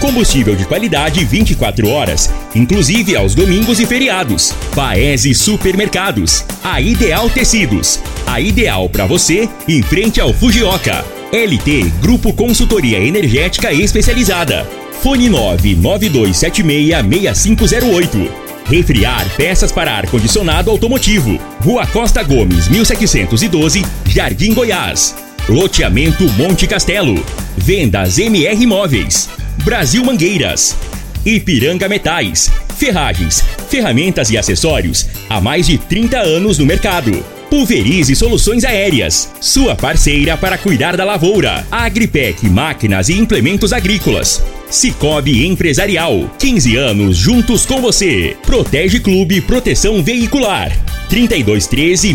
Combustível 0.00 0.54
de 0.54 0.64
qualidade 0.64 1.24
24 1.24 1.88
horas, 1.88 2.30
inclusive 2.54 3.16
aos 3.16 3.34
domingos 3.34 3.80
e 3.80 3.86
feriados. 3.86 4.54
Paese 4.74 5.34
Supermercados. 5.34 6.44
A 6.62 6.80
Ideal 6.80 7.28
Tecidos. 7.28 7.98
A 8.24 8.40
ideal 8.40 8.88
para 8.88 9.06
você 9.06 9.48
em 9.66 9.82
frente 9.82 10.20
ao 10.20 10.32
Fujioka. 10.32 11.04
LT 11.32 11.90
Grupo 12.00 12.32
Consultoria 12.32 13.00
Energética 13.00 13.72
Especializada. 13.72 14.64
Fone 15.02 15.28
992766508. 15.30 18.30
Refriar 18.66 19.28
peças 19.36 19.72
para 19.72 19.90
ar-condicionado 19.92 20.70
automotivo. 20.70 21.40
Rua 21.60 21.84
Costa 21.86 22.22
Gomes, 22.22 22.68
1712, 22.68 23.84
Jardim 24.06 24.54
Goiás. 24.54 25.16
Loteamento 25.48 26.22
Monte 26.34 26.68
Castelo. 26.68 27.20
Vendas 27.56 28.18
MR 28.18 28.66
Móveis. 28.66 29.37
Brasil 29.64 30.04
Mangueiras. 30.04 30.76
Ipiranga 31.24 31.88
Metais. 31.88 32.50
Ferragens, 32.76 33.42
ferramentas 33.68 34.30
e 34.30 34.38
acessórios 34.38 35.06
há 35.28 35.40
mais 35.40 35.66
de 35.66 35.76
30 35.76 36.18
anos 36.18 36.58
no 36.58 36.66
mercado. 36.66 37.24
Pulverize 37.50 38.14
Soluções 38.14 38.62
Aéreas, 38.62 39.32
sua 39.40 39.74
parceira 39.74 40.36
para 40.36 40.58
cuidar 40.58 40.96
da 40.96 41.04
lavoura. 41.04 41.66
Agripec 41.70 42.46
Máquinas 42.46 43.08
e 43.08 43.14
Implementos 43.14 43.72
Agrícolas. 43.72 44.42
Cicobi 44.70 45.46
Empresarial, 45.46 46.30
15 46.38 46.76
anos 46.76 47.16
juntos 47.16 47.64
com 47.64 47.80
você. 47.80 48.36
Protege 48.42 49.00
Clube 49.00 49.40
Proteção 49.40 50.02
Veicular. 50.02 50.70
3213 51.08 52.14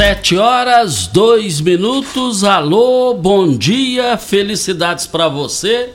Sete 0.00 0.34
horas, 0.34 1.06
dois 1.08 1.60
minutos. 1.60 2.42
Alô, 2.42 3.12
bom 3.12 3.54
dia, 3.54 4.16
felicidades 4.16 5.06
para 5.06 5.28
você. 5.28 5.90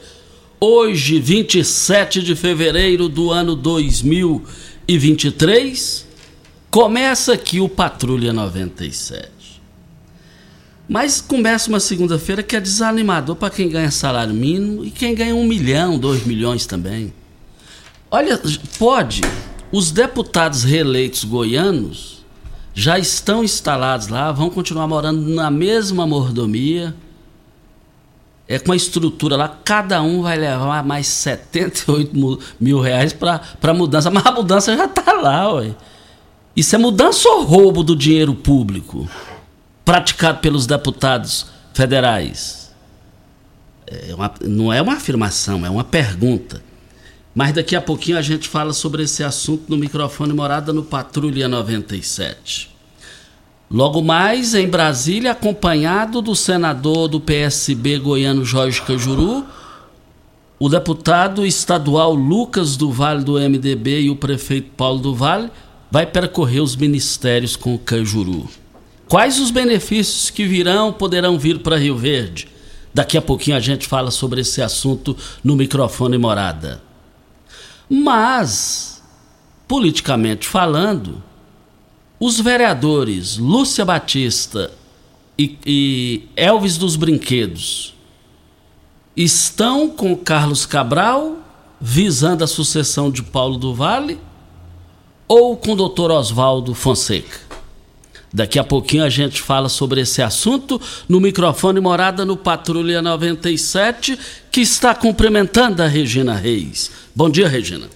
Hoje, 0.60 1.20
27 1.20 2.22
de 2.22 2.36
fevereiro 2.36 3.10
do 3.10 3.32
ano 3.32 3.56
2023, 3.56 6.06
começa 6.70 7.34
aqui 7.34 7.60
o 7.60 7.68
Patrulha 7.68 8.32
97. 8.32 9.28
Mas 10.88 11.20
começa 11.20 11.70
uma 11.70 11.80
segunda-feira 11.80 12.44
que 12.44 12.56
é 12.56 12.62
desanimador 12.62 13.36
para 13.36 13.50
quem 13.50 13.68
ganha 13.68 13.90
salário 13.90 14.36
mínimo 14.36 14.86
e 14.86 14.92
quem 14.92 15.16
ganha 15.16 15.34
um 15.34 15.48
milhão, 15.48 15.98
dois 15.98 16.24
milhões 16.24 16.68
também. 16.68 17.12
Olha, 18.12 18.40
pode, 18.78 19.22
os 19.72 19.90
deputados 19.90 20.64
reeleitos 20.64 21.24
goianos 21.24 22.15
já 22.76 23.00
estão 23.00 23.42
instalados 23.42 24.10
lá, 24.10 24.34
vão 24.34 24.50
continuar 24.50 24.86
morando 24.86 25.22
na 25.30 25.50
mesma 25.50 26.06
mordomia. 26.06 26.94
É 28.48 28.60
com 28.60 28.74
a 28.74 28.76
estrutura 28.76 29.38
lá, 29.38 29.48
cada 29.48 30.04
um 30.04 30.22
vai 30.22 30.38
levar 30.38 30.84
mais 30.84 31.08
78 31.08 32.40
mil 32.60 32.80
reais 32.80 33.14
para 33.14 33.74
mudança. 33.74 34.12
Mas 34.12 34.26
a 34.26 34.32
mudança 34.32 34.76
já 34.76 34.86
está 34.86 35.14
lá, 35.14 35.54
ué. 35.54 35.74
Isso 36.56 36.76
é 36.76 36.78
mudança 36.78 37.28
ou 37.30 37.44
roubo 37.44 37.82
do 37.82 37.96
dinheiro 37.96 38.36
público 38.36 39.10
praticado 39.84 40.40
pelos 40.40 40.68
deputados 40.68 41.48
federais? 41.74 42.74
É 43.88 44.14
uma, 44.14 44.34
não 44.42 44.74
é 44.74 44.82
uma 44.82 44.94
afirmação, 44.94 45.66
é 45.66 45.70
uma 45.70 45.84
pergunta. 45.84 46.62
Mas 47.36 47.52
daqui 47.52 47.76
a 47.76 47.82
pouquinho 47.82 48.18
a 48.18 48.22
gente 48.22 48.48
fala 48.48 48.72
sobre 48.72 49.04
esse 49.04 49.22
assunto 49.22 49.66
no 49.68 49.76
microfone 49.76 50.32
Morada 50.32 50.72
no 50.72 50.84
Patrulha 50.84 51.50
97. 51.50 52.74
Logo 53.70 54.02
mais, 54.02 54.56
em 54.56 54.70
Brasília, 54.70 55.32
acompanhado 55.32 56.22
do 56.22 56.34
senador 56.34 57.10
do 57.10 57.20
PSB 57.20 58.00
goiano 58.00 58.46
Jorge 58.46 58.82
Cajuru, 58.82 59.44
o 60.58 60.70
deputado 60.70 61.46
estadual 61.46 62.14
Lucas 62.14 62.78
do 62.78 62.90
Vale 62.90 63.22
do 63.26 63.34
MDB 63.34 64.04
e 64.04 64.10
o 64.10 64.16
prefeito 64.16 64.70
Paulo 64.78 65.00
do 65.00 65.14
Vale 65.14 65.52
vai 65.92 66.06
percorrer 66.06 66.62
os 66.62 66.78
ministérios 66.78 67.58
com 67.58 67.76
o 67.76 67.80
Cajuru. 67.80 68.48
Quais 69.10 69.42
os 69.42 69.52
benefícios 69.52 70.30
que 70.30 70.46
virão, 70.46 70.94
poderão 70.94 71.38
vir 71.38 71.60
para 71.60 71.78
Rio 71.78 71.98
Verde? 71.98 72.48
Daqui 72.94 73.18
a 73.18 73.22
pouquinho 73.22 73.58
a 73.58 73.60
gente 73.60 73.86
fala 73.88 74.10
sobre 74.10 74.40
esse 74.40 74.62
assunto 74.62 75.18
no 75.44 75.58
microfone 75.58 76.18
morada. 76.18 76.85
Mas, 77.90 79.02
politicamente 79.68 80.48
falando, 80.48 81.22
os 82.20 82.40
vereadores 82.40 83.38
Lúcia 83.38 83.86
Batista 83.86 84.72
e, 85.38 85.58
e 85.66 86.24
Elvis 86.36 86.78
dos 86.78 86.96
Brinquedos 86.96 87.94
estão 89.16 89.90
com 89.90 90.16
Carlos 90.16 90.66
Cabral 90.66 91.38
visando 91.80 92.44
a 92.44 92.48
sucessão 92.48 93.12
de 93.12 93.22
Paulo 93.22 93.58
do 93.58 93.74
Vale 93.74 94.20
ou 95.28 95.58
com 95.58 95.74
o 95.74 95.76
doutor 95.76 96.12
Oswaldo 96.12 96.74
Fonseca? 96.74 97.45
Daqui 98.36 98.60
a 98.60 98.66
pouquinho 98.66 99.06
a 99.06 99.10
gente 99.10 99.42
fala 99.42 99.70
sobre 99.70 100.02
esse 100.02 100.22
assunto 100.22 100.82
no 101.08 101.22
microfone 101.22 101.80
Morada 101.80 102.26
no 102.26 102.36
Patrulha 102.36 103.02
97, 103.02 104.20
que 104.52 104.60
está 104.60 104.94
cumprimentando 104.94 105.82
a 105.82 105.88
Regina 105.88 106.36
Reis. 106.36 106.92
Bom 107.16 107.30
dia, 107.30 107.48
Regina. 107.48 107.88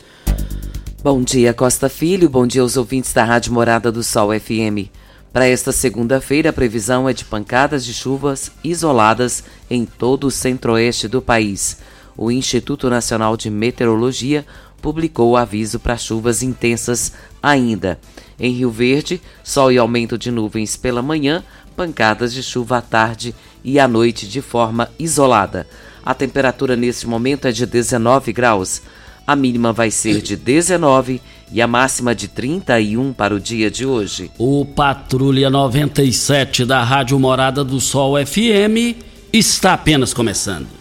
Bom 1.03 1.21
dia, 1.21 1.53
Costa 1.53 1.89
Filho. 1.89 2.29
Bom 2.29 2.47
dia 2.47 2.61
aos 2.61 2.77
ouvintes 2.77 3.11
da 3.11 3.25
Rádio 3.25 3.51
Morada 3.51 3.91
do 3.91 4.01
Sol 4.01 4.29
FM. 4.31 4.87
Para 5.33 5.45
esta 5.45 5.73
segunda-feira, 5.73 6.51
a 6.51 6.53
previsão 6.53 7.09
é 7.09 7.11
de 7.11 7.25
pancadas 7.25 7.83
de 7.83 7.93
chuvas 7.93 8.49
isoladas 8.63 9.43
em 9.69 9.83
todo 9.83 10.27
o 10.27 10.31
centro-oeste 10.31 11.09
do 11.09 11.21
país. 11.21 11.79
O 12.15 12.31
Instituto 12.31 12.89
Nacional 12.89 13.35
de 13.35 13.49
Meteorologia 13.49 14.45
publicou 14.81 15.31
o 15.31 15.37
aviso 15.37 15.81
para 15.81 15.97
chuvas 15.97 16.41
intensas 16.41 17.11
ainda. 17.43 17.99
Em 18.39 18.51
Rio 18.51 18.71
Verde, 18.71 19.21
sol 19.43 19.71
e 19.71 19.77
aumento 19.77 20.17
de 20.17 20.31
nuvens 20.31 20.75
pela 20.75 21.01
manhã, 21.01 21.43
pancadas 21.75 22.33
de 22.33 22.41
chuva 22.41 22.77
à 22.77 22.81
tarde 22.81 23.35
e 23.63 23.79
à 23.79 23.87
noite 23.87 24.27
de 24.27 24.41
forma 24.41 24.89
isolada. 24.97 25.67
A 26.05 26.13
temperatura 26.13 26.75
neste 26.75 27.05
momento 27.07 27.47
é 27.47 27.51
de 27.51 27.65
19 27.65 28.31
graus. 28.31 28.81
A 29.27 29.35
mínima 29.35 29.71
vai 29.71 29.91
ser 29.91 30.21
de 30.21 30.35
19 30.35 31.21
e 31.51 31.61
a 31.61 31.67
máxima 31.67 32.15
de 32.15 32.27
31 32.27 33.13
para 33.13 33.35
o 33.35 33.39
dia 33.39 33.69
de 33.69 33.85
hoje. 33.85 34.31
O 34.37 34.65
Patrulha 34.65 35.49
97 35.49 36.65
da 36.65 36.83
Rádio 36.83 37.19
Morada 37.19 37.63
do 37.63 37.79
Sol 37.79 38.15
FM 38.25 38.97
está 39.31 39.73
apenas 39.73 40.13
começando. 40.13 40.78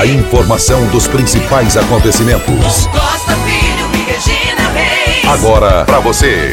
A 0.00 0.06
informação 0.06 0.90
dos 0.90 1.06
principais 1.06 1.76
acontecimentos. 1.76 2.86
Costa 2.86 3.36
Filho 3.36 3.86
e 3.92 4.10
Regina 4.10 4.70
Reis. 4.70 5.24
Agora 5.26 5.84
para 5.84 6.00
você. 6.00 6.52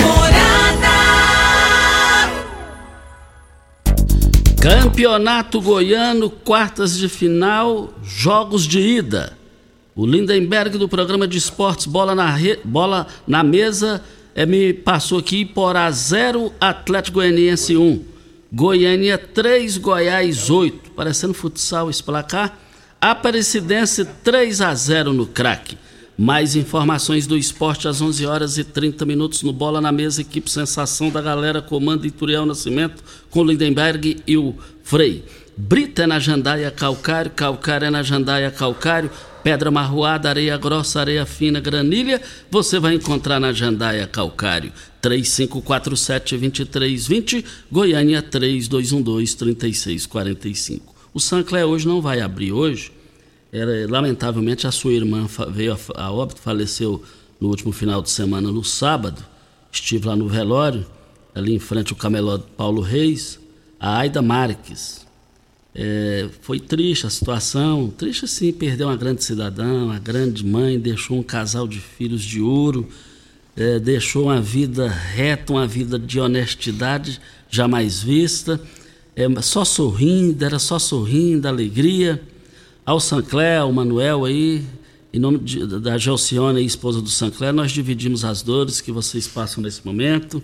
Campeonato 4.62 5.62
Goiano, 5.62 6.30
quartas 6.30 6.98
de 6.98 7.08
final, 7.08 7.94
jogos 8.04 8.68
de 8.68 8.82
ida. 8.82 9.38
O 9.96 10.06
Lindenberg 10.06 10.78
do 10.78 10.90
programa 10.90 11.26
de 11.26 11.38
esportes 11.38 11.86
Bola 11.86 12.14
na, 12.14 12.30
Re... 12.30 12.60
Bola 12.66 13.08
na 13.26 13.46
Mesa 13.46 14.04
é, 14.36 14.46
me 14.46 14.74
passou 14.74 15.20
aqui 15.20 15.46
por 15.46 15.78
a 15.78 15.90
0 15.90 16.52
Atlético 16.60 17.20
Goianiense 17.20 17.78
1. 17.78 18.04
Goiânia 18.52 19.18
3, 19.18 19.78
Goiás 19.78 20.50
8. 20.50 20.92
Parecendo 20.92 21.34
futsal 21.34 21.90
esse 21.90 22.04
placar. 22.04 22.67
Aparecidense 23.00 24.04
3 24.24 24.60
a 24.60 24.74
0 24.74 25.14
no 25.14 25.28
craque. 25.28 25.78
Mais 26.18 26.56
informações 26.56 27.28
do 27.28 27.38
esporte 27.38 27.88
às 27.88 28.02
11 28.02 28.26
horas 28.26 28.58
e 28.58 28.64
30 28.64 29.06
minutos 29.06 29.44
no 29.44 29.54
Bola 29.54 29.80
na 29.80 29.92
Mesa, 29.92 30.22
equipe 30.22 30.50
Sensação 30.50 31.12
da 31.12 31.22
Galera, 31.22 31.62
comando 31.62 32.08
Ituriel 32.08 32.44
Nascimento, 32.44 33.04
com 33.30 33.44
Lindenberg 33.44 34.18
e 34.26 34.36
o 34.36 34.56
Frei. 34.84 35.24
Brita 35.56 36.02
é 36.04 36.08
na 36.08 36.18
Jandaia 36.18 36.72
Calcário, 36.72 37.30
Calcário 37.30 37.86
é 37.86 37.92
na 37.92 38.02
Jandaia 38.02 38.50
Calcário, 38.50 39.12
Pedra 39.44 39.70
Marroada, 39.70 40.30
Areia 40.30 40.58
Grossa, 40.58 41.00
Areia 41.00 41.28
Fina, 41.28 41.60
Granilha, 41.60 42.20
você 42.50 42.80
vai 42.80 42.96
encontrar 42.96 43.40
na 43.40 43.54
Jandaia 43.54 44.08
Calcário. 44.08 44.74
3547-2320, 45.04 47.46
Goiânia 47.72 48.24
3212-3645. 48.24 50.97
O 51.18 51.20
Sancler 51.20 51.66
hoje 51.66 51.88
não 51.88 52.00
vai 52.00 52.22
abrir 52.22 52.52
hoje, 52.52 52.92
era, 53.52 53.90
lamentavelmente, 53.90 54.68
a 54.68 54.72
sua 54.72 54.94
irmã 54.94 55.28
veio 55.50 55.74
a, 55.74 56.04
a 56.04 56.12
óbito, 56.12 56.40
faleceu 56.40 57.02
no 57.42 57.48
último 57.48 57.72
final 57.72 58.04
de 58.04 58.12
semana, 58.12 58.52
no 58.52 58.64
sábado. 58.64 59.26
Estive 59.72 60.06
lá 60.06 60.16
no 60.16 60.30
velório, 60.30 60.86
ali 61.34 61.56
em 61.56 61.58
frente 61.58 61.92
ao 61.92 61.98
camelô 61.98 62.38
Paulo 62.38 62.82
Reis, 62.82 63.40
a 63.80 63.98
Aida 63.98 64.22
Marques. 64.22 65.08
É, 65.74 66.30
foi 66.42 66.60
triste 66.60 67.08
a 67.08 67.10
situação, 67.10 67.90
triste 67.90 68.28
sim, 68.28 68.54
perdeu 68.54 68.88
uma 68.88 68.96
grande 68.96 69.24
cidadã, 69.24 69.86
uma 69.86 69.98
grande 69.98 70.46
mãe, 70.46 70.80
deixou 70.80 71.18
um 71.18 71.24
casal 71.24 71.68
de 71.68 71.80
filhos 71.80 72.22
de 72.22 72.40
ouro, 72.40 72.88
é, 73.56 73.80
deixou 73.80 74.26
uma 74.26 74.40
vida 74.40 74.88
reta, 74.88 75.52
uma 75.52 75.66
vida 75.66 75.98
de 75.98 76.20
honestidade 76.20 77.20
jamais 77.50 78.04
vista, 78.04 78.62
é, 79.18 79.42
só 79.42 79.66
sorrindo, 79.66 80.46
era 80.46 80.60
só 80.60 80.78
sorrindo, 80.78 81.48
alegria 81.48 82.22
ao 82.86 83.00
Sancler, 83.00 83.60
ao 83.62 83.74
Manuel 83.74 84.24
aí, 84.24 84.64
em 85.12 85.20
nome 85.20 85.40
de, 85.40 85.66
da 85.66 85.98
Gelcione, 85.98 86.64
esposa 86.64 87.02
do 87.02 87.10
Sancler, 87.10 87.52
nós 87.52 87.72
dividimos 87.72 88.24
as 88.24 88.44
dores 88.44 88.80
que 88.80 88.92
vocês 88.92 89.28
passam 89.28 89.64
nesse 89.64 89.84
momento. 89.84 90.42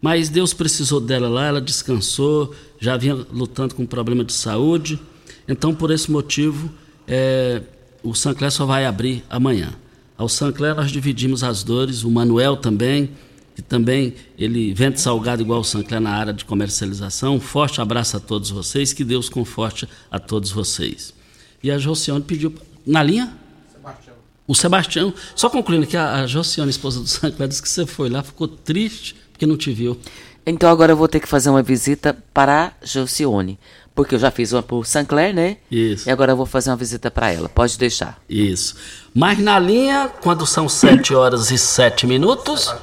Mas 0.00 0.28
Deus 0.28 0.54
precisou 0.54 1.00
dela 1.00 1.28
lá, 1.28 1.48
ela 1.48 1.60
descansou, 1.60 2.54
já 2.78 2.96
vinha 2.96 3.14
lutando 3.32 3.74
com 3.74 3.82
um 3.82 3.86
problema 3.86 4.22
de 4.22 4.32
saúde. 4.32 5.00
Então, 5.48 5.74
por 5.74 5.90
esse 5.90 6.10
motivo, 6.10 6.70
é, 7.08 7.60
o 8.02 8.14
Sancler 8.14 8.52
só 8.52 8.64
vai 8.64 8.86
abrir 8.86 9.24
amanhã. 9.28 9.74
Ao 10.16 10.28
Sancler 10.28 10.76
nós 10.76 10.92
dividimos 10.92 11.42
as 11.42 11.62
dores, 11.64 12.04
o 12.04 12.10
Manuel 12.10 12.56
também, 12.56 13.10
que 13.56 13.62
também 13.62 14.14
ele 14.38 14.74
vende 14.74 15.00
salgado 15.00 15.40
igual 15.40 15.60
o 15.60 15.64
Sancler 15.64 15.98
na 15.98 16.10
área 16.10 16.32
de 16.32 16.44
comercialização. 16.44 17.36
Um 17.36 17.40
forte 17.40 17.80
abraço 17.80 18.18
a 18.18 18.20
todos 18.20 18.50
vocês, 18.50 18.92
que 18.92 19.02
Deus 19.02 19.30
conforte 19.30 19.88
a 20.10 20.18
todos 20.18 20.52
vocês. 20.52 21.14
E 21.62 21.70
a 21.70 21.78
Josiane 21.78 22.20
pediu. 22.20 22.54
Na 22.86 23.02
linha? 23.02 23.32
Sebastião. 23.72 24.14
O 24.46 24.54
Sebastião. 24.54 25.14
Só 25.34 25.48
concluindo 25.48 25.86
que 25.86 25.96
a, 25.96 26.16
a 26.16 26.26
Josiane, 26.26 26.68
esposa 26.68 27.00
do 27.00 27.06
Sancler, 27.08 27.48
disse 27.48 27.62
que 27.62 27.68
você 27.70 27.86
foi 27.86 28.10
lá, 28.10 28.22
ficou 28.22 28.46
triste 28.46 29.16
porque 29.32 29.46
não 29.46 29.56
te 29.56 29.72
viu. 29.72 29.98
Então 30.44 30.68
agora 30.68 30.92
eu 30.92 30.96
vou 30.96 31.08
ter 31.08 31.18
que 31.18 31.26
fazer 31.26 31.48
uma 31.48 31.62
visita 31.62 32.14
para 32.34 32.66
a 32.66 32.86
Josiane. 32.86 33.58
Porque 33.94 34.14
eu 34.14 34.18
já 34.18 34.30
fiz 34.30 34.52
uma 34.52 34.62
por 34.62 34.84
Sancler, 34.84 35.34
né? 35.34 35.56
Isso. 35.70 36.06
E 36.06 36.12
agora 36.12 36.32
eu 36.32 36.36
vou 36.36 36.44
fazer 36.44 36.68
uma 36.68 36.76
visita 36.76 37.10
para 37.10 37.32
ela. 37.32 37.48
Pode 37.48 37.78
deixar. 37.78 38.20
Isso. 38.28 38.76
Mas 39.14 39.38
na 39.38 39.58
linha, 39.58 40.10
quando 40.20 40.46
são 40.46 40.68
7 40.68 41.14
horas 41.14 41.50
e 41.50 41.56
7 41.56 42.06
minutos, 42.06 42.74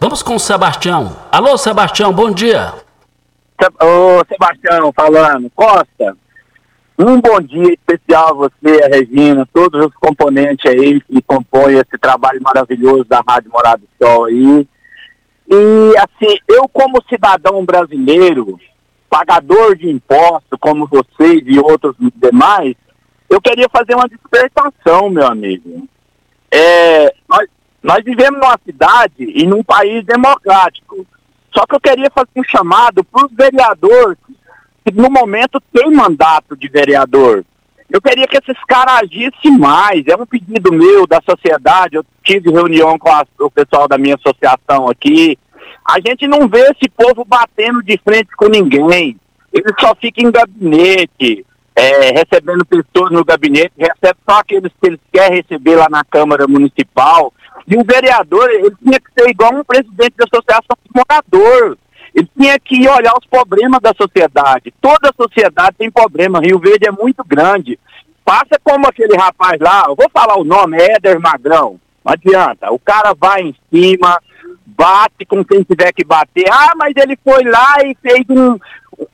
vamos 0.00 0.22
com 0.22 0.34
o 0.34 0.40
Sebastião. 0.40 1.16
Alô, 1.30 1.56
Sebastião, 1.56 2.12
bom 2.12 2.30
dia. 2.30 2.74
Ô, 3.80 4.24
Sebastião, 4.28 4.92
falando. 4.92 5.50
Costa, 5.54 6.16
um 6.98 7.20
bom 7.20 7.40
dia 7.40 7.74
especial 7.74 8.28
a 8.28 8.32
você, 8.32 8.82
a 8.82 8.88
Regina, 8.88 9.46
todos 9.52 9.84
os 9.86 9.94
componentes 9.94 10.70
aí 10.70 11.00
que 11.00 11.20
compõem 11.22 11.74
esse 11.74 11.98
trabalho 12.00 12.40
maravilhoso 12.42 13.04
da 13.04 13.22
Rádio 13.26 13.50
Morada 13.50 13.82
do 13.82 13.88
Sol 14.06 14.24
aí. 14.24 14.68
E 15.48 15.94
assim, 15.98 16.38
eu 16.48 16.68
como 16.68 17.02
cidadão 17.08 17.64
brasileiro, 17.64 18.58
pagador 19.08 19.76
de 19.76 19.88
impostos, 19.88 20.58
como 20.58 20.86
vocês 20.86 21.42
e 21.46 21.58
outros 21.58 21.94
demais, 22.16 22.74
eu 23.28 23.40
queria 23.40 23.68
fazer 23.68 23.94
uma 23.94 24.08
dissertação, 24.08 25.10
meu 25.10 25.26
amigo. 25.26 25.86
É, 26.50 27.14
nós, 27.28 27.46
nós 27.86 28.02
vivemos 28.02 28.40
numa 28.40 28.58
cidade 28.66 29.14
e 29.18 29.46
num 29.46 29.62
país 29.62 30.04
democrático. 30.04 31.06
Só 31.54 31.64
que 31.64 31.76
eu 31.76 31.80
queria 31.80 32.10
fazer 32.10 32.30
um 32.34 32.42
chamado 32.42 33.04
para 33.04 33.26
os 33.26 33.32
vereadores 33.32 34.18
que 34.84 34.92
no 34.92 35.08
momento 35.08 35.62
tem 35.72 35.88
mandato 35.94 36.56
de 36.56 36.66
vereador. 36.66 37.44
Eu 37.88 38.02
queria 38.02 38.26
que 38.26 38.38
esses 38.38 38.60
caras 38.64 39.02
agissem 39.04 39.56
mais. 39.56 40.04
É 40.08 40.16
um 40.16 40.26
pedido 40.26 40.72
meu 40.72 41.06
da 41.06 41.20
sociedade. 41.22 41.94
Eu 41.94 42.04
tive 42.24 42.50
reunião 42.50 42.98
com 42.98 43.08
a, 43.08 43.24
o 43.38 43.48
pessoal 43.48 43.86
da 43.86 43.96
minha 43.96 44.16
associação 44.16 44.88
aqui. 44.88 45.38
A 45.88 46.00
gente 46.04 46.26
não 46.26 46.48
vê 46.48 46.62
esse 46.62 46.90
povo 46.90 47.24
batendo 47.24 47.84
de 47.84 47.96
frente 47.98 48.34
com 48.36 48.48
ninguém. 48.48 49.16
Ele 49.52 49.72
só 49.78 49.94
fica 49.94 50.20
em 50.20 50.32
gabinete, 50.32 51.46
é, 51.76 52.10
recebendo 52.10 52.66
pessoas 52.66 53.12
no 53.12 53.24
gabinete, 53.24 53.72
recebe 53.78 54.18
só 54.28 54.40
aqueles 54.40 54.72
que 54.72 54.88
eles 54.88 55.00
querem 55.12 55.36
receber 55.36 55.76
lá 55.76 55.86
na 55.88 56.02
Câmara 56.02 56.48
Municipal. 56.48 57.32
E 57.66 57.76
o 57.76 57.84
vereador, 57.84 58.48
ele 58.50 58.74
tinha 58.82 59.00
que 59.00 59.10
ser 59.16 59.28
igual 59.28 59.54
um 59.54 59.64
presidente 59.64 60.14
da 60.16 60.24
associação 60.24 60.76
de 60.84 60.90
morador. 60.94 61.78
Ele 62.14 62.28
tinha 62.38 62.58
que 62.58 62.88
olhar 62.88 63.12
os 63.12 63.26
problemas 63.26 63.80
da 63.80 63.92
sociedade. 63.94 64.72
Toda 64.80 65.10
a 65.10 65.22
sociedade 65.22 65.76
tem 65.76 65.90
problema. 65.90 66.40
Rio 66.40 66.58
Verde 66.58 66.88
é 66.88 66.90
muito 66.90 67.22
grande. 67.24 67.78
Passa 68.24 68.58
como 68.64 68.88
aquele 68.88 69.16
rapaz 69.16 69.60
lá, 69.60 69.84
eu 69.86 69.94
vou 69.94 70.10
falar 70.10 70.36
o 70.36 70.44
nome, 70.44 70.78
é 70.78 70.96
Éder 70.96 71.20
Magrão. 71.20 71.78
Não 72.04 72.12
adianta. 72.12 72.72
O 72.72 72.78
cara 72.78 73.14
vai 73.14 73.42
em 73.42 73.56
cima, 73.72 74.20
bate 74.64 75.24
com 75.26 75.44
quem 75.44 75.62
tiver 75.62 75.92
que 75.92 76.04
bater. 76.04 76.46
Ah, 76.50 76.72
mas 76.76 76.92
ele 76.96 77.18
foi 77.22 77.44
lá 77.44 77.76
e 77.84 77.96
fez 78.02 78.24
um. 78.30 78.58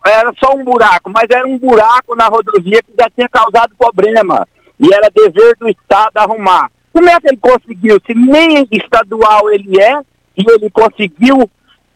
Era 0.06 0.32
só 0.38 0.54
um 0.54 0.64
buraco, 0.64 1.10
mas 1.10 1.26
era 1.30 1.46
um 1.46 1.58
buraco 1.58 2.14
na 2.14 2.28
rodovia 2.28 2.82
que 2.82 2.92
já 2.98 3.10
tinha 3.10 3.28
causado 3.28 3.74
problema. 3.76 4.46
E 4.78 4.92
era 4.92 5.10
dever 5.10 5.56
do 5.58 5.68
Estado 5.68 6.16
arrumar. 6.16 6.70
Como 6.92 7.08
é 7.08 7.20
que 7.20 7.28
ele 7.28 7.38
conseguiu? 7.38 8.00
Se 8.06 8.14
nem 8.14 8.66
estadual 8.70 9.50
ele 9.50 9.80
é, 9.80 10.00
e 10.36 10.44
ele 10.50 10.70
conseguiu 10.70 11.50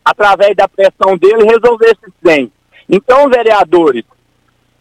através 0.06 0.54
da 0.54 0.68
pressão 0.68 1.16
dele, 1.18 1.44
resolver 1.44 1.86
esses 1.86 2.14
bem. 2.22 2.52
Então, 2.88 3.28
vereadores, 3.28 4.04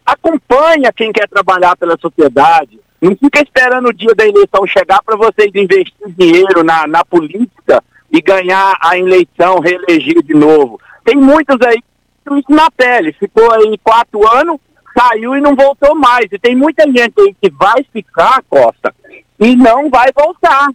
acompanha 0.04 0.92
quem 0.92 1.12
quer 1.12 1.28
trabalhar 1.28 1.76
pela 1.76 1.98
sociedade. 1.98 2.78
Não 3.02 3.16
fica 3.16 3.42
esperando 3.42 3.88
o 3.88 3.92
dia 3.92 4.14
da 4.14 4.24
eleição 4.24 4.64
chegar 4.66 5.02
para 5.02 5.16
vocês 5.16 5.50
investir 5.52 5.92
dinheiro 6.16 6.62
na, 6.62 6.86
na 6.86 7.04
política 7.04 7.82
e 8.10 8.22
ganhar 8.22 8.78
a 8.80 8.96
eleição, 8.96 9.58
reeleger 9.58 10.22
de 10.22 10.32
novo. 10.32 10.80
Tem 11.04 11.16
muitos 11.16 11.60
aí 11.66 11.82
que 12.24 12.34
isso 12.34 12.50
na 12.50 12.70
pele. 12.70 13.12
Ficou 13.12 13.52
aí 13.52 13.76
quatro 13.82 14.26
anos, 14.32 14.60
saiu 14.96 15.36
e 15.36 15.40
não 15.40 15.56
voltou 15.56 15.96
mais. 15.96 16.26
E 16.30 16.38
tem 16.38 16.54
muita 16.54 16.84
gente 16.84 17.20
aí 17.20 17.34
que 17.42 17.50
vai 17.50 17.84
ficar, 17.92 18.44
Costa, 18.48 18.94
e 19.38 19.56
não 19.56 19.90
vai 19.90 20.10
voltar. 20.14 20.68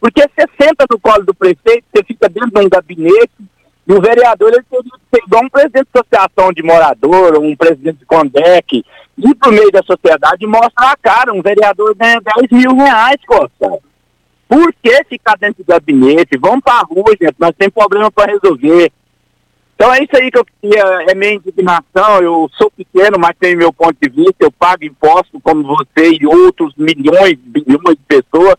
Porque 0.00 0.22
você 0.22 0.46
senta 0.60 0.84
no 0.90 0.98
colo 1.00 1.24
do 1.24 1.34
prefeito, 1.34 1.84
você 1.92 2.04
fica 2.04 2.28
dentro 2.28 2.50
de 2.50 2.66
um 2.66 2.68
gabinete, 2.68 3.32
e 3.86 3.92
o 3.92 4.00
vereador 4.00 4.52
ele 4.52 4.62
teria 4.62 4.82
que 4.82 5.16
ser 5.16 5.22
igual 5.26 5.44
um 5.44 5.48
presidente 5.48 5.88
de 5.92 6.00
associação 6.00 6.52
de 6.52 6.62
morador, 6.62 7.38
um 7.38 7.54
presidente 7.54 7.98
de 7.98 8.06
Condec, 8.06 8.84
ir 9.18 9.34
para 9.34 9.50
o 9.50 9.52
meio 9.52 9.70
da 9.70 9.82
sociedade 9.82 10.44
e 10.44 10.46
mostrar 10.46 10.92
a 10.92 10.96
cara. 10.96 11.32
Um 11.32 11.42
vereador 11.42 11.94
ganha 11.94 12.20
10 12.20 12.50
mil 12.50 12.76
reais, 12.76 13.16
Costa. 13.26 13.78
Por 14.48 14.74
que 14.82 15.04
ficar 15.04 15.36
dentro 15.36 15.62
do 15.62 15.66
gabinete? 15.66 16.38
Vamos 16.38 16.60
para 16.64 16.80
a 16.80 16.84
rua, 16.84 17.14
gente, 17.20 17.34
nós 17.38 17.52
temos 17.58 17.74
problema 17.74 18.10
para 18.10 18.32
resolver. 18.32 18.90
Então 19.84 19.92
é 19.92 20.02
isso 20.02 20.16
aí 20.16 20.30
que 20.30 20.38
eu 20.38 20.46
queria, 20.46 20.82
é 21.10 21.14
minha 21.14 21.34
indignação. 21.34 22.22
Eu 22.22 22.50
sou 22.56 22.70
pequeno, 22.70 23.18
mas 23.18 23.36
tenho 23.38 23.58
meu 23.58 23.70
ponto 23.70 23.94
de 24.00 24.08
vista. 24.08 24.36
Eu 24.40 24.50
pago 24.50 24.82
imposto 24.82 25.38
como 25.42 25.62
você 25.62 26.10
e 26.18 26.26
outros 26.26 26.72
milhões, 26.74 27.36
bilhões 27.36 27.98
de 27.98 28.04
pessoas. 28.08 28.56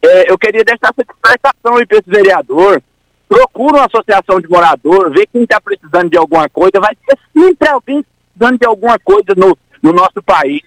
É, 0.00 0.30
eu 0.30 0.38
queria 0.38 0.62
deixar 0.62 0.92
essa 0.92 1.02
expressão 1.02 1.78
aí 1.78 1.84
para 1.84 1.98
esse 1.98 2.08
vereador 2.08 2.80
procura 3.28 3.78
uma 3.78 3.86
associação 3.86 4.40
de 4.40 4.48
morador, 4.48 5.10
vê 5.10 5.26
quem 5.26 5.42
está 5.42 5.60
precisando 5.60 6.08
de 6.08 6.16
alguma 6.16 6.48
coisa, 6.48 6.80
vai 6.80 6.94
ter 6.94 7.18
sempre 7.36 7.68
alguém 7.68 8.02
precisando 8.32 8.58
de 8.58 8.66
alguma 8.66 8.98
coisa 9.00 9.34
no, 9.36 9.58
no 9.82 9.92
nosso 9.92 10.22
país. 10.24 10.62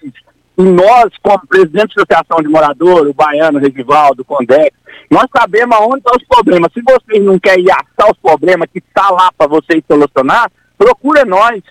E 0.56 0.62
nós, 0.62 1.10
como 1.22 1.44
presidente 1.48 1.96
da 1.96 2.02
Associação 2.02 2.40
de 2.40 2.48
Morador, 2.48 3.08
o 3.08 3.14
Baiano, 3.14 3.58
o 3.58 3.60
Regivaldo, 3.60 4.22
o 4.22 4.24
Condex, 4.24 4.76
nós 5.10 5.26
sabemos 5.36 5.76
aonde 5.76 5.98
estão 5.98 6.14
os 6.16 6.26
problemas. 6.26 6.72
Se 6.72 6.82
vocês 6.82 7.24
não 7.24 7.38
querem 7.38 7.66
achar 7.70 8.10
os 8.10 8.18
problemas 8.18 8.68
que 8.72 8.78
está 8.78 9.10
lá 9.10 9.30
para 9.36 9.46
vocês 9.46 9.82
solucionar, 9.86 10.50
procura 10.76 11.24
nós. 11.24 11.62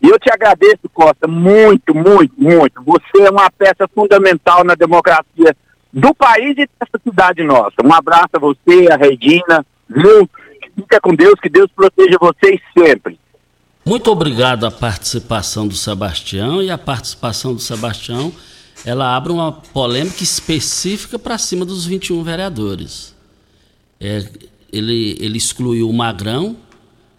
E 0.00 0.08
eu 0.08 0.18
te 0.18 0.30
agradeço, 0.30 0.88
Costa, 0.92 1.26
muito, 1.26 1.94
muito, 1.94 2.34
muito. 2.36 2.82
Você 2.84 3.22
é 3.22 3.30
uma 3.30 3.50
peça 3.50 3.88
fundamental 3.94 4.62
na 4.64 4.74
democracia 4.74 5.56
do 5.92 6.14
país 6.14 6.52
e 6.58 6.68
dessa 6.78 7.00
cidade 7.02 7.42
nossa. 7.42 7.76
Um 7.82 7.92
abraço 7.92 8.30
a 8.34 8.38
você, 8.38 8.88
a 8.90 8.96
Regina, 8.96 9.64
Viu? 9.88 10.28
Fica 10.74 11.00
com 11.00 11.14
Deus, 11.14 11.34
que 11.40 11.48
Deus 11.48 11.70
proteja 11.74 12.16
vocês 12.20 12.60
sempre. 12.76 13.18
Muito 13.86 14.10
obrigado 14.10 14.64
à 14.64 14.70
participação 14.70 15.68
do 15.68 15.74
Sebastião 15.74 16.62
e 16.62 16.70
a 16.70 16.78
participação 16.78 17.54
do 17.54 17.60
Sebastião, 17.60 18.32
ela 18.84 19.16
abre 19.16 19.32
uma 19.32 19.50
polêmica 19.50 20.22
específica 20.22 21.18
para 21.18 21.38
cima 21.38 21.64
dos 21.64 21.86
21 21.86 22.22
vereadores. 22.22 23.14
É, 23.98 24.28
ele, 24.72 25.16
ele 25.18 25.38
excluiu 25.38 25.88
o 25.88 25.92
Magrão, 25.92 26.56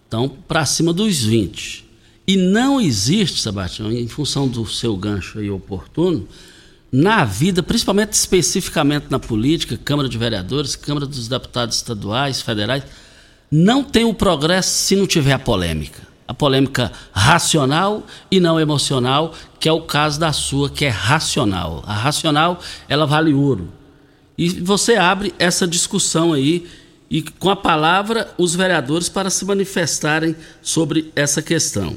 então 0.06 0.28
para 0.28 0.64
cima 0.64 0.92
dos 0.92 1.22
20. 1.22 1.84
E 2.26 2.36
não 2.36 2.80
existe, 2.80 3.40
Sebastião, 3.40 3.90
em 3.90 4.08
função 4.08 4.46
do 4.46 4.66
seu 4.66 4.96
gancho 4.96 5.38
aí 5.38 5.50
oportuno, 5.50 6.28
na 6.90 7.24
vida, 7.24 7.62
principalmente 7.62 8.12
especificamente 8.12 9.06
na 9.10 9.18
política, 9.18 9.76
Câmara 9.76 10.08
de 10.08 10.16
Vereadores, 10.16 10.76
Câmara 10.76 11.06
dos 11.06 11.28
Deputados 11.28 11.76
Estaduais, 11.76 12.40
Federais, 12.40 12.84
não 13.50 13.82
tem 13.82 14.04
o 14.04 14.14
progresso 14.14 14.70
se 14.70 14.96
não 14.96 15.06
tiver 15.06 15.32
a 15.32 15.38
polêmica. 15.38 16.02
A 16.26 16.34
polêmica 16.34 16.90
racional 17.12 18.04
e 18.30 18.40
não 18.40 18.58
emocional, 18.58 19.32
que 19.60 19.68
é 19.68 19.72
o 19.72 19.82
caso 19.82 20.18
da 20.18 20.32
sua, 20.32 20.68
que 20.68 20.84
é 20.84 20.88
racional. 20.88 21.84
A 21.86 21.94
racional, 21.94 22.60
ela 22.88 23.06
vale 23.06 23.32
ouro. 23.32 23.68
E 24.36 24.48
você 24.48 24.96
abre 24.96 25.32
essa 25.38 25.66
discussão 25.66 26.32
aí 26.32 26.66
e 27.10 27.22
com 27.22 27.48
a 27.48 27.56
palavra 27.56 28.32
os 28.36 28.54
vereadores 28.54 29.08
para 29.08 29.30
se 29.30 29.44
manifestarem 29.44 30.34
sobre 30.60 31.12
essa 31.14 31.40
questão. 31.40 31.96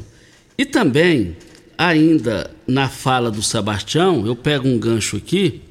E 0.58 0.66
também, 0.66 1.36
ainda 1.78 2.52
na 2.68 2.88
fala 2.88 3.32
do 3.32 3.42
Sebastião, 3.42 4.26
eu 4.26 4.36
pego 4.36 4.68
um 4.68 4.78
gancho 4.78 5.18
aqui. 5.18 5.62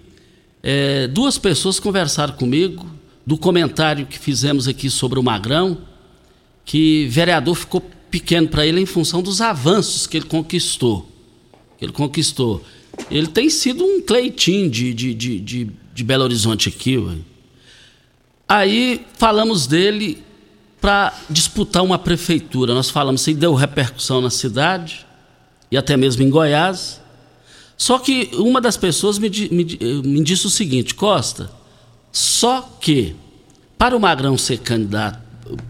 É, 0.63 1.07
duas 1.07 1.39
pessoas 1.39 1.79
conversaram 1.79 2.35
comigo 2.35 2.87
do 3.25 3.37
comentário 3.37 4.07
que 4.07 4.19
fizemos 4.19 4.67
aqui 4.67 4.91
sobre 4.91 5.19
o 5.19 5.23
Magrão, 5.23 5.79
que 6.65 7.07
vereador 7.09 7.55
ficou 7.55 7.83
pequeno 8.11 8.49
para 8.49 8.67
ele 8.67 8.81
em 8.81 8.87
função 8.87 9.23
dos 9.23 9.41
avanços 9.41 10.07
que 10.07 10.17
ele 10.17 10.27
conquistou. 10.27 11.09
Que 11.79 11.85
ele 11.85 11.93
conquistou. 11.93 12.65
Ele 13.11 13.27
tem 13.27 13.49
sido 13.49 13.85
um 13.85 14.01
cleitinho 14.01 14.71
de, 14.71 14.93
de, 14.93 15.15
de, 15.15 15.41
de, 15.41 15.71
de 15.95 16.05
Belo 16.05 16.25
Horizonte 16.25 16.69
aqui. 16.69 16.99
Ué. 16.99 17.15
Aí 18.49 19.07
falamos 19.15 19.67
dele 19.67 20.23
para 20.81 21.13
disputar 21.29 21.83
uma 21.83 21.99
prefeitura. 21.99 22.75
Nós 22.75 22.91
falamos 22.91 23.21
se 23.21 23.35
deu 23.35 23.55
repercussão 23.55 24.21
na 24.21 24.31
cidade 24.31 25.07
e 25.71 25.77
até 25.77 25.97
mesmo 25.97 26.23
em 26.23 26.31
Goiás. 26.31 27.01
Só 27.77 27.99
que 27.99 28.31
uma 28.35 28.61
das 28.61 28.77
pessoas 28.77 29.19
me, 29.19 29.29
me, 29.29 29.79
me 30.03 30.25
disse 30.25 30.47
o 30.47 30.51
seguinte, 30.51 30.95
Costa, 30.95 31.51
só 32.11 32.63
que 32.81 33.15
para 33.77 33.97
o 33.97 34.01
Magrão 34.01 34.37
ser 34.37 34.59
candidato, 34.59 35.21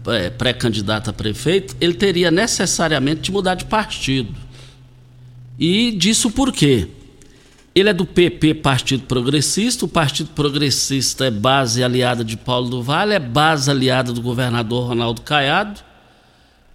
é, 0.07 0.29
pré-candidato 0.29 1.09
a 1.09 1.13
prefeito, 1.13 1.75
ele 1.79 1.93
teria 1.93 2.31
necessariamente 2.31 3.21
de 3.21 3.31
mudar 3.31 3.55
de 3.55 3.65
partido. 3.65 4.33
E 5.57 5.91
disso 5.91 6.31
por 6.31 6.51
quê? 6.51 6.87
Ele 7.75 7.89
é 7.89 7.93
do 7.93 8.05
PP, 8.05 8.55
Partido 8.55 9.03
Progressista. 9.03 9.85
O 9.85 9.87
Partido 9.87 10.31
Progressista 10.31 11.25
é 11.25 11.31
base 11.31 11.83
aliada 11.83 12.23
de 12.23 12.35
Paulo 12.35 12.69
do 12.69 12.83
Vale, 12.83 13.13
é 13.13 13.19
base 13.19 13.69
aliada 13.69 14.11
do 14.11 14.21
governador 14.21 14.87
Ronaldo 14.87 15.21
Caiado. 15.21 15.81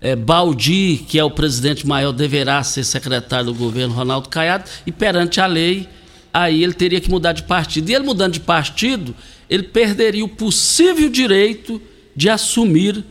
É, 0.01 0.15
Baldi, 0.15 1.05
que 1.09 1.19
é 1.19 1.25
o 1.25 1.31
presidente 1.31 1.87
maior, 1.87 2.13
deverá 2.13 2.63
ser 2.63 2.85
secretário 2.85 3.47
do 3.47 3.55
governo 3.55 3.95
Ronaldo 3.95 4.29
Caiado. 4.29 4.71
E 4.87 4.93
perante 4.93 5.41
a 5.41 5.47
lei, 5.47 5.89
aí 6.33 6.63
ele 6.63 6.75
teria 6.75 7.01
que 7.01 7.11
mudar 7.11 7.33
de 7.33 7.43
partido. 7.43 7.91
E 7.91 7.95
ele 7.95 8.05
mudando 8.05 8.35
de 8.35 8.41
partido, 8.41 9.15
ele 9.49 9.63
perderia 9.65 10.25
o 10.25 10.29
possível 10.29 11.09
direito 11.09 11.81
de 12.15 12.29
assumir 12.29 13.05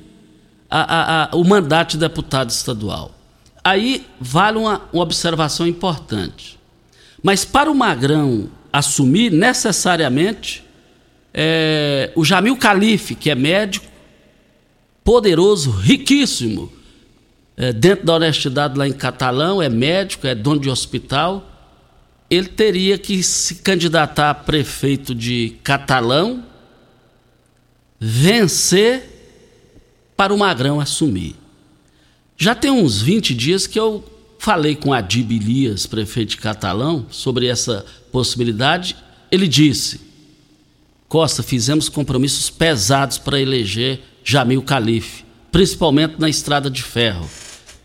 a, 0.70 0.82
a, 0.82 1.24
a, 1.26 1.36
o 1.36 1.44
mandato 1.44 1.92
de 1.92 1.98
deputado 1.98 2.50
estadual. 2.50 3.12
Aí 3.64 4.06
vale 4.20 4.58
uma, 4.58 4.82
uma 4.92 5.04
observação 5.04 5.68
importante. 5.68 6.60
Mas 7.22 7.46
para 7.46 7.72
o 7.72 7.76
Magrão 7.76 8.50
assumir 8.72 9.32
necessariamente, 9.32 10.64
é, 11.34 12.12
o 12.16 12.26
Jamil 12.26 12.58
Calife, 12.58 13.16
que 13.16 13.30
é 13.30 13.36
médico, 13.36 13.86
poderoso, 15.04 15.72
riquíssimo, 15.72 16.72
é, 17.56 17.72
dentro 17.72 18.06
da 18.06 18.16
honestidade 18.16 18.78
lá 18.78 18.88
em 18.88 18.94
Catalão, 18.94 19.62
é 19.62 19.70
médico, 19.70 20.26
é 20.26 20.34
dono 20.34 20.60
de 20.60 20.70
hospital, 20.70 21.50
ele 22.30 22.48
teria 22.48 22.98
que 22.98 23.22
se 23.22 23.56
candidatar 23.56 24.32
a 24.32 24.34
prefeito 24.34 25.14
de 25.14 25.56
Catalão, 25.64 26.44
vencer 28.06 29.04
para 30.16 30.34
o 30.34 30.38
Magrão 30.38 30.80
assumir. 30.80 31.36
Já 32.38 32.54
tem 32.54 32.72
uns 32.72 33.02
20 33.02 33.34
dias 33.34 33.68
que 33.68 33.80
eu 33.80 34.04
Falei 34.44 34.76
com 34.76 34.92
Adib 34.92 35.32
Elias, 35.32 35.86
prefeito 35.86 36.32
de 36.32 36.38
Catalão, 36.38 37.06
sobre 37.10 37.48
essa 37.48 37.86
possibilidade. 38.12 38.94
Ele 39.32 39.48
disse: 39.48 40.02
Costa, 41.08 41.42
fizemos 41.42 41.88
compromissos 41.88 42.50
pesados 42.50 43.18
para 43.18 43.40
eleger 43.40 44.02
Jamil 44.22 44.62
Calife, 44.62 45.24
principalmente 45.50 46.16
na 46.20 46.28
estrada 46.28 46.70
de 46.70 46.84
ferro. 46.84 47.26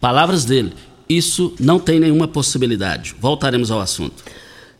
Palavras 0.01 0.45
dele: 0.45 0.73
isso 1.09 1.55
não 1.61 1.79
tem 1.79 2.01
nenhuma 2.01 2.27
possibilidade. 2.27 3.15
Voltaremos 3.21 3.71
ao 3.71 3.81
assunto. 3.81 4.25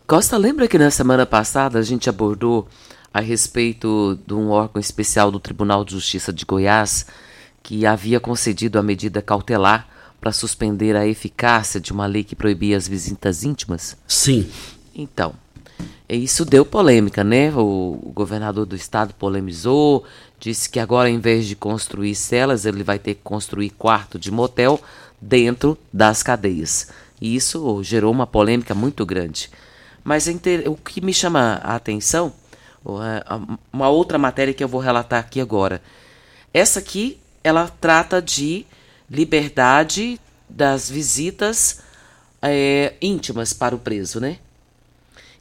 Costa, 0.05 0.35
lembra 0.35 0.67
que 0.67 0.77
na 0.77 0.91
semana 0.91 1.25
passada 1.25 1.79
a 1.79 1.81
gente 1.81 2.09
abordou 2.09 2.67
a 3.13 3.19
respeito 3.19 4.19
de 4.25 4.33
um 4.33 4.49
órgão 4.49 4.79
especial 4.79 5.31
do 5.31 5.39
Tribunal 5.39 5.83
de 5.83 5.93
Justiça 5.93 6.31
de 6.31 6.45
Goiás 6.45 7.05
que 7.63 7.85
havia 7.85 8.19
concedido 8.19 8.79
a 8.79 8.83
medida 8.83 9.21
cautelar 9.21 9.87
para 10.19 10.31
suspender 10.31 10.95
a 10.95 11.07
eficácia 11.07 11.79
de 11.79 11.91
uma 11.91 12.05
lei 12.05 12.23
que 12.23 12.35
proibia 12.35 12.77
as 12.77 12.87
visitas 12.87 13.43
íntimas? 13.43 13.97
Sim. 14.07 14.49
Então, 14.93 15.33
isso 16.09 16.43
deu 16.43 16.65
polêmica, 16.65 17.23
né? 17.23 17.53
O, 17.55 18.11
governador 18.13 18.65
do 18.65 18.75
estado 18.75 19.13
polemizou, 19.13 20.03
disse 20.39 20.69
que 20.69 20.79
agora, 20.79 21.09
em 21.09 21.19
vez 21.19 21.45
de 21.45 21.55
construir 21.55 22.15
celas, 22.15 22.65
ele 22.65 22.83
vai 22.83 22.99
ter 22.99 23.13
que 23.13 23.21
construir 23.23 23.69
quarto 23.69 24.17
de 24.17 24.31
motel 24.31 24.81
dentro 25.21 25.77
das 25.93 26.23
cadeias. 26.23 26.89
E 27.21 27.35
isso 27.35 27.83
gerou 27.83 28.11
uma 28.11 28.25
polêmica 28.25 28.73
muito 28.73 29.05
grande. 29.05 29.49
Mas 30.03 30.27
o 30.65 30.75
que 30.75 31.01
me 31.01 31.13
chama 31.13 31.61
a 31.63 31.75
atenção, 31.75 32.33
uma 32.83 33.89
outra 33.89 34.17
matéria 34.17 34.53
que 34.53 34.63
eu 34.63 34.67
vou 34.67 34.81
relatar 34.81 35.19
aqui 35.19 35.41
agora. 35.41 35.81
Essa 36.53 36.79
aqui, 36.79 37.19
ela 37.43 37.67
trata 37.67 38.21
de 38.21 38.65
liberdade 39.09 40.19
das 40.47 40.89
visitas 40.89 41.81
é, 42.41 42.93
íntimas 43.01 43.53
para 43.53 43.75
o 43.75 43.79
preso, 43.79 44.19
né? 44.19 44.39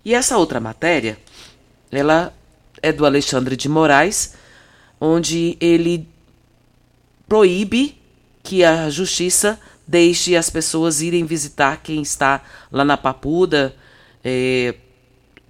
E 0.05 0.15
essa 0.15 0.37
outra 0.37 0.61
matéria, 0.61 1.19
ela 1.91 2.33
é 2.83 2.93
do 2.93 3.05
Alexandre 3.07 3.57
de 3.57 3.69
Moraes, 3.69 4.35
onde 5.01 5.57
ele 5.61 6.09
proíbe 7.29 8.01
que 8.43 8.65
a 8.65 8.89
justiça 8.89 9.61
deixe 9.87 10.37
as 10.37 10.51
pessoas 10.51 11.01
irem 11.01 11.25
visitar 11.25 11.83
quem 11.83 12.03
está 12.03 12.43
lá 12.71 12.85
na 12.85 12.97
Papuda, 12.97 13.75
é, 14.25 14.75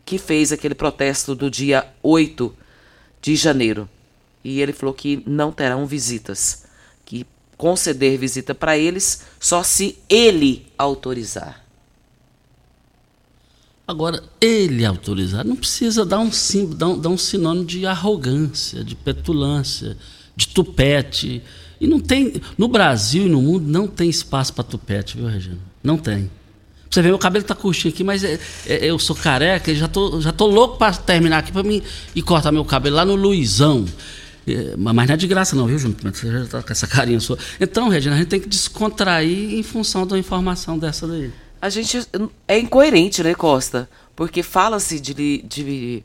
que 0.09 0.17
fez 0.17 0.53
aquele 0.53 0.75
protesto 0.75 1.35
do 1.35 1.51
dia 1.51 1.87
8 2.03 2.55
de 3.21 3.37
janeiro. 3.37 3.87
E 4.43 4.59
ele 4.59 4.73
falou 4.73 4.95
que 4.95 5.23
não 5.27 5.53
terão 5.53 5.87
visitas, 5.87 6.65
que 7.05 7.27
conceder 7.59 8.19
visita 8.19 8.55
para 8.55 8.79
eles 8.79 9.25
só 9.39 9.63
se 9.63 9.99
ele 10.09 10.65
autorizar. 10.79 11.63
Agora, 13.87 14.25
ele 14.41 14.83
autorizar 14.87 15.45
não 15.45 15.57
precisa 15.57 16.07
dar 16.07 16.21
um, 16.21 16.33
sim, 16.33 16.71
dar, 16.71 16.89
um, 16.89 16.99
dar 16.99 17.11
um 17.11 17.19
sinônimo 17.19 17.67
de 17.67 17.85
arrogância, 17.85 18.83
de 18.83 18.97
petulância, 18.97 19.95
de 20.35 20.49
tupete. 20.49 21.43
E 21.79 21.87
não 21.87 22.01
tem. 22.01 22.41
No 22.57 22.67
Brasil 22.67 23.27
e 23.27 23.29
no 23.29 23.43
mundo 23.43 23.69
não 23.69 23.87
tem 23.87 24.09
espaço 24.09 24.55
para 24.55 24.65
tupete, 24.65 25.19
viu, 25.19 25.27
Regina? 25.27 25.59
Não 25.83 25.99
tem. 25.99 26.31
Você 26.91 27.03
vê, 27.03 27.09
meu 27.09 27.19
cabelo 27.19 27.45
tá 27.45 27.55
curtinho 27.55 27.93
aqui, 27.93 28.03
mas 28.03 28.25
é, 28.25 28.39
é, 28.67 28.87
eu 28.87 28.99
sou 28.99 29.15
careca 29.15 29.75
já 29.75 29.87
tô, 29.87 30.21
já 30.21 30.33
tô 30.33 30.47
louco 30.47 30.79
para 30.79 30.95
terminar 30.95 31.39
aqui 31.39 31.53
para 31.53 31.63
mim 31.63 31.83
e 32.15 32.23
cortar 32.23 32.51
meu 32.51 32.65
cabelo 32.65 32.97
lá 32.97 33.05
no 33.05 33.15
Luizão. 33.15 33.85
É, 34.47 34.75
mas 34.77 34.95
não 35.07 35.15
é 35.15 35.17
de 35.17 35.27
graça 35.27 35.55
não, 35.55 35.67
viu, 35.67 35.79
Júnior? 35.79 35.99
Você 36.15 36.31
já 36.31 36.43
está 36.43 36.63
com 36.63 36.73
essa 36.73 36.87
carinha 36.87 37.21
sua. 37.21 37.39
Então, 37.61 37.89
Regina, 37.89 38.15
a 38.15 38.19
gente 38.19 38.29
tem 38.29 38.41
que 38.41 38.49
descontrair 38.49 39.55
em 39.55 39.63
função 39.63 40.07
da 40.07 40.19
informação 40.19 40.79
dessa 40.79 41.07
daí. 41.07 41.31
A 41.61 41.69
gente 41.69 42.07
é 42.47 42.59
incoerente, 42.59 43.23
né, 43.23 43.35
Costa? 43.35 43.89
Porque 44.17 44.43
fala-se 44.43 44.99
de, 44.99 45.43
de 45.43 46.03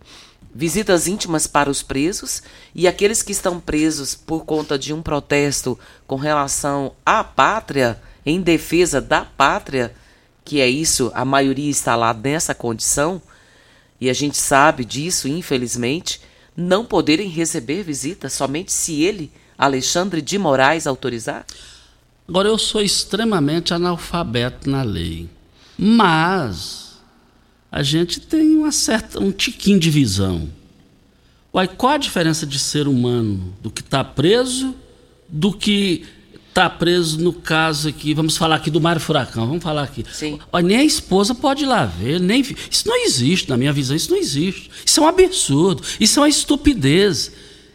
visitas 0.53 1.07
íntimas 1.07 1.47
para 1.47 1.69
os 1.69 1.81
presos 1.81 2.43
e 2.75 2.87
aqueles 2.87 3.23
que 3.23 3.31
estão 3.31 3.59
presos 3.59 4.13
por 4.13 4.45
conta 4.45 4.77
de 4.77 4.93
um 4.93 5.01
protesto 5.01 5.79
com 6.05 6.15
relação 6.15 6.93
à 7.05 7.23
pátria, 7.23 7.99
em 8.25 8.41
defesa 8.41 8.99
da 8.99 9.21
pátria, 9.21 9.93
que 10.43 10.59
é 10.59 10.69
isso, 10.69 11.11
a 11.13 11.23
maioria 11.23 11.69
está 11.69 11.95
lá 11.95 12.13
nessa 12.13 12.53
condição, 12.53 13.21
e 13.99 14.09
a 14.09 14.13
gente 14.13 14.37
sabe 14.37 14.83
disso, 14.83 15.27
infelizmente 15.27 16.19
não 16.55 16.85
poderem 16.85 17.27
receber 17.27 17.83
visita 17.83 18.29
somente 18.29 18.71
se 18.71 19.01
ele, 19.01 19.31
Alexandre 19.57 20.21
de 20.21 20.37
Moraes, 20.37 20.87
autorizar? 20.87 21.45
Agora, 22.27 22.47
eu 22.47 22.57
sou 22.57 22.81
extremamente 22.81 23.73
analfabeto 23.73 24.69
na 24.69 24.83
lei. 24.83 25.29
Mas 25.77 27.01
a 27.71 27.81
gente 27.83 28.19
tem 28.19 28.55
uma 28.55 28.71
certa, 28.71 29.19
um 29.19 29.31
tiquinho 29.31 29.79
de 29.79 29.89
visão. 29.89 30.47
Uai, 31.53 31.67
qual 31.67 31.93
a 31.93 31.97
diferença 31.97 32.45
de 32.45 32.57
ser 32.57 32.87
humano 32.87 33.53
do 33.61 33.69
que 33.69 33.81
está 33.81 34.03
preso 34.03 34.75
do 35.27 35.51
que 35.51 36.05
está 36.53 36.69
preso 36.69 37.19
no 37.19 37.33
caso 37.33 37.89
aqui, 37.89 38.13
vamos 38.13 38.37
falar 38.37 38.57
aqui 38.57 38.69
do 38.69 38.79
Mário 38.79 39.01
Furacão, 39.01 39.47
vamos 39.47 39.63
falar 39.63 39.81
aqui. 39.81 40.05
Sim. 40.13 40.39
Olha, 40.51 40.67
nem 40.67 40.77
a 40.77 40.83
esposa 40.83 41.33
pode 41.33 41.63
ir 41.63 41.65
lá 41.65 41.83
ver, 41.83 42.19
nem 42.19 42.41
isso 42.41 42.87
não 42.87 43.03
existe, 43.03 43.49
na 43.49 43.57
minha 43.57 43.73
visão, 43.73 43.95
isso 43.95 44.11
não 44.11 44.17
existe. 44.17 44.69
Isso 44.85 44.99
é 44.99 45.03
um 45.03 45.07
absurdo, 45.07 45.81
isso 45.99 46.19
é 46.19 46.21
uma 46.21 46.29
estupidez. 46.29 47.31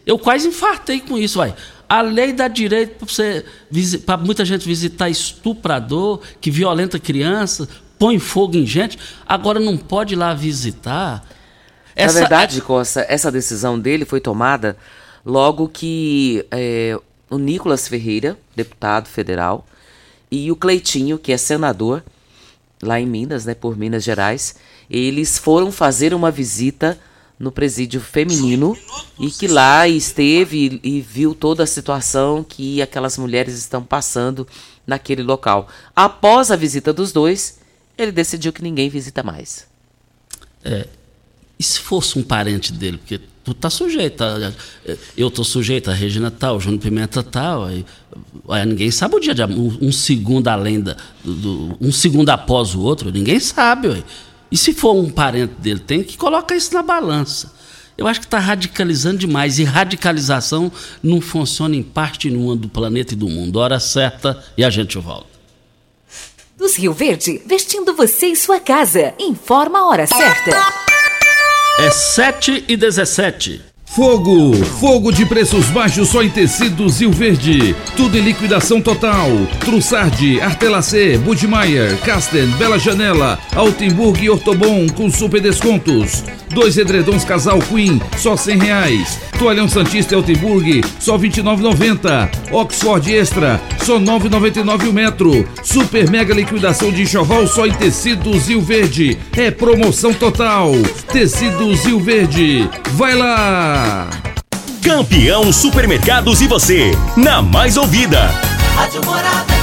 Eu 0.06 0.16
quase 0.16 0.46
infartei 0.46 1.00
com 1.00 1.18
isso, 1.18 1.38
vai. 1.38 1.54
A 1.88 2.02
lei 2.02 2.32
dá 2.32 2.46
direito 2.46 3.04
para 4.06 4.16
muita 4.16 4.44
gente 4.44 4.64
visitar 4.64 5.10
estuprador, 5.10 6.20
que 6.40 6.50
violenta 6.50 7.00
criança, 7.00 7.68
põe 7.98 8.18
fogo 8.20 8.56
em 8.56 8.64
gente, 8.64 8.96
agora 9.26 9.58
não 9.58 9.76
pode 9.76 10.14
ir 10.14 10.16
lá 10.16 10.32
visitar. 10.34 11.26
Essa... 11.96 12.14
Na 12.14 12.20
verdade, 12.20 12.60
Costa, 12.60 13.04
essa 13.08 13.32
decisão 13.32 13.76
dele 13.76 14.04
foi 14.04 14.20
tomada 14.20 14.76
logo 15.26 15.68
que 15.68 16.46
é, 16.50 16.96
o 17.30 17.38
Nicolas 17.38 17.88
Ferreira, 17.88 18.38
deputado 18.54 19.08
federal, 19.08 19.66
e 20.30 20.50
o 20.50 20.56
Cleitinho, 20.56 21.18
que 21.18 21.32
é 21.32 21.36
senador 21.36 22.02
lá 22.82 23.00
em 23.00 23.06
Minas, 23.06 23.44
né, 23.44 23.54
por 23.54 23.76
Minas 23.76 24.04
Gerais, 24.04 24.56
eles 24.90 25.36
foram 25.38 25.72
fazer 25.72 26.14
uma 26.14 26.30
visita 26.30 26.98
no 27.38 27.52
presídio 27.52 28.00
feminino 28.00 28.76
e 29.18 29.30
que 29.30 29.46
lá 29.46 29.86
esteve 29.86 30.80
e, 30.82 30.96
e 30.96 31.00
viu 31.00 31.34
toda 31.34 31.62
a 31.62 31.66
situação 31.66 32.42
que 32.42 32.82
aquelas 32.82 33.16
mulheres 33.16 33.54
estão 33.54 33.82
passando 33.82 34.46
naquele 34.86 35.22
local. 35.22 35.68
Após 35.94 36.50
a 36.50 36.56
visita 36.56 36.92
dos 36.92 37.12
dois, 37.12 37.60
ele 37.96 38.10
decidiu 38.10 38.52
que 38.52 38.62
ninguém 38.62 38.88
visita 38.88 39.22
mais. 39.22 39.66
É, 40.64 40.88
e 41.58 41.62
se 41.62 41.78
fosse 41.78 42.18
um 42.18 42.22
parente 42.22 42.72
dele? 42.72 42.98
Porque 42.98 43.20
tu 43.54 43.60
tá 43.60 43.70
sujeito. 43.70 44.24
Eu 45.16 45.30
tô 45.30 45.44
sujeito, 45.44 45.90
a 45.90 45.94
Regina 45.94 46.30
tal, 46.30 46.56
o 46.56 46.60
Júnior 46.60 46.80
Pimenta 46.80 47.22
tal. 47.22 47.64
Aí, 47.64 47.84
aí, 48.48 48.66
ninguém 48.66 48.90
sabe 48.90 49.16
o 49.16 49.20
dia 49.20 49.34
de 49.34 49.42
um, 49.44 49.78
um 49.80 49.92
segundo 49.92 50.48
além 50.48 50.80
da. 50.80 50.96
Do, 51.24 51.76
um 51.80 51.92
segundo 51.92 52.28
após 52.30 52.74
o 52.74 52.80
outro, 52.80 53.10
ninguém 53.10 53.40
sabe. 53.40 53.88
Ué. 53.88 54.02
E 54.50 54.56
se 54.56 54.72
for 54.72 54.94
um 54.94 55.10
parente 55.10 55.54
dele, 55.58 55.80
tem 55.80 56.02
que 56.02 56.16
colocar 56.16 56.56
isso 56.56 56.72
na 56.72 56.82
balança. 56.82 57.52
Eu 57.96 58.06
acho 58.06 58.20
que 58.20 58.26
está 58.26 58.38
radicalizando 58.38 59.18
demais. 59.18 59.58
E 59.58 59.64
radicalização 59.64 60.70
não 61.02 61.20
funciona 61.20 61.74
em 61.74 61.82
parte 61.82 62.30
nenhuma 62.30 62.54
do 62.54 62.68
planeta 62.68 63.14
e 63.14 63.16
do 63.16 63.28
mundo. 63.28 63.58
Hora 63.58 63.80
certa 63.80 64.42
e 64.56 64.64
a 64.64 64.70
gente 64.70 64.96
volta. 64.98 65.26
Dos 66.56 66.76
Rio 66.76 66.92
Verde, 66.92 67.40
vestindo 67.46 67.94
você 67.94 68.26
e 68.28 68.36
sua 68.36 68.58
casa. 68.58 69.14
Informa 69.18 69.80
a 69.80 69.86
hora 69.86 70.06
certa. 70.06 70.87
É 71.80 71.90
7 71.92 72.64
e 72.66 72.76
17. 72.76 73.67
Fogo! 73.90 74.54
Fogo 74.78 75.10
de 75.10 75.26
preços 75.26 75.66
baixos 75.70 76.10
só 76.10 76.22
em 76.22 76.28
tecidos 76.28 77.00
Rio 77.00 77.10
Verde. 77.10 77.74
Tudo 77.96 78.16
em 78.16 78.20
liquidação 78.20 78.80
total. 78.80 79.28
Trussardi, 79.60 80.40
Artelacê, 80.40 81.18
Budmeier, 81.18 81.98
Casten, 82.02 82.46
Bela 82.58 82.78
Janela, 82.78 83.38
Altenburg 83.56 84.22
e 84.22 84.30
Ortobon 84.30 84.86
com 84.90 85.10
super 85.10 85.40
descontos. 85.40 86.22
Dois 86.50 86.78
edredons 86.78 87.24
casal 87.24 87.58
Queen, 87.58 88.00
só 88.16 88.36
cem 88.36 88.58
reais. 88.58 89.18
Toalhão 89.38 89.68
Santista 89.68 90.16
Altenburg, 90.16 90.82
só 90.98 91.16
R$ 91.16 91.28
29,90. 91.28 92.28
Oxford 92.52 93.14
Extra, 93.14 93.60
só 93.84 93.98
9,99 93.98 94.88
o 94.88 94.92
metro. 94.92 95.48
Super 95.62 96.08
mega 96.10 96.34
liquidação 96.34 96.90
de 96.90 97.02
enxoval 97.02 97.46
só 97.46 97.66
em 97.66 97.72
tecidos 97.72 98.48
Rio 98.48 98.60
Verde. 98.60 99.18
É 99.36 99.50
promoção 99.50 100.12
total. 100.12 100.72
Tecidos 101.12 101.84
Rio 101.84 102.00
Verde. 102.00 102.68
Vai 102.92 103.14
lá! 103.14 103.77
Campeão 104.82 105.52
Supermercados 105.52 106.40
e 106.40 106.46
você, 106.46 106.92
na 107.16 107.42
mais 107.42 107.76
ouvida. 107.76 108.30
Rádio 108.74 109.04
Morada. 109.04 109.57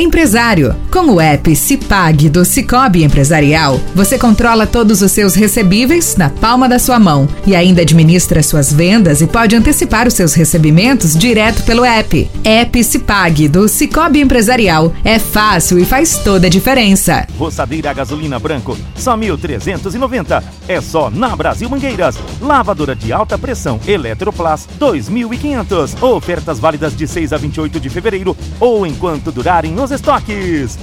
Empresário. 0.00 0.74
Com 0.90 1.12
o 1.12 1.20
app 1.20 1.54
Cipag 1.54 2.30
do 2.30 2.42
Cicobi 2.42 3.04
Empresarial, 3.04 3.78
você 3.94 4.18
controla 4.18 4.66
todos 4.66 5.02
os 5.02 5.12
seus 5.12 5.34
recebíveis 5.34 6.16
na 6.16 6.30
palma 6.30 6.66
da 6.66 6.78
sua 6.78 6.98
mão 6.98 7.28
e 7.46 7.54
ainda 7.54 7.82
administra 7.82 8.42
suas 8.42 8.72
vendas 8.72 9.20
e 9.20 9.26
pode 9.26 9.54
antecipar 9.54 10.08
os 10.08 10.14
seus 10.14 10.32
recebimentos 10.32 11.14
direto 11.14 11.62
pelo 11.64 11.84
app. 11.84 12.30
App 12.42 12.82
Cipag 12.82 13.46
do 13.48 13.68
Cicobi 13.68 14.20
Empresarial. 14.20 14.90
É 15.04 15.18
fácil 15.18 15.78
e 15.78 15.84
faz 15.84 16.16
toda 16.16 16.46
a 16.46 16.50
diferença. 16.50 17.26
Roçadeira 17.38 17.92
gasolina 17.92 18.38
branco, 18.38 18.78
só 18.96 19.14
1.390. 19.14 20.42
É 20.66 20.80
só 20.80 21.10
na 21.10 21.36
Brasil 21.36 21.68
Mangueiras. 21.68 22.16
Lavadora 22.40 22.96
de 22.96 23.12
alta 23.12 23.36
pressão 23.36 23.78
Eletroplas, 23.86 24.66
2.500. 24.80 26.02
Ofertas 26.02 26.58
válidas 26.58 26.96
de 26.96 27.06
6 27.06 27.34
a 27.34 27.36
28 27.36 27.78
de 27.78 27.90
fevereiro 27.90 28.34
ou 28.58 28.86
enquanto 28.86 29.30
durarem 29.30 29.78
os 29.78 29.89
estoques. 29.90 30.78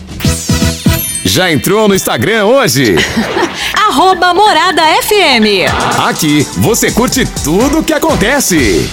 Já 1.23 1.51
entrou 1.51 1.87
no 1.87 1.95
Instagram 1.95 2.45
hoje? 2.45 2.95
Arroba 3.75 4.33
Morada 4.33 4.81
FM. 5.03 5.69
Aqui 6.07 6.43
você 6.57 6.91
curte 6.91 7.25
tudo 7.43 7.79
o 7.79 7.83
que 7.83 7.93
acontece. 7.93 8.89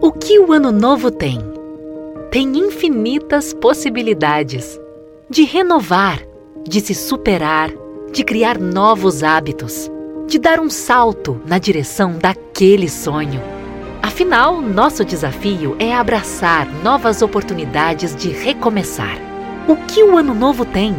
O 0.00 0.12
que 0.12 0.38
o 0.38 0.52
ano 0.52 0.70
novo 0.70 1.10
tem? 1.10 1.40
Tem 2.30 2.46
infinitas 2.58 3.54
possibilidades 3.54 4.78
de 5.30 5.44
renovar, 5.44 6.20
de 6.66 6.80
se 6.80 6.94
superar, 6.94 7.70
de 8.12 8.22
criar 8.24 8.58
novos 8.58 9.22
hábitos, 9.22 9.90
de 10.26 10.38
dar 10.38 10.60
um 10.60 10.70
salto 10.70 11.40
na 11.46 11.58
direção 11.58 12.18
daquele 12.18 12.88
sonho. 12.88 13.57
Afinal, 14.02 14.60
nosso 14.60 15.04
desafio 15.04 15.76
é 15.78 15.94
abraçar 15.94 16.66
novas 16.82 17.22
oportunidades 17.22 18.14
de 18.14 18.30
recomeçar. 18.30 19.16
O 19.66 19.76
que 19.76 20.02
o 20.02 20.16
ano 20.16 20.34
novo 20.34 20.64
tem? 20.64 20.94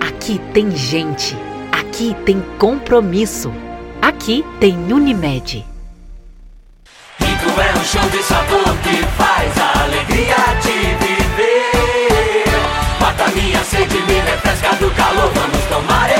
Aqui 0.00 0.40
tem 0.52 0.70
gente. 0.70 1.36
Aqui 1.72 2.14
tem 2.24 2.40
compromisso. 2.58 3.52
Aqui 4.02 4.44
tem 4.58 4.76
Unimed. 4.92 5.64
Rico 7.18 7.60
é 7.60 7.78
um 7.78 7.84
show 7.84 8.08
de 8.10 8.22
sabor 8.22 8.76
que 8.82 8.96
faz 9.16 9.58
a 9.58 9.82
alegria 9.84 10.36
de 10.62 11.04
viver. 11.04 12.44
Mata 13.00 13.28
minha 13.32 13.62
sede, 13.64 13.96
me 14.02 14.14
refresca 14.20 14.74
do 14.76 14.90
calor. 14.92 15.30
Vamos 15.34 15.64
tomar 15.66 16.19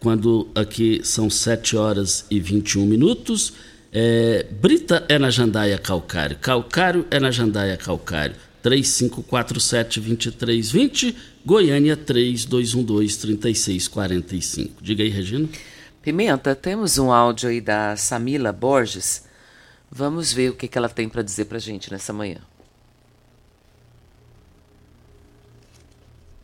quando 0.00 0.48
aqui 0.54 1.02
são 1.04 1.28
7 1.28 1.76
horas 1.76 2.24
e 2.30 2.40
21 2.40 2.86
minutos. 2.86 3.52
É, 3.92 4.46
Brita 4.62 5.04
é 5.10 5.18
na 5.18 5.28
Jandaia 5.28 5.76
Calcário, 5.76 6.38
Calcário 6.40 7.04
é 7.10 7.20
na 7.20 7.30
Jandaia 7.30 7.76
Calcário. 7.76 8.34
3547-2320, 8.62 11.16
Goiânia 11.44 11.96
3212-3645. 11.96 14.70
Diga 14.80 15.02
aí, 15.02 15.08
Regina. 15.08 15.48
Pimenta, 16.00 16.54
temos 16.54 16.96
um 16.98 17.10
áudio 17.12 17.50
aí 17.50 17.60
da 17.60 17.96
Samila 17.96 18.52
Borges. 18.52 19.24
Vamos 19.90 20.32
ver 20.32 20.50
o 20.50 20.54
que, 20.54 20.68
que 20.68 20.78
ela 20.78 20.88
tem 20.88 21.08
para 21.08 21.22
dizer 21.22 21.46
para 21.46 21.58
gente 21.58 21.90
nessa 21.90 22.12
manhã. 22.12 22.38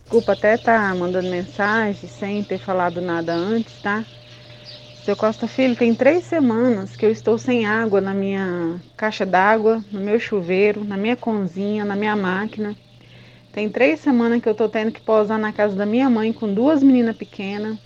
Desculpa 0.03 0.33
até 0.33 0.55
estar 0.55 0.91
tá 0.91 0.95
mandando 0.95 1.29
mensagem 1.29 2.09
sem 2.09 2.43
ter 2.43 2.59
falado 2.59 3.01
nada 3.01 3.35
antes, 3.35 3.81
tá? 3.83 4.05
Seu 5.09 5.17
Costa 5.17 5.49
Filho, 5.49 5.75
tem 5.75 5.95
três 5.95 6.25
semanas 6.25 6.95
que 6.95 7.07
eu 7.07 7.11
estou 7.11 7.39
sem 7.39 7.65
água 7.65 7.99
na 7.99 8.13
minha 8.13 8.79
caixa 8.95 9.25
d'água, 9.25 9.83
no 9.91 10.01
meu 10.01 10.21
chuveiro, 10.21 10.85
na 10.85 10.99
minha 10.99 11.17
cozinha, 11.17 11.83
na 11.83 11.97
minha 11.97 12.15
máquina. 12.15 12.77
Tem 13.51 13.71
três 13.71 14.01
semanas 14.01 14.43
que 14.43 14.47
eu 14.47 14.53
estou 14.53 14.69
tendo 14.69 14.93
que 14.93 15.01
pousar 15.01 15.39
na 15.39 15.51
casa 15.51 15.75
da 15.75 15.87
minha 15.87 16.11
mãe 16.11 16.31
com 16.31 16.53
duas 16.53 16.83
meninas 16.83 17.17
pequenas. 17.17 17.79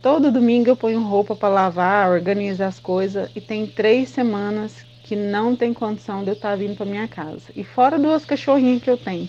Todo 0.00 0.30
domingo 0.30 0.70
eu 0.70 0.76
ponho 0.76 1.02
roupa 1.02 1.34
para 1.34 1.48
lavar, 1.48 2.08
organizo 2.08 2.62
as 2.62 2.78
coisas 2.78 3.28
e 3.34 3.40
tem 3.40 3.66
três 3.66 4.08
semanas 4.08 4.86
que 5.02 5.16
não 5.16 5.56
tem 5.56 5.74
condição 5.74 6.22
de 6.22 6.30
eu 6.30 6.34
estar 6.34 6.50
tá 6.50 6.54
vindo 6.54 6.76
para 6.76 6.86
minha 6.86 7.08
casa. 7.08 7.50
E 7.56 7.64
fora 7.64 7.98
duas 7.98 8.24
cachorrinhas 8.24 8.80
que 8.80 8.88
eu 8.88 8.96
tenho. 8.96 9.28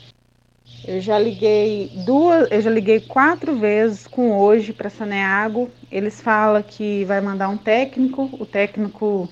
Eu 0.84 1.00
já 1.00 1.20
liguei 1.20 1.92
duas, 1.94 2.48
eu 2.52 2.62
já 2.62 2.70
liguei 2.70 3.00
quatro 3.00 3.56
vezes 3.58 4.08
com 4.08 4.38
hoje 4.38 4.74
para 4.74 4.90
Saneago. 4.90 5.70
Eles 5.92 6.22
falam 6.22 6.64
que 6.64 7.04
vai 7.06 7.22
mandar 7.22 7.50
um 7.50 7.58
técnico. 7.58 8.30
O 8.40 8.46
técnico 8.46 9.30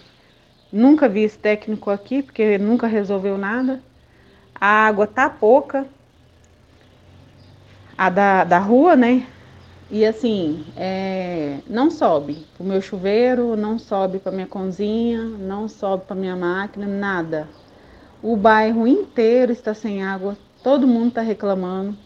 nunca 0.71 1.07
vi 1.09 1.23
esse 1.23 1.39
técnico 1.39 1.89
aqui 1.89 2.21
porque 2.21 2.57
nunca 2.57 2.87
resolveu 2.87 3.37
nada. 3.37 3.81
A 4.59 4.87
água 4.87 5.07
tá 5.07 5.29
pouca, 5.29 5.87
a 7.97 8.09
da, 8.09 8.43
da 8.43 8.59
rua, 8.59 8.95
né? 8.95 9.27
E 9.89 10.05
assim, 10.05 10.65
é, 10.75 11.59
não 11.67 11.89
sobe 11.89 12.45
o 12.59 12.63
meu 12.63 12.81
chuveiro, 12.81 13.55
não 13.55 13.79
sobe 13.79 14.19
para 14.19 14.31
minha 14.31 14.47
cozinha, 14.47 15.23
não 15.23 15.67
sobe 15.67 16.05
para 16.05 16.15
minha 16.15 16.35
máquina, 16.35 16.85
nada. 16.85 17.47
O 18.21 18.35
bairro 18.35 18.87
inteiro 18.87 19.51
está 19.51 19.73
sem 19.73 20.03
água, 20.03 20.37
todo 20.63 20.87
mundo 20.87 21.09
está 21.09 21.21
reclamando. 21.21 21.97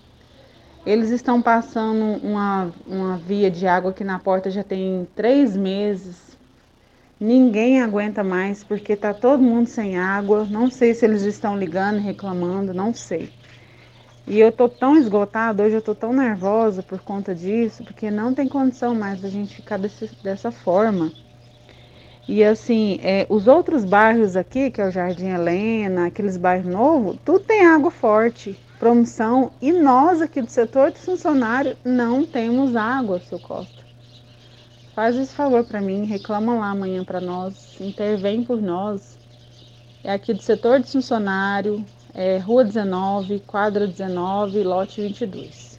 Eles 0.85 1.09
estão 1.11 1.41
passando 1.41 2.19
uma, 2.25 2.71
uma 2.87 3.17
via 3.17 3.51
de 3.51 3.67
água 3.67 3.91
aqui 3.91 4.03
na 4.03 4.17
porta 4.17 4.49
já 4.49 4.63
tem 4.63 5.07
três 5.15 5.55
meses. 5.55 6.37
Ninguém 7.19 7.81
aguenta 7.81 8.23
mais 8.23 8.63
porque 8.63 8.93
está 8.93 9.13
todo 9.13 9.43
mundo 9.43 9.67
sem 9.67 9.97
água. 9.97 10.45
Não 10.49 10.71
sei 10.71 10.93
se 10.95 11.05
eles 11.05 11.21
estão 11.21 11.57
ligando 11.57 11.99
reclamando, 11.99 12.73
não 12.73 12.93
sei. 12.93 13.31
E 14.27 14.39
eu 14.39 14.51
tô 14.51 14.69
tão 14.69 14.95
esgotada, 14.97 15.63
hoje 15.63 15.75
eu 15.75 15.81
tô 15.81 15.93
tão 15.93 16.13
nervosa 16.13 16.81
por 16.81 16.99
conta 16.99 17.33
disso, 17.33 17.83
porque 17.83 18.09
não 18.09 18.33
tem 18.33 18.47
condição 18.47 18.95
mais 18.95 19.19
da 19.19 19.29
gente 19.29 19.55
ficar 19.55 19.77
desse, 19.77 20.09
dessa 20.23 20.51
forma. 20.51 21.11
E 22.31 22.45
assim, 22.45 22.97
é, 23.03 23.25
os 23.27 23.45
outros 23.45 23.83
bairros 23.83 24.37
aqui, 24.37 24.71
que 24.71 24.79
é 24.79 24.87
o 24.87 24.89
Jardim 24.89 25.27
Helena, 25.27 26.05
aqueles 26.05 26.37
bairros 26.37 26.73
novos, 26.73 27.17
tudo 27.25 27.41
tem 27.41 27.65
água 27.65 27.91
forte, 27.91 28.57
promoção, 28.79 29.51
e 29.61 29.73
nós 29.73 30.21
aqui 30.21 30.41
do 30.41 30.49
setor 30.49 30.91
de 30.91 30.99
funcionário 30.99 31.75
não 31.83 32.25
temos 32.25 32.73
água, 32.73 33.19
seu 33.19 33.37
Costa. 33.37 33.83
Faz 34.95 35.17
esse 35.17 35.33
favor 35.33 35.65
para 35.65 35.81
mim, 35.81 36.05
reclama 36.05 36.53
lá 36.53 36.69
amanhã 36.69 37.03
para 37.03 37.19
nós, 37.19 37.75
intervém 37.81 38.45
por 38.45 38.61
nós. 38.61 39.17
É 40.01 40.13
aqui 40.13 40.33
do 40.33 40.41
setor 40.41 40.79
de 40.79 40.89
funcionário, 40.89 41.83
é 42.13 42.37
Rua 42.37 42.63
19, 42.63 43.41
quadra 43.41 43.85
19, 43.85 44.63
lote 44.63 45.01
22. 45.01 45.77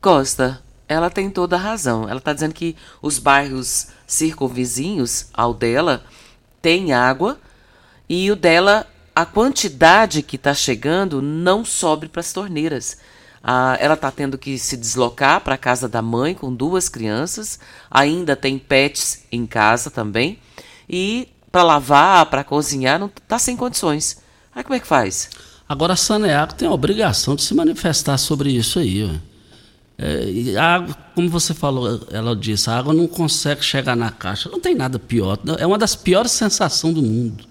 Costa, 0.00 0.62
ela 0.92 1.10
tem 1.10 1.30
toda 1.30 1.56
a 1.56 1.58
razão. 1.58 2.08
Ela 2.08 2.18
está 2.18 2.32
dizendo 2.32 2.54
que 2.54 2.76
os 3.00 3.18
bairros 3.18 3.88
circunvizinhos 4.06 5.26
ao 5.32 5.54
dela 5.54 6.04
tem 6.60 6.92
água 6.92 7.38
e 8.08 8.30
o 8.30 8.36
dela, 8.36 8.86
a 9.14 9.24
quantidade 9.24 10.22
que 10.22 10.36
está 10.36 10.54
chegando 10.54 11.22
não 11.22 11.64
sobe 11.64 12.08
para 12.08 12.20
as 12.20 12.32
torneiras. 12.32 12.98
Ah, 13.42 13.76
ela 13.80 13.94
está 13.94 14.10
tendo 14.10 14.38
que 14.38 14.58
se 14.58 14.76
deslocar 14.76 15.40
para 15.40 15.54
a 15.56 15.58
casa 15.58 15.88
da 15.88 16.00
mãe 16.00 16.34
com 16.34 16.54
duas 16.54 16.88
crianças, 16.88 17.58
ainda 17.90 18.36
tem 18.36 18.58
pets 18.58 19.24
em 19.32 19.46
casa 19.46 19.90
também, 19.90 20.38
e 20.88 21.28
para 21.50 21.64
lavar, 21.64 22.26
para 22.26 22.44
cozinhar, 22.44 23.00
não 23.00 23.08
está 23.08 23.38
sem 23.38 23.56
condições. 23.56 24.18
Aí 24.54 24.62
como 24.62 24.76
é 24.76 24.80
que 24.80 24.86
faz? 24.86 25.28
Agora 25.68 25.94
a 25.94 25.96
Saneago 25.96 26.54
tem 26.54 26.68
a 26.68 26.72
obrigação 26.72 27.34
de 27.34 27.42
se 27.42 27.54
manifestar 27.54 28.18
sobre 28.18 28.50
isso 28.50 28.78
aí. 28.78 29.04
Ó. 29.04 29.31
É, 30.02 30.58
a 30.58 30.74
água, 30.74 30.96
como 31.14 31.28
você 31.28 31.54
falou, 31.54 32.00
ela 32.10 32.34
disse, 32.34 32.68
a 32.68 32.76
água 32.76 32.92
não 32.92 33.06
consegue 33.06 33.64
chegar 33.64 33.94
na 33.94 34.10
caixa. 34.10 34.48
Não 34.50 34.58
tem 34.58 34.74
nada 34.74 34.98
pior. 34.98 35.38
É 35.58 35.66
uma 35.66 35.78
das 35.78 35.94
piores 35.94 36.32
sensações 36.32 36.92
do 36.92 37.02
mundo. 37.02 37.44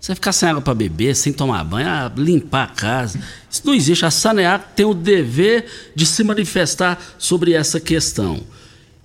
Você 0.00 0.12
ficar 0.14 0.32
sem 0.32 0.48
água 0.48 0.60
para 0.60 0.74
beber, 0.74 1.14
sem 1.14 1.32
tomar 1.32 1.62
banho, 1.62 1.88
ah, 1.88 2.12
limpar 2.16 2.64
a 2.64 2.66
casa. 2.66 3.20
Isso 3.48 3.62
não 3.64 3.72
existe. 3.72 4.04
A 4.04 4.10
Saneago 4.10 4.64
tem 4.74 4.84
o 4.84 4.92
dever 4.92 5.66
de 5.94 6.04
se 6.04 6.24
manifestar 6.24 7.00
sobre 7.16 7.52
essa 7.52 7.78
questão. 7.78 8.42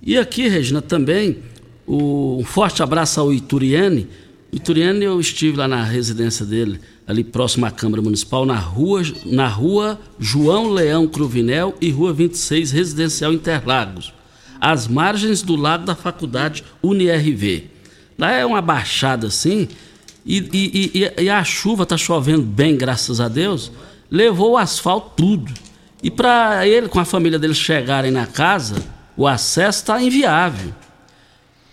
E 0.02 0.18
aqui, 0.18 0.48
Regina, 0.48 0.82
também, 0.82 1.38
o, 1.86 2.38
um 2.40 2.44
forte 2.44 2.82
abraço 2.82 3.20
ao 3.20 3.32
Ituriane. 3.32 4.08
O 4.52 4.56
Ituriane, 4.56 5.04
eu 5.04 5.20
estive 5.20 5.56
lá 5.56 5.68
na 5.68 5.84
residência 5.84 6.44
dele 6.44 6.80
ali 7.10 7.24
próximo 7.24 7.66
à 7.66 7.70
Câmara 7.72 8.00
Municipal, 8.00 8.46
na 8.46 8.54
rua, 8.54 9.02
na 9.26 9.48
rua 9.48 10.00
João 10.18 10.70
Leão 10.70 11.08
Cruvinel 11.08 11.74
e 11.80 11.90
Rua 11.90 12.12
26, 12.12 12.70
Residencial 12.70 13.32
Interlagos, 13.32 14.14
às 14.60 14.86
margens 14.86 15.42
do 15.42 15.56
lado 15.56 15.84
da 15.84 15.96
Faculdade 15.96 16.62
UniRV. 16.80 17.64
Lá 18.16 18.30
é 18.30 18.46
uma 18.46 18.62
baixada 18.62 19.26
assim, 19.26 19.66
e, 20.24 20.38
e, 20.52 20.90
e, 20.94 21.24
e 21.24 21.28
a 21.28 21.42
chuva 21.42 21.82
está 21.82 21.96
chovendo 21.96 22.42
bem, 22.42 22.76
graças 22.76 23.20
a 23.20 23.26
Deus, 23.26 23.72
levou 24.08 24.52
o 24.52 24.56
asfalto 24.56 25.10
tudo. 25.16 25.52
E 26.02 26.10
para 26.10 26.64
ele, 26.66 26.88
com 26.88 27.00
a 27.00 27.04
família 27.04 27.40
dele 27.40 27.54
chegarem 27.54 28.12
na 28.12 28.26
casa, 28.26 28.76
o 29.16 29.26
acesso 29.26 29.80
está 29.80 30.00
inviável. 30.00 30.72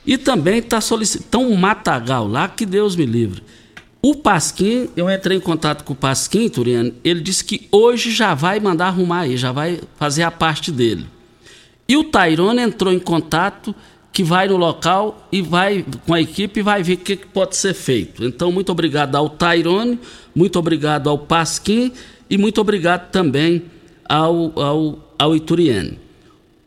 E 0.04 0.18
também 0.18 0.58
está 0.58 0.82
solicitando 0.82 1.48
um 1.48 1.56
matagal 1.56 2.28
lá, 2.28 2.48
que 2.48 2.66
Deus 2.66 2.96
me 2.96 3.06
livre. 3.06 3.44
O 4.02 4.16
Pasquim, 4.16 4.90
eu 4.96 5.10
entrei 5.10 5.38
em 5.38 5.42
contato 5.42 5.84
com 5.84 5.94
o 5.94 5.96
Pasquim, 5.96 6.48
Turiano, 6.48 6.94
ele 7.04 7.20
disse 7.20 7.44
que 7.44 7.68
hoje 7.72 8.12
já 8.12 8.34
vai 8.34 8.60
mandar 8.60 8.88
arrumar 8.88 9.22
aí, 9.22 9.36
já 9.36 9.52
vai 9.52 9.82
fazer 9.98 10.24
a 10.24 10.32
parte 10.32 10.72
dele. 10.72 11.08
E 11.88 11.98
o 11.98 12.04
Tairone 12.04 12.62
entrou 12.62 12.94
em 12.94 13.00
contato 13.00 13.74
que 14.14 14.24
vai 14.24 14.48
no 14.48 14.58
local 14.58 15.28
e 15.32 15.42
vai 15.42 15.86
com 16.06 16.14
a 16.14 16.22
equipe 16.22 16.60
e 16.60 16.64
vai 16.64 16.84
ver 16.84 16.94
o 16.94 16.98
que 16.98 17.16
pode 17.18 17.56
ser 17.56 17.74
feito. 17.74 18.24
Então, 18.24 18.52
muito 18.52 18.72
obrigado 18.72 19.16
ao 19.16 19.30
Tairone, 19.30 20.00
muito 20.34 20.58
obrigado 20.60 21.10
ao 21.10 21.18
Pasquim 21.18 21.92
e 22.30 22.38
muito 22.38 22.60
obrigado 22.62 23.10
também 23.12 23.64
ao, 24.08 24.60
ao, 24.60 25.14
ao 25.18 25.36
Ituriane. 25.36 26.00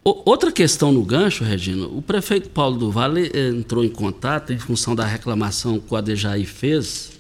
O, 0.05 0.23
outra 0.31 0.51
questão 0.51 0.90
no 0.90 1.03
gancho, 1.05 1.45
Regina, 1.45 1.87
o 1.87 2.01
prefeito 2.01 2.49
Paulo 2.51 2.79
do 2.79 2.90
Vale 2.90 3.31
eh, 3.35 3.49
entrou 3.49 3.85
em 3.85 3.90
contato 3.90 4.53
em 4.53 4.59
função 4.59 4.95
da 4.95 5.05
reclamação 5.05 5.79
que 5.79 5.93
o 5.93 5.97
Adejaí 5.97 6.47
fez 6.47 7.20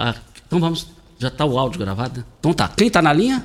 ah, 0.00 0.14
então 0.46 0.58
vamos. 0.58 0.86
Já 1.18 1.28
está 1.28 1.44
o 1.44 1.58
áudio 1.58 1.78
gravado? 1.78 2.20
Né? 2.20 2.26
Então 2.38 2.54
tá. 2.54 2.66
Quem 2.68 2.86
está 2.86 3.02
na 3.02 3.12
linha? 3.12 3.44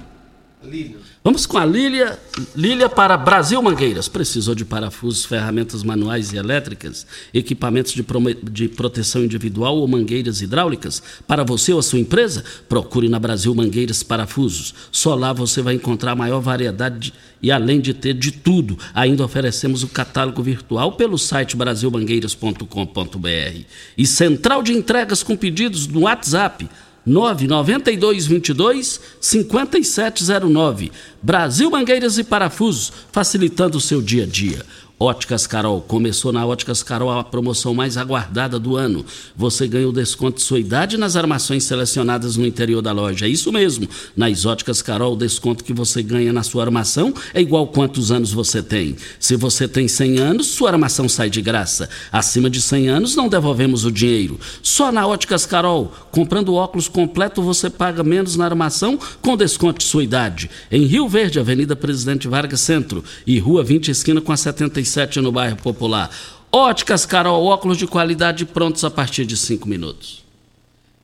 Vamos 1.26 1.46
com 1.48 1.58
a 1.58 1.66
Lília. 1.66 2.20
Lília 2.56 2.88
para 2.88 3.18
Brasil 3.18 3.60
Mangueiras. 3.60 4.08
Precisou 4.08 4.54
de 4.54 4.64
parafusos, 4.64 5.26
ferramentas 5.26 5.82
manuais 5.82 6.32
e 6.32 6.38
elétricas, 6.38 7.08
equipamentos 7.34 7.94
de, 7.94 8.06
de, 8.44 8.70
proteção 8.70 9.24
individual 9.24 9.76
ou 9.76 9.88
mangueiras 9.88 10.44
hidráulicas? 10.44 11.02
Para 11.26 11.44
você 11.44 11.74
ou 11.74 11.80
a 11.80 11.84
sua 11.84 11.98
empresa? 11.98 12.44
Procure 12.70 13.10
na 13.10 13.18
Brasil 13.18 13.56
Mangueiras 13.56 14.04
Parafusos. 14.04 14.76
Só 14.92 15.16
lá 15.16 15.34
você 15.34 15.64
vai 15.64 15.74
encontrar 15.74 16.12
a 16.12 16.16
maior 16.16 16.42
variedade 16.42 17.00
de, 17.00 17.12
e, 17.42 17.52
além 17.52 17.82
de 17.82 17.96
ter 17.96 18.14
de 18.14 18.32
tudo, 18.32 18.78
ainda 18.94 19.26
oferecemos 19.26 19.82
o 19.82 19.88
catálogo 19.88 20.44
virtual 20.44 20.92
pelo 20.92 21.18
site 21.18 21.56
brasilmangueiras.com.br. 21.56 23.66
E 23.98 24.06
central 24.06 24.62
de 24.62 24.74
entregas 24.74 25.24
com 25.24 25.36
pedidos 25.36 25.88
no 25.88 26.02
WhatsApp 26.02 26.70
992 27.06 28.26
22 28.26 29.00
5709. 29.22 30.92
Brasil 31.22 31.70
Mangueiras 31.70 32.18
e 32.18 32.24
Parafusos, 32.24 32.92
facilitando 33.12 33.78
o 33.78 33.82
seu 33.82 34.02
dia 34.02 34.24
a 34.24 34.28
dia. 34.28 34.66
Óticas 34.98 35.46
Carol. 35.46 35.82
Começou 35.82 36.32
na 36.32 36.46
Óticas 36.46 36.82
Carol 36.82 37.12
a 37.12 37.22
promoção 37.22 37.74
mais 37.74 37.98
aguardada 37.98 38.58
do 38.58 38.78
ano. 38.78 39.06
Você 39.36 39.68
ganha 39.68 39.90
o 39.90 39.92
desconto 39.92 40.38
de 40.38 40.44
sua 40.44 40.58
idade 40.58 40.96
nas 40.96 41.18
armações 41.18 41.66
selecionadas 41.66 42.38
no 42.38 42.46
interior 42.46 42.82
da 42.82 42.94
loja. 42.94 43.26
É 43.26 43.30
isso 43.30 43.52
mesmo. 43.52 43.90
Nas 44.16 44.46
Óticas 44.46 44.82
Carol, 44.82 45.12
o 45.12 45.18
desconto 45.18 45.66
que 45.66 45.74
você 45.74 46.02
ganha 46.02 46.32
na 46.32 46.44
sua 46.44 46.64
armação 46.64 47.14
é 47.34 47.42
igual 47.42 47.68
quantos 47.68 48.10
anos 48.10 48.32
você 48.32 48.64
tem. 48.64 48.96
Se 49.20 49.36
você 49.36 49.68
tem 49.68 49.86
100 49.86 50.18
anos, 50.18 50.48
sua 50.48 50.72
armação 50.72 51.10
sai 51.10 51.30
de 51.30 51.42
graça. 51.42 51.90
Acima 52.10 52.50
de 52.50 52.62
100 52.62 52.88
anos, 52.88 53.16
não 53.18 53.28
devolvemos 53.28 53.84
o 53.84 53.92
dinheiro. 53.92 54.40
Só 54.64 54.94
na 54.94 55.06
Óticas 55.06 55.46
Carol, 55.46 55.94
comprando 56.10 56.56
óculos 56.56 56.88
completo, 56.88 57.42
você 57.42 57.70
paga 57.70 58.02
menos 58.02 58.38
na 58.38 58.46
armação 58.46 58.98
com 59.22 59.36
desconto 59.36 59.80
de 59.80 59.86
sua 59.86 60.06
idade. 60.06 60.50
Em 60.72 60.86
Rio 60.86 61.10
Verde, 61.10 61.38
Avenida 61.38 61.76
Presidente 61.76 62.30
Vargas 62.30 62.62
Centro 62.62 63.04
e 63.28 63.38
Rua 63.40 63.62
20, 63.62 63.92
esquina 63.92 64.22
com 64.22 64.32
a 64.32 64.38
75 64.38 64.85
no 65.22 65.32
bairro 65.32 65.58
Popular. 65.58 66.10
Óticas 66.52 67.06
Carol, 67.06 67.46
óculos 67.46 67.78
de 67.78 67.88
qualidade 67.88 68.46
prontos 68.46 68.84
a 68.84 68.90
partir 68.90 69.26
de 69.26 69.36
5 69.36 69.68
minutos. 69.68 70.26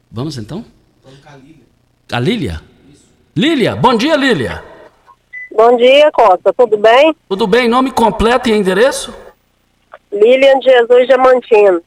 Vamos 0.09 0.37
então? 0.37 0.65
Vamos 1.03 1.19
com 1.19 1.29
a 1.29 1.35
Lília. 1.35 1.65
A 2.11 2.19
Lília? 2.19 2.61
Isso. 2.91 3.05
Lília, 3.35 3.75
bom 3.75 3.95
dia, 3.95 4.15
Lília. 4.15 4.63
Bom 5.51 5.75
dia, 5.75 6.09
Costa. 6.11 6.53
Tudo 6.53 6.77
bem? 6.77 7.15
Tudo 7.27 7.45
bem. 7.45 7.67
Nome 7.67 7.91
completo 7.91 8.49
e 8.49 8.53
endereço? 8.53 9.13
Lilian 10.11 10.61
Jesus 10.61 11.07
Diamantino. 11.07 11.81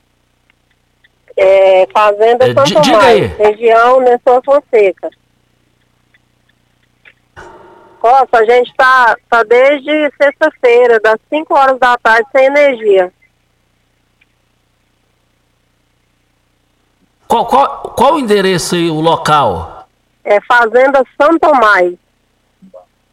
É, 1.37 1.87
Fazenda 1.93 2.49
é, 2.49 2.55
Santo 2.55 2.75
Tomás, 2.75 3.37
região 3.39 4.01
Nestor 4.01 4.43
Fonseca. 4.45 5.11
Costa, 8.05 8.41
a 8.41 8.45
gente 8.45 8.69
está 8.69 9.17
tá 9.31 9.43
desde 9.45 10.13
sexta-feira, 10.23 11.01
das 11.01 11.19
5 11.31 11.55
horas 11.55 11.79
da 11.79 11.97
tarde, 11.97 12.29
sem 12.37 12.45
energia. 12.45 13.11
Qual, 17.27 17.47
qual, 17.47 17.95
qual 17.97 18.15
o 18.17 18.21
endereço 18.21 18.77
e 18.77 18.91
o 18.91 19.01
local? 19.01 19.89
É 20.23 20.39
Fazenda 20.43 21.03
São 21.19 21.39
Tomás, 21.39 21.95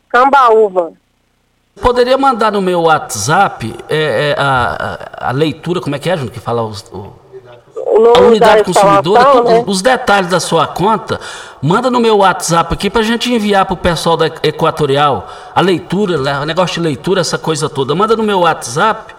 Cambaúva. 0.10 0.92
Poderia 1.82 2.18
mandar 2.18 2.52
no 2.52 2.62
meu 2.62 2.82
WhatsApp 2.82 3.74
é, 3.88 4.32
é, 4.32 4.36
a, 4.38 5.30
a, 5.30 5.32
leitura, 5.32 5.80
como 5.80 5.96
é 5.96 6.00
que 6.00 6.10
é, 6.10 6.18
Júnior, 6.18 6.34
que 6.34 6.40
fala 6.42 6.64
os, 6.64 6.82
o, 6.92 7.14
a 8.16 8.22
unidade 8.22 8.64
consumidora, 8.64 9.44
né? 9.44 9.64
os 9.68 9.82
detalhes 9.82 10.30
da 10.30 10.40
sua 10.40 10.68
conta, 10.68 11.20
manda 11.62 11.90
no 11.90 12.00
meu 12.00 12.18
WhatsApp 12.18 12.74
aqui 12.74 12.90
para 12.90 13.02
a 13.02 13.04
gente 13.04 13.32
enviar 13.32 13.66
para 13.66 13.74
o 13.74 13.78
pessoal 13.78 14.16
da 14.16 14.28
Equatorial 14.28 15.28
a 15.54 15.62
leitura, 15.62 16.18
o 16.42 16.46
negócio 16.46 16.76
de 16.76 16.88
leitura, 16.88 17.22
essa 17.22 17.38
coisa 17.38 17.70
toda. 17.70 17.94
Manda 17.94 18.16
no 18.16 18.24
meu 18.24 18.40
WhatsApp, 18.40 19.14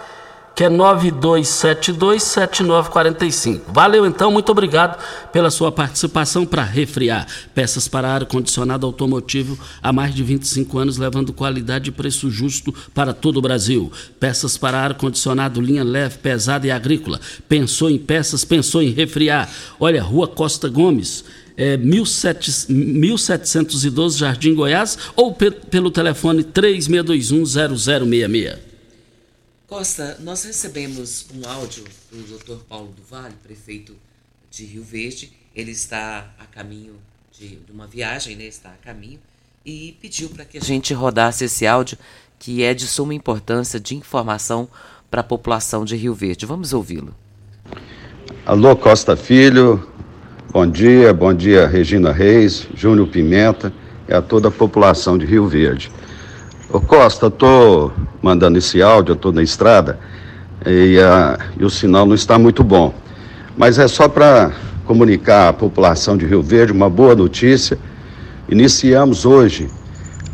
que 0.54 0.62
é 0.64 0.70
92727945. 0.70 3.60
Valeu 3.68 4.06
então, 4.06 4.30
muito 4.30 4.52
obrigado 4.52 5.02
pela 5.32 5.50
sua 5.50 5.72
participação 5.72 6.44
para 6.44 6.62
refriar. 6.62 7.26
Peças 7.54 7.88
para 7.88 8.08
ar-condicionado 8.08 8.84
automotivo 8.86 9.58
há 9.82 9.90
mais 9.92 10.14
de 10.14 10.22
25 10.22 10.78
anos, 10.78 10.98
levando 10.98 11.32
qualidade 11.32 11.88
e 11.88 11.92
preço 11.92 12.30
justo 12.30 12.74
para 12.94 13.14
todo 13.14 13.38
o 13.38 13.42
Brasil. 13.42 13.90
Peças 14.20 14.58
para 14.58 14.78
ar-condicionado, 14.78 15.60
linha 15.60 15.84
leve, 15.84 16.18
pesada 16.18 16.66
e 16.66 16.70
agrícola. 16.70 17.20
Pensou 17.48 17.90
em 17.90 17.98
peças, 17.98 18.44
pensou 18.44 18.82
em 18.82 18.90
refriar. 18.90 19.50
Olha, 19.80 20.02
Rua 20.02 20.28
Costa 20.28 20.68
Gomes. 20.68 21.24
É, 21.54 21.76
1712 21.76 24.18
Jardim 24.18 24.54
Goiás 24.54 24.96
ou 25.14 25.34
pe 25.34 25.50
pelo 25.50 25.90
telefone 25.90 26.42
36210066. 26.44 28.71
Costa, 29.72 30.18
nós 30.20 30.44
recebemos 30.44 31.28
um 31.35 31.48
áudio 31.48 31.85
do 32.11 32.37
Dr. 32.37 32.62
Paulo 32.68 32.92
do 32.94 33.02
Vale, 33.11 33.32
prefeito 33.42 33.94
de 34.50 34.66
Rio 34.66 34.82
Verde. 34.85 35.32
Ele 35.56 35.70
está 35.70 36.26
a 36.38 36.44
caminho 36.44 36.96
de, 37.32 37.56
de 37.56 37.72
uma 37.72 37.87
viagem, 37.87 38.37
né? 38.37 38.44
Está 38.44 38.68
a 38.68 38.87
caminho 38.87 39.18
e 39.64 39.96
pediu 39.98 40.28
para 40.28 40.44
que 40.44 40.58
a 40.58 40.61
gente 40.61 40.92
rodasse 40.92 41.46
esse 41.46 41.66
áudio 41.66 41.96
que 42.38 42.62
é 42.62 42.74
de 42.74 42.87
suma 42.87 43.14
importância 43.14 43.80
de 43.80 43.96
informação 43.96 44.68
para 45.11 45.22
a 45.22 45.24
população 45.24 45.87
de 45.87 45.96
Rio 45.96 46.12
Verde. 46.12 46.44
Vamos 46.44 46.74
ouvi-lo. 46.74 47.14
Alô 48.44 48.76
Costa 48.76 49.16
Filho, 49.16 49.90
bom 50.50 50.70
dia, 50.70 51.14
bom 51.14 51.32
dia 51.32 51.66
Regina 51.66 52.12
Reis, 52.12 52.68
Júnior 52.74 53.08
Pimenta 53.08 53.72
e 54.06 54.12
a 54.12 54.20
toda 54.20 54.48
a 54.48 54.50
população 54.50 55.16
de 55.16 55.24
Rio 55.24 55.48
Verde. 55.48 55.90
Ô 56.72 56.80
Costa, 56.80 57.26
eu 57.26 57.30
tô 57.30 57.90
mandando 58.22 58.56
esse 58.56 58.80
áudio, 58.80 59.12
eu 59.12 59.16
tô 59.16 59.30
na 59.30 59.42
estrada 59.42 59.98
e, 60.64 60.98
a, 60.98 61.38
e 61.61 61.64
o 61.66 61.68
sinal 61.68 62.06
não 62.06 62.14
está 62.14 62.38
muito 62.38 62.64
bom. 62.64 62.94
Mas 63.58 63.78
é 63.78 63.87
só 63.87 64.08
para 64.08 64.52
comunicar 64.87 65.50
à 65.50 65.52
população 65.52 66.16
de 66.16 66.24
Rio 66.24 66.42
Verde 66.42 66.72
uma 66.72 66.88
boa 66.88 67.14
notícia. 67.14 67.78
Iniciamos 68.48 69.26
hoje 69.26 69.68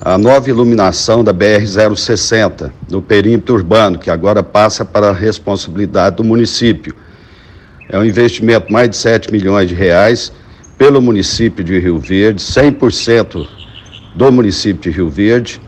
a 0.00 0.16
nova 0.16 0.48
iluminação 0.48 1.24
da 1.24 1.34
BR-060 1.34 2.70
no 2.88 3.02
perímetro 3.02 3.56
urbano, 3.56 3.98
que 3.98 4.08
agora 4.08 4.40
passa 4.40 4.84
para 4.84 5.08
a 5.08 5.12
responsabilidade 5.12 6.18
do 6.18 6.24
município. 6.24 6.94
É 7.88 7.98
um 7.98 8.04
investimento 8.04 8.68
de 8.68 8.72
mais 8.72 8.88
de 8.88 8.96
7 8.96 9.32
milhões 9.32 9.68
de 9.68 9.74
reais 9.74 10.32
pelo 10.78 11.02
município 11.02 11.64
de 11.64 11.80
Rio 11.80 11.98
Verde, 11.98 12.40
100% 12.40 13.44
do 14.14 14.30
município 14.30 14.88
de 14.88 14.96
Rio 14.96 15.10
Verde 15.10 15.60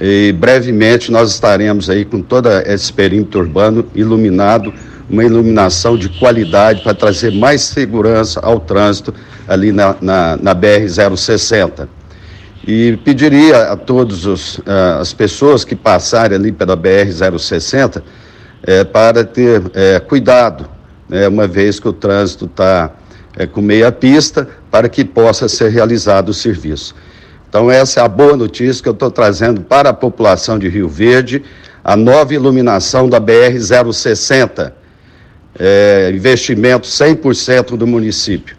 e 0.00 0.32
brevemente 0.32 1.10
nós 1.10 1.30
estaremos 1.30 1.88
aí 1.88 2.04
com 2.04 2.20
todo 2.20 2.48
esse 2.66 2.92
perímetro 2.92 3.40
urbano 3.40 3.86
iluminado, 3.94 4.72
uma 5.08 5.24
iluminação 5.24 5.96
de 5.96 6.08
qualidade 6.08 6.82
para 6.82 6.94
trazer 6.94 7.32
mais 7.32 7.62
segurança 7.62 8.40
ao 8.40 8.58
trânsito 8.58 9.14
ali 9.46 9.70
na, 9.70 9.94
na, 10.00 10.36
na 10.36 10.54
BR-060. 10.54 11.86
E 12.66 12.98
pediria 13.04 13.72
a 13.72 13.76
todas 13.76 14.24
uh, 14.24 14.62
as 15.00 15.12
pessoas 15.12 15.64
que 15.64 15.76
passarem 15.76 16.38
ali 16.38 16.50
pela 16.50 16.76
BR-060 16.76 18.02
eh, 18.66 18.82
para 18.82 19.24
ter 19.24 19.62
eh, 19.74 20.00
cuidado, 20.00 20.66
né, 21.06 21.28
uma 21.28 21.46
vez 21.46 21.78
que 21.78 21.86
o 21.86 21.92
trânsito 21.92 22.46
está 22.46 22.90
eh, 23.36 23.46
com 23.46 23.60
meia 23.60 23.92
pista, 23.92 24.48
para 24.70 24.88
que 24.88 25.04
possa 25.04 25.48
ser 25.50 25.68
realizado 25.68 26.30
o 26.30 26.34
serviço. 26.34 26.94
Então, 27.54 27.70
essa 27.70 28.00
é 28.00 28.02
a 28.02 28.08
boa 28.08 28.36
notícia 28.36 28.82
que 28.82 28.88
eu 28.88 28.94
estou 28.94 29.12
trazendo 29.12 29.60
para 29.60 29.90
a 29.90 29.94
população 29.94 30.58
de 30.58 30.68
Rio 30.68 30.88
Verde, 30.88 31.40
a 31.84 31.94
nova 31.94 32.34
iluminação 32.34 33.08
da 33.08 33.20
BR-060, 33.20 34.72
é, 35.56 36.10
investimento 36.12 36.88
100% 36.88 37.76
do 37.76 37.86
município. 37.86 38.56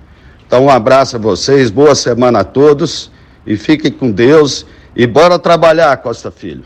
Então, 0.47 0.67
um 0.67 0.69
abraço 0.69 1.17
a 1.17 1.19
vocês, 1.19 1.69
boa 1.69 1.93
semana 1.93 2.39
a 2.39 2.43
todos 2.45 3.12
e 3.45 3.58
fiquem 3.58 3.91
com 3.91 4.10
Deus 4.10 4.65
e 4.95 5.05
bora 5.05 5.38
trabalhar, 5.38 5.97
Costa 5.97 6.31
Filho. 6.31 6.63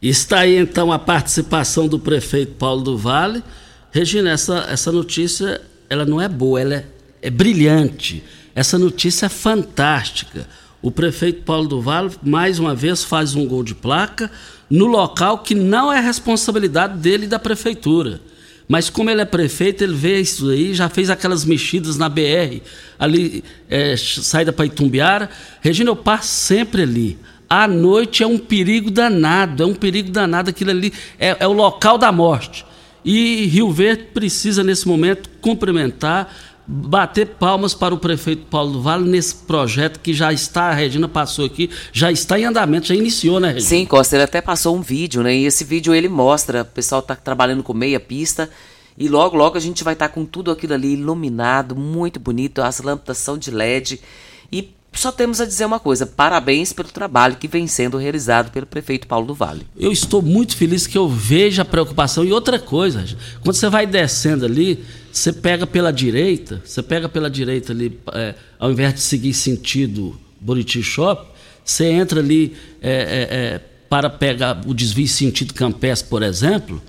Está 0.00 0.42
aí 0.42 0.56
então 0.56 0.92
a 0.92 1.00
participação 1.00 1.88
do 1.88 1.98
prefeito 1.98 2.52
Paulo 2.52 2.82
do 2.82 2.96
Vale. 2.96 3.42
Regina, 3.90 4.30
essa, 4.30 4.68
essa 4.70 4.92
notícia 4.92 5.60
ela 5.90 6.04
não 6.04 6.22
é 6.22 6.28
boa, 6.28 6.60
ela 6.60 6.74
é, 6.76 6.84
é 7.22 7.28
brilhante. 7.28 8.22
Essa 8.54 8.78
notícia 8.78 9.26
é 9.26 9.28
fantástica 9.28 10.46
o 10.86 10.90
prefeito 10.92 11.42
Paulo 11.42 11.66
do 11.66 11.80
Vale, 11.80 12.12
mais 12.22 12.60
uma 12.60 12.72
vez, 12.72 13.02
faz 13.02 13.34
um 13.34 13.44
gol 13.44 13.64
de 13.64 13.74
placa 13.74 14.30
no 14.70 14.86
local 14.86 15.40
que 15.40 15.52
não 15.52 15.92
é 15.92 15.98
responsabilidade 15.98 16.98
dele 16.98 17.24
e 17.24 17.28
da 17.28 17.40
prefeitura. 17.40 18.20
Mas 18.68 18.88
como 18.88 19.10
ele 19.10 19.20
é 19.20 19.24
prefeito, 19.24 19.82
ele 19.82 19.96
vê 19.96 20.20
isso 20.20 20.48
aí, 20.48 20.72
já 20.74 20.88
fez 20.88 21.10
aquelas 21.10 21.44
mexidas 21.44 21.98
na 21.98 22.08
BR, 22.08 22.60
ali, 22.96 23.42
é, 23.68 23.96
saída 23.96 24.52
para 24.52 24.66
Itumbiara. 24.66 25.28
Regina, 25.60 25.90
eu 25.90 25.96
passo 25.96 26.28
sempre 26.28 26.82
ali. 26.82 27.18
À 27.50 27.66
noite 27.66 28.22
é 28.22 28.26
um 28.28 28.38
perigo 28.38 28.88
danado, 28.88 29.64
é 29.64 29.66
um 29.66 29.74
perigo 29.74 30.12
danado 30.12 30.50
aquilo 30.50 30.70
ali, 30.70 30.92
é, 31.18 31.36
é 31.40 31.48
o 31.48 31.52
local 31.52 31.98
da 31.98 32.12
morte. 32.12 32.64
E 33.04 33.46
Rio 33.46 33.72
Verde 33.72 34.04
precisa, 34.14 34.62
nesse 34.62 34.86
momento, 34.86 35.28
cumprimentar 35.40 36.32
bater 36.66 37.26
palmas 37.26 37.74
para 37.74 37.94
o 37.94 37.98
prefeito 37.98 38.46
Paulo 38.46 38.72
do 38.72 38.82
Vale 38.82 39.08
nesse 39.08 39.34
projeto 39.34 40.00
que 40.00 40.12
já 40.12 40.32
está, 40.32 40.64
a 40.64 40.74
Regina 40.74 41.06
passou 41.06 41.44
aqui, 41.44 41.70
já 41.92 42.10
está 42.10 42.38
em 42.38 42.44
andamento, 42.44 42.86
já 42.86 42.94
iniciou, 42.94 43.38
né, 43.38 43.52
Regina? 43.52 43.68
Sim, 43.68 43.86
Costa, 43.86 44.16
ele 44.16 44.24
até 44.24 44.40
passou 44.40 44.76
um 44.76 44.80
vídeo, 44.80 45.22
né? 45.22 45.34
E 45.34 45.46
esse 45.46 45.62
vídeo 45.62 45.94
ele 45.94 46.08
mostra, 46.08 46.62
o 46.62 46.64
pessoal 46.64 47.00
está 47.00 47.14
trabalhando 47.14 47.62
com 47.62 47.72
meia 47.72 48.00
pista 48.00 48.50
e 48.98 49.08
logo, 49.08 49.36
logo 49.36 49.56
a 49.56 49.60
gente 49.60 49.84
vai 49.84 49.92
estar 49.92 50.08
tá 50.08 50.14
com 50.14 50.24
tudo 50.24 50.50
aquilo 50.50 50.74
ali 50.74 50.94
iluminado, 50.94 51.76
muito 51.76 52.18
bonito, 52.18 52.60
as 52.60 52.80
lâmpadas 52.80 53.18
são 53.18 53.38
de 53.38 53.50
LED 53.50 54.00
só 54.98 55.12
temos 55.12 55.40
a 55.40 55.46
dizer 55.46 55.64
uma 55.64 55.80
coisa: 55.80 56.06
parabéns 56.06 56.72
pelo 56.72 56.88
trabalho 56.88 57.36
que 57.36 57.48
vem 57.48 57.66
sendo 57.66 57.96
realizado 57.96 58.50
pelo 58.50 58.66
prefeito 58.66 59.06
Paulo 59.06 59.26
do 59.26 59.34
Vale. 59.34 59.66
Eu 59.76 59.92
estou 59.92 60.22
muito 60.22 60.56
feliz 60.56 60.86
que 60.86 60.96
eu 60.96 61.08
vejo 61.08 61.60
a 61.60 61.64
preocupação. 61.64 62.24
E 62.24 62.32
outra 62.32 62.58
coisa, 62.58 63.04
quando 63.42 63.56
você 63.56 63.68
vai 63.68 63.86
descendo 63.86 64.44
ali, 64.44 64.84
você 65.12 65.32
pega 65.32 65.66
pela 65.66 65.92
direita, 65.92 66.62
você 66.64 66.82
pega 66.82 67.08
pela 67.08 67.30
direita 67.30 67.72
ali, 67.72 67.98
é, 68.12 68.34
ao 68.58 68.70
invés 68.70 68.94
de 68.94 69.00
seguir 69.00 69.34
sentido 69.34 70.18
Buriti 70.40 70.82
Shop, 70.82 71.26
você 71.64 71.86
entra 71.86 72.20
ali 72.20 72.56
é, 72.80 72.90
é, 72.90 73.36
é, 73.36 73.60
para 73.88 74.08
pegar 74.08 74.60
o 74.66 74.72
desvio 74.74 75.08
sentido 75.08 75.52
Campestre, 75.54 76.08
por 76.08 76.22
exemplo. 76.22 76.82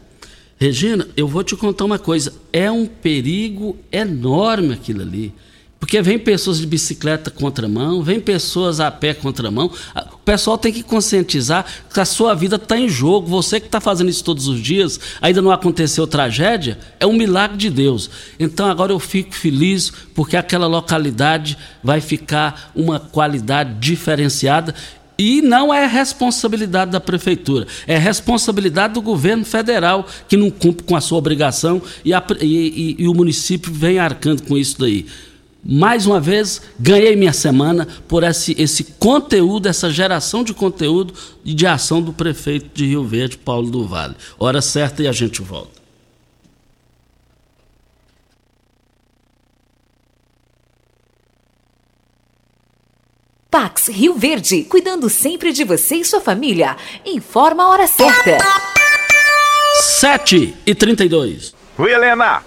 Regina, 0.59 1.07
eu 1.15 1.27
vou 1.27 1.43
te 1.43 1.55
contar 1.55 1.85
uma 1.85 1.99
coisa: 1.99 2.33
é 2.51 2.69
um 2.69 2.85
perigo 2.85 3.77
enorme 3.91 4.73
aquilo 4.73 5.01
ali. 5.01 5.33
Porque 5.79 6.01
vem 6.01 6.17
pessoas 6.17 6.59
de 6.59 6.65
bicicleta 6.65 7.29
contramão, 7.29 8.01
vem 8.01 8.19
pessoas 8.19 8.79
a 8.79 8.89
pé 8.89 9.13
contramão. 9.13 9.71
O 10.11 10.17
pessoal 10.17 10.57
tem 10.57 10.73
que 10.73 10.81
conscientizar 10.81 11.65
que 11.93 11.99
a 11.99 12.05
sua 12.05 12.33
vida 12.33 12.55
está 12.55 12.77
em 12.77 12.89
jogo. 12.89 13.27
Você 13.27 13.59
que 13.59 13.67
está 13.67 13.79
fazendo 13.79 14.09
isso 14.09 14.23
todos 14.23 14.47
os 14.47 14.59
dias, 14.59 14.99
ainda 15.21 15.41
não 15.41 15.51
aconteceu 15.51 16.07
tragédia, 16.07 16.79
é 16.99 17.05
um 17.05 17.13
milagre 17.13 17.57
de 17.57 17.69
Deus. 17.69 18.09
Então 18.39 18.67
agora 18.67 18.91
eu 18.91 18.99
fico 18.99 19.35
feliz 19.35 19.91
porque 20.15 20.35
aquela 20.35 20.67
localidade 20.67 21.57
vai 21.83 22.01
ficar 22.01 22.71
uma 22.75 22.99
qualidade 22.99 23.75
diferenciada 23.79 24.73
e 25.17 25.41
não 25.41 25.73
é 25.73 25.85
responsabilidade 25.87 26.91
da 26.91 26.99
prefeitura, 26.99 27.65
é 27.87 27.97
responsabilidade 27.97 28.93
do 28.93 29.01
governo 29.01 29.43
federal 29.43 30.05
que 30.27 30.37
não 30.37 30.51
cumpre 30.51 30.85
com 30.85 30.95
a 30.95 31.01
sua 31.01 31.17
obrigação 31.17 31.81
e, 32.05 32.13
a, 32.13 32.23
e, 32.39 32.95
e, 32.99 33.03
e 33.03 33.07
o 33.07 33.15
município 33.15 33.73
vem 33.73 33.97
arcando 33.97 34.43
com 34.43 34.55
isso 34.55 34.77
daí 34.79 35.07
mais 35.69 36.05
uma 36.05 36.17
vez, 36.17 36.61
ganhei 36.79 37.13
minha 37.17 37.33
semana 37.33 37.85
por 38.07 38.23
esse, 38.23 38.55
esse 38.57 38.85
conteúdo, 38.85 39.67
essa 39.67 39.89
geração 39.89 40.41
de 40.41 40.53
conteúdo 40.53 41.13
e 41.43 41.53
de 41.53 41.67
ação 41.67 42.01
do 42.01 42.13
prefeito 42.13 42.69
de 42.73 42.85
Rio 42.85 43.03
Verde, 43.03 43.37
Paulo 43.37 43.69
do 43.69 43.85
Vale. 43.85 44.15
Hora 44.39 44.61
certa 44.61 45.03
e 45.03 45.07
a 45.09 45.11
gente 45.11 45.41
volta. 45.41 45.75
Pax 53.51 53.89
Rio 53.89 54.13
Verde, 54.13 54.63
cuidando 54.63 55.09
sempre 55.09 55.51
de 55.51 55.65
você 55.65 55.95
e 55.95 56.05
sua 56.05 56.21
família. 56.21 56.77
Informa 57.05 57.63
a 57.63 57.69
hora 57.69 57.87
certa. 57.87 58.37
7 59.99 60.55
e 60.65 60.73
32 60.73 61.53
Oi, 61.77 61.91
Helena! 61.91 62.41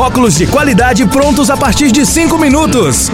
óculos 0.00 0.34
de 0.36 0.46
qualidade 0.46 1.04
prontos 1.06 1.50
a 1.50 1.56
partir 1.56 1.90
de 1.90 2.06
5 2.06 2.38
minutos. 2.38 3.10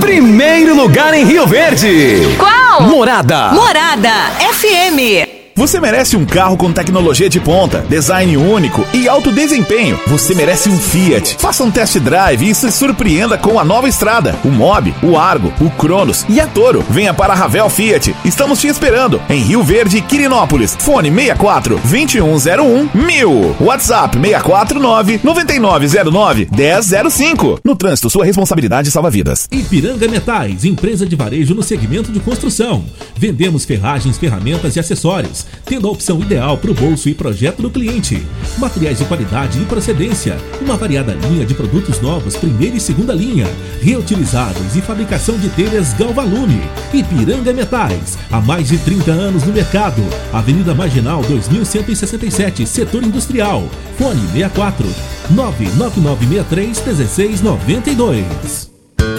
Primeiro 0.00 0.74
lugar 0.74 1.14
em 1.14 1.24
Rio 1.24 1.46
Verde. 1.46 2.36
Qual? 2.38 2.82
Morada. 2.82 3.52
Morada 3.52 4.32
FM. 4.52 5.35
Você 5.56 5.80
merece 5.80 6.18
um 6.18 6.26
carro 6.26 6.54
com 6.54 6.70
tecnologia 6.70 7.30
de 7.30 7.40
ponta, 7.40 7.80
design 7.88 8.36
único 8.36 8.86
e 8.92 9.08
alto 9.08 9.32
desempenho. 9.32 9.98
Você 10.06 10.34
merece 10.34 10.68
um 10.68 10.78
Fiat. 10.78 11.38
Faça 11.38 11.64
um 11.64 11.70
test 11.70 11.98
drive 11.98 12.50
e 12.50 12.54
se 12.54 12.70
surpreenda 12.70 13.38
com 13.38 13.58
a 13.58 13.64
nova 13.64 13.88
estrada, 13.88 14.36
o 14.44 14.48
Mob, 14.48 14.94
o 15.02 15.16
Argo, 15.16 15.50
o 15.58 15.70
Cronos 15.70 16.26
e 16.28 16.38
a 16.42 16.46
Toro. 16.46 16.84
Venha 16.90 17.14
para 17.14 17.32
a 17.32 17.36
Ravel 17.36 17.70
Fiat. 17.70 18.14
Estamos 18.22 18.60
te 18.60 18.66
esperando 18.66 19.18
em 19.30 19.40
Rio 19.40 19.62
Verde, 19.62 20.02
Quirinópolis. 20.02 20.76
Fone 20.78 21.10
64 21.10 21.76
2101 21.76 22.90
1000. 22.92 23.56
WhatsApp 23.58 24.18
649 24.18 25.20
9909 25.24 26.48
1005. 26.54 27.60
No 27.64 27.74
trânsito, 27.74 28.10
sua 28.10 28.26
responsabilidade 28.26 28.90
salva 28.90 29.08
vidas. 29.08 29.48
Ipiranga 29.50 30.06
Metais, 30.06 30.66
empresa 30.66 31.06
de 31.06 31.16
varejo 31.16 31.54
no 31.54 31.62
segmento 31.62 32.12
de 32.12 32.20
construção. 32.20 32.84
Vendemos 33.16 33.64
ferragens, 33.64 34.18
ferramentas 34.18 34.76
e 34.76 34.80
acessórios, 34.80 35.45
tendo 35.64 35.88
a 35.88 35.90
opção 35.90 36.20
ideal 36.20 36.56
para 36.58 36.70
o 36.70 36.74
bolso 36.74 37.08
e 37.08 37.14
projeto 37.14 37.62
do 37.62 37.70
cliente. 37.70 38.24
Materiais 38.58 38.98
de 38.98 39.04
qualidade 39.04 39.60
e 39.60 39.64
procedência. 39.64 40.36
Uma 40.60 40.76
variada 40.76 41.12
linha 41.12 41.44
de 41.44 41.54
produtos 41.54 42.00
novos, 42.00 42.36
primeira 42.36 42.76
e 42.76 42.80
segunda 42.80 43.12
linha, 43.12 43.46
reutilizáveis 43.80 44.76
e 44.76 44.80
fabricação 44.80 45.38
de 45.38 45.48
telhas 45.50 45.92
Galvalume. 45.94 46.62
Ipiranga 46.92 47.52
Metais, 47.52 48.18
há 48.30 48.40
mais 48.40 48.68
de 48.68 48.78
30 48.78 49.10
anos 49.10 49.44
no 49.44 49.52
mercado. 49.52 50.02
Avenida 50.32 50.74
Marginal 50.74 51.22
2167, 51.22 52.66
setor 52.66 53.02
industrial. 53.02 53.64
Fone 53.98 54.20
64 54.32 54.86
99963 55.30 56.80
1692. 56.80 58.75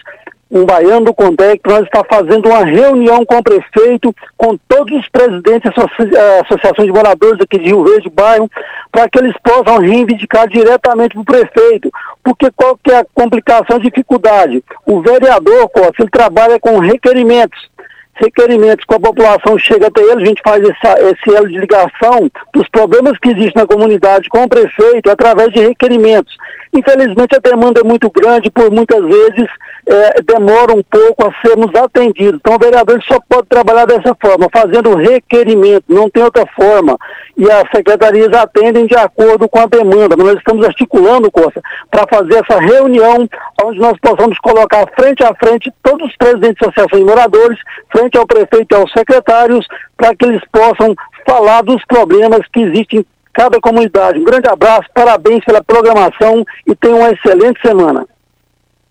um 0.50 0.64
baiano 0.64 1.06
do 1.06 1.14
Condec, 1.14 1.60
nós 1.66 1.82
está 1.82 2.04
fazendo 2.08 2.48
uma 2.48 2.64
reunião 2.64 3.24
com 3.24 3.38
o 3.38 3.42
prefeito, 3.42 4.14
com 4.36 4.56
todos 4.68 4.96
os 5.00 5.08
presidentes 5.08 5.72
da 5.74 5.82
eh, 5.82 6.40
Associação 6.42 6.84
de 6.84 6.92
Moradores 6.92 7.40
aqui 7.40 7.58
de 7.58 7.64
Rio 7.64 7.82
Verde, 7.82 8.08
bairro, 8.08 8.48
para 8.92 9.08
que 9.08 9.18
eles 9.18 9.34
possam 9.42 9.78
reivindicar 9.78 10.46
diretamente 10.48 11.14
para 11.14 11.22
o 11.22 11.24
prefeito. 11.24 11.90
Porque 12.22 12.50
qual 12.54 12.78
que 12.82 12.92
é 12.92 13.04
complicação, 13.12 13.80
dificuldade? 13.80 14.62
O 14.86 15.00
vereador, 15.00 15.68
Costa, 15.70 16.02
ele 16.02 16.10
trabalha 16.10 16.60
com 16.60 16.78
requerimentos 16.78 17.73
requerimentos 18.16 18.84
com 18.84 18.94
a 18.94 19.00
população 19.00 19.58
chega 19.58 19.88
até 19.88 20.02
ele, 20.02 20.22
a 20.22 20.26
gente 20.26 20.42
faz 20.44 20.62
essa, 20.62 21.00
esse 21.00 21.34
elo 21.34 21.48
de 21.48 21.58
ligação 21.58 22.30
dos 22.52 22.68
problemas 22.68 23.18
que 23.18 23.30
existem 23.30 23.62
na 23.62 23.66
comunidade 23.66 24.28
com 24.28 24.44
o 24.44 24.48
prefeito 24.48 25.10
através 25.10 25.52
de 25.52 25.60
requerimentos. 25.60 26.36
Infelizmente 26.74 27.36
a 27.36 27.38
demanda 27.38 27.80
é 27.80 27.84
muito 27.84 28.10
grande, 28.10 28.50
por 28.50 28.68
muitas 28.68 29.00
vezes 29.00 29.46
é, 29.86 30.20
demora 30.22 30.72
um 30.72 30.82
pouco 30.82 31.24
a 31.24 31.32
sermos 31.46 31.72
atendidos. 31.72 32.40
Então 32.40 32.56
o 32.56 32.58
vereador 32.58 33.00
só 33.04 33.16
pode 33.28 33.46
trabalhar 33.48 33.86
dessa 33.86 34.12
forma, 34.20 34.48
fazendo 34.52 34.96
requerimento, 34.96 35.84
não 35.88 36.10
tem 36.10 36.24
outra 36.24 36.44
forma. 36.46 36.98
E 37.36 37.48
as 37.48 37.70
secretarias 37.70 38.32
atendem 38.32 38.86
de 38.86 38.96
acordo 38.96 39.48
com 39.48 39.60
a 39.60 39.66
demanda. 39.66 40.16
Nós 40.16 40.36
estamos 40.36 40.66
articulando, 40.66 41.30
Costa, 41.30 41.62
para 41.90 42.06
fazer 42.08 42.42
essa 42.44 42.58
reunião 42.58 43.28
onde 43.62 43.78
nós 43.78 43.96
possamos 44.00 44.36
colocar 44.38 44.84
frente 44.98 45.22
a 45.22 45.32
frente 45.34 45.72
todos 45.80 46.08
os 46.08 46.16
presidentes 46.16 46.56
de 46.60 46.66
associações 46.66 47.04
de 47.04 47.08
moradores, 47.08 47.58
frente 47.92 48.18
ao 48.18 48.26
prefeito 48.26 48.72
e 48.72 48.74
aos 48.74 48.90
secretários, 48.90 49.64
para 49.96 50.14
que 50.16 50.24
eles 50.24 50.42
possam 50.50 50.92
falar 51.24 51.62
dos 51.62 51.84
problemas 51.84 52.40
que 52.52 52.62
existem 52.62 53.00
em 53.00 53.06
cada 53.34 53.60
comunidade. 53.60 54.20
Um 54.20 54.24
grande 54.24 54.48
abraço, 54.48 54.88
parabéns 54.94 55.44
pela 55.44 55.62
programação 55.62 56.44
e 56.66 56.74
tenham 56.74 56.98
uma 56.98 57.10
excelente 57.10 57.60
semana. 57.60 58.06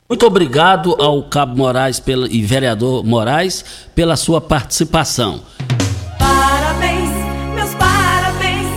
Muito 0.07 0.27
obrigado 0.27 0.95
ao 1.01 1.23
Cabo 1.23 1.57
Moraes 1.57 1.99
pela, 1.99 2.27
e 2.27 2.41
vereador 2.41 3.03
Moraes 3.03 3.87
pela 3.95 4.15
sua 4.15 4.41
participação. 4.41 5.41
Parabéns, 6.19 7.09
meus 7.55 7.73
parabéns, 7.73 8.67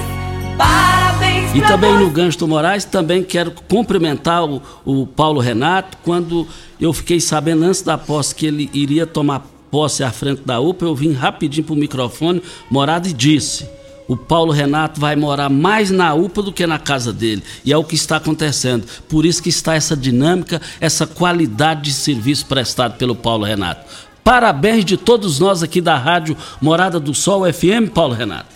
parabéns. 0.57 1.55
E 1.55 1.61
também 1.67 1.93
no 1.99 2.09
gancho 2.11 2.39
do 2.39 2.49
Moraes, 2.49 2.85
também 2.85 3.23
quero 3.23 3.53
cumprimentar 3.69 4.45
o, 4.45 4.63
o 4.85 5.07
Paulo 5.07 5.41
Renato. 5.41 5.99
Quando 6.05 6.47
eu 6.81 6.93
fiquei 6.93 7.21
sabendo 7.21 7.65
antes 7.65 7.83
da 7.83 7.99
posse 7.99 8.35
que 8.35 8.47
ele 8.47 8.71
iria 8.73 9.07
tomar 9.07 9.45
posse 9.71 10.05
à 10.05 10.11
frente 10.11 10.43
da 10.43 10.61
UPA, 10.61 10.87
eu 10.87 10.95
vim 10.95 11.13
rapidinho 11.13 11.67
para 11.67 11.75
o 11.75 11.77
microfone, 11.77 12.41
morado 12.71 13.09
e 13.09 13.13
disse 13.13 13.76
o 14.09 14.17
Paulo 14.17 14.53
Renato 14.53 15.01
vai 15.01 15.17
morar 15.17 15.49
mais 15.49 15.91
na 15.91 16.15
UPA 16.15 16.43
do 16.43 16.53
que 16.53 16.67
na 16.67 16.79
casa 16.79 17.13
dele. 17.13 17.43
E 17.65 17.73
é 17.73 17.77
o 17.77 17.85
que 17.85 17.95
está 17.95 18.17
acontecendo. 18.17 18.87
Por 19.09 19.27
isso 19.27 19.43
que 19.43 19.49
está 19.49 19.75
essa 19.75 19.97
dinâmica, 19.97 20.61
essa 20.81 21.07
qualidade 21.07 21.83
de 21.83 21.93
serviço 21.93 22.47
prestado 22.47 22.97
pelo 22.97 23.15
Paulo 23.15 23.45
Renato. 23.45 23.85
Parabéns 24.23 24.85
de 24.85 24.97
todos 24.97 25.39
nós 25.39 25.63
aqui 25.63 25.81
da 25.81 25.97
Rádio 25.97 26.37
Morada 26.61 26.99
do 26.99 27.15
Sol 27.15 27.51
FM, 27.53 27.93
Paulo 27.95 28.15
Renato. 28.15 28.56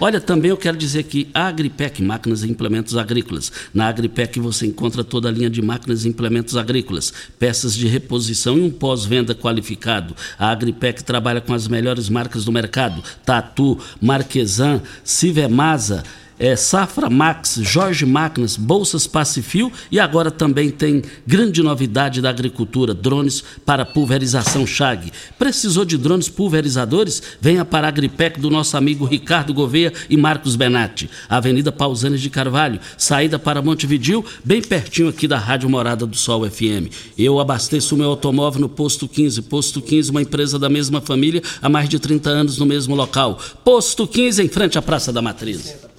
Olha, 0.00 0.20
também 0.20 0.50
eu 0.50 0.56
quero 0.56 0.76
dizer 0.76 1.04
que 1.04 1.28
a 1.32 1.46
Agripec 1.46 2.02
Máquinas 2.02 2.42
e 2.42 2.50
Implementos 2.50 2.96
Agrícolas. 2.96 3.52
Na 3.72 3.88
Agripec 3.88 4.40
você 4.40 4.66
encontra 4.66 5.04
toda 5.04 5.28
a 5.28 5.32
linha 5.32 5.48
de 5.48 5.62
máquinas 5.62 6.04
e 6.04 6.08
implementos 6.08 6.56
agrícolas, 6.56 7.12
peças 7.38 7.74
de 7.74 7.86
reposição 7.86 8.58
e 8.58 8.62
um 8.62 8.70
pós-venda 8.70 9.34
qualificado. 9.34 10.16
A 10.36 10.50
Agripec 10.50 11.04
trabalha 11.04 11.40
com 11.40 11.54
as 11.54 11.68
melhores 11.68 12.08
marcas 12.08 12.44
do 12.44 12.52
mercado: 12.52 13.02
Tatu, 13.24 13.78
Marquesan, 14.00 14.82
Civemasa 15.04 16.02
é, 16.38 16.56
Safra 16.56 17.08
Max, 17.08 17.58
Jorge 17.62 18.04
Máquinas, 18.04 18.56
Bolsas 18.56 19.06
Pacifil 19.06 19.72
e 19.90 20.00
agora 20.00 20.30
também 20.30 20.70
tem 20.70 21.02
grande 21.26 21.62
novidade 21.62 22.20
da 22.20 22.30
agricultura, 22.30 22.92
drones 22.92 23.42
para 23.64 23.84
pulverização 23.84 24.66
Chag. 24.66 25.12
Precisou 25.38 25.84
de 25.84 25.96
drones 25.96 26.28
pulverizadores? 26.28 27.22
Venha 27.40 27.64
para 27.64 27.86
a 27.86 27.88
Agripec 27.88 28.40
do 28.40 28.50
nosso 28.50 28.76
amigo 28.76 29.04
Ricardo 29.04 29.54
Gouveia 29.54 29.92
e 30.10 30.16
Marcos 30.16 30.56
Benatti. 30.56 31.08
Avenida 31.28 31.70
Pausanes 31.70 32.20
de 32.20 32.30
Carvalho, 32.30 32.80
saída 32.98 33.38
para 33.38 33.62
Montevidil, 33.62 34.24
bem 34.44 34.60
pertinho 34.60 35.08
aqui 35.08 35.28
da 35.28 35.38
Rádio 35.38 35.68
Morada 35.68 36.06
do 36.06 36.16
Sol 36.16 36.48
FM. 36.48 36.90
Eu 37.16 37.38
abasteço 37.38 37.96
meu 37.96 38.10
automóvel 38.10 38.60
no 38.60 38.68
Posto 38.68 39.06
15. 39.06 39.42
Posto 39.42 39.80
15, 39.80 40.10
uma 40.10 40.22
empresa 40.22 40.58
da 40.58 40.68
mesma 40.68 41.00
família 41.00 41.42
há 41.62 41.68
mais 41.68 41.88
de 41.88 41.98
30 41.98 42.30
anos 42.30 42.58
no 42.58 42.66
mesmo 42.66 42.94
local. 42.94 43.38
Posto 43.64 44.06
15, 44.06 44.42
em 44.42 44.48
frente 44.48 44.78
à 44.78 44.82
Praça 44.82 45.12
da 45.12 45.22
Matriz. 45.22 45.93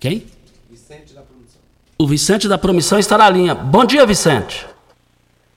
Quem? 0.00 0.24
Vicente 0.70 1.12
da 1.12 1.22
Promissão. 1.22 1.60
O 1.98 2.06
Vicente 2.06 2.48
da 2.48 2.56
Promissão 2.56 2.98
está 3.00 3.18
na 3.18 3.28
linha. 3.28 3.54
Bom 3.54 3.84
dia, 3.84 4.06
Vicente. 4.06 4.64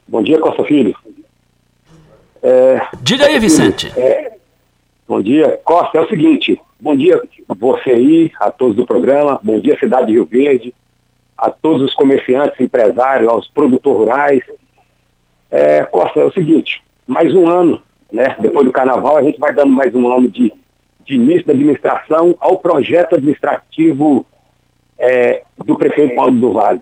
Bom 0.07 0.23
dia, 0.23 0.39
Costa 0.39 0.63
Filho. 0.63 0.95
É, 2.41 2.81
Diga 3.01 3.27
aí, 3.27 3.37
Vicente. 3.39 3.91
É, 3.95 4.33
bom 5.07 5.21
dia. 5.21 5.59
Costa, 5.63 5.99
é 5.99 6.01
o 6.01 6.09
seguinte. 6.09 6.59
Bom 6.79 6.95
dia 6.95 7.21
a 7.47 7.53
você 7.53 7.91
aí, 7.91 8.31
a 8.39 8.49
todos 8.49 8.75
do 8.75 8.85
programa. 8.85 9.39
Bom 9.43 9.59
dia, 9.59 9.77
cidade 9.77 10.07
de 10.07 10.13
Rio 10.13 10.25
Verde. 10.25 10.73
A 11.37 11.51
todos 11.51 11.83
os 11.83 11.93
comerciantes, 11.93 12.59
empresários, 12.59 13.29
aos 13.29 13.47
produtores 13.47 13.99
rurais. 13.99 14.41
É, 15.51 15.83
Costa, 15.83 16.19
é 16.19 16.25
o 16.25 16.33
seguinte. 16.33 16.81
Mais 17.05 17.31
um 17.35 17.47
ano, 17.47 17.79
né? 18.11 18.35
Depois 18.39 18.65
do 18.65 18.71
carnaval, 18.71 19.17
a 19.17 19.23
gente 19.23 19.39
vai 19.39 19.53
dando 19.53 19.71
mais 19.71 19.93
um 19.93 20.11
ano 20.11 20.27
de, 20.27 20.51
de 21.05 21.13
início 21.13 21.45
da 21.45 21.53
administração 21.53 22.35
ao 22.39 22.57
projeto 22.57 23.15
administrativo 23.15 24.25
é, 25.01 25.41
do 25.57 25.75
prefeito 25.75 26.15
Paulo 26.15 26.31
do 26.31 26.53
Vale. 26.53 26.79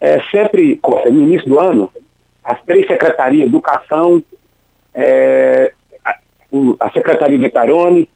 É, 0.00 0.20
sempre, 0.24 0.80
no 0.82 1.22
início 1.22 1.48
do 1.48 1.60
ano, 1.60 1.90
as 2.42 2.60
três 2.62 2.86
secretarias, 2.86 3.46
Educação, 3.46 4.22
é, 4.92 5.72
a, 6.04 6.16
a 6.80 6.90
Secretaria 6.90 7.38
de 7.38 7.48
Tarone 7.48 8.08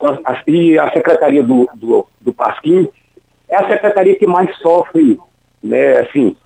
a, 0.00 0.42
e 0.46 0.78
a 0.78 0.90
Secretaria 0.92 1.42
do, 1.42 1.68
do, 1.74 2.06
do 2.20 2.32
Pasquim, 2.32 2.88
é 3.48 3.56
a 3.56 3.68
secretaria 3.68 4.16
que 4.16 4.26
mais 4.26 4.54
sofre, 4.58 5.18
né, 5.62 5.98
assim, 6.00 6.36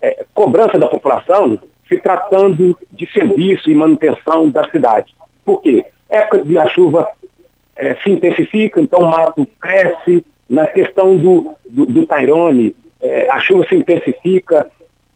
é, 0.00 0.24
cobrança 0.32 0.78
da 0.78 0.86
população 0.86 1.58
se 1.88 1.98
tratando 1.98 2.78
de 2.92 3.10
serviço 3.12 3.70
e 3.70 3.74
manutenção 3.74 4.48
da 4.50 4.68
cidade. 4.70 5.14
Por 5.44 5.62
quê? 5.62 5.84
Época 6.08 6.44
de 6.44 6.58
a 6.58 6.68
chuva 6.68 7.08
é, 7.74 7.94
se 7.96 8.10
intensifica, 8.10 8.80
então 8.80 9.00
o 9.00 9.10
mato 9.10 9.46
cresce. 9.60 10.24
Na 10.48 10.66
questão 10.66 11.16
do, 11.16 11.54
do, 11.68 11.86
do 11.86 12.06
Tairone, 12.06 12.74
é, 13.00 13.28
a 13.30 13.38
chuva 13.38 13.66
se 13.68 13.74
intensifica 13.74 14.70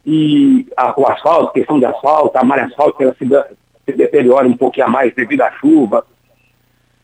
e 0.04 0.66
a, 0.76 0.98
o 1.00 1.06
asfalto, 1.06 1.52
questão 1.52 1.78
de 1.78 1.86
asfalto, 1.86 2.36
a 2.36 2.44
malha 2.44 2.64
asfalto 2.64 3.02
ela 3.02 3.14
se, 3.14 3.26
se 3.84 3.96
deteriora 3.96 4.46
um 4.46 4.56
pouquinho 4.56 4.86
a 4.86 4.90
mais 4.90 5.14
devido 5.14 5.42
à 5.42 5.50
chuva. 5.52 6.04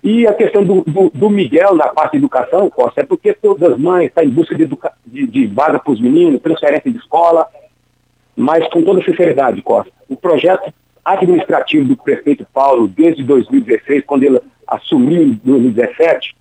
E 0.02 0.26
a 0.26 0.34
questão 0.34 0.62
do, 0.62 0.82
do, 0.82 1.10
do, 1.10 1.30
Miguel 1.30 1.74
na 1.74 1.88
parte 1.88 2.12
de 2.12 2.18
educação, 2.18 2.70
Costa, 2.70 3.00
é 3.00 3.04
porque 3.04 3.32
todas 3.32 3.72
as 3.72 3.78
mães 3.78 4.08
estão 4.08 4.22
em 4.22 4.30
busca 4.30 4.54
de, 4.54 4.68
de, 5.06 5.26
de 5.26 5.46
vaga 5.46 5.78
para 5.78 5.92
os 5.92 6.00
meninos, 6.00 6.40
transferência 6.40 6.90
de 6.90 6.98
escola, 6.98 7.46
mas 8.36 8.66
com 8.68 8.82
toda 8.82 9.02
sinceridade, 9.02 9.60
Costa, 9.62 9.92
o 10.08 10.16
projeto 10.16 10.72
administrativo 11.04 11.88
do 11.88 11.96
prefeito 11.96 12.46
Paulo, 12.52 12.86
desde 12.86 13.24
2016, 13.24 14.04
quando 14.06 14.22
ele 14.22 14.40
assumiu 14.66 15.22
em 15.22 15.40
2017, 15.42 16.36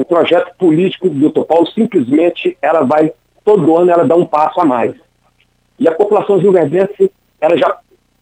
o 0.00 0.04
projeto 0.04 0.56
político 0.56 1.10
do 1.10 1.14
doutor 1.20 1.44
Paulo 1.44 1.66
simplesmente 1.66 2.56
ela 2.62 2.80
vai, 2.80 3.12
todo 3.44 3.76
ano 3.76 3.90
ela 3.90 4.06
dá 4.06 4.16
um 4.16 4.24
passo 4.24 4.58
a 4.58 4.64
mais. 4.64 4.94
E 5.78 5.86
a 5.86 5.92
população 5.92 6.38
rio-verdense, 6.38 7.12
ela 7.38 7.54
já 7.54 7.76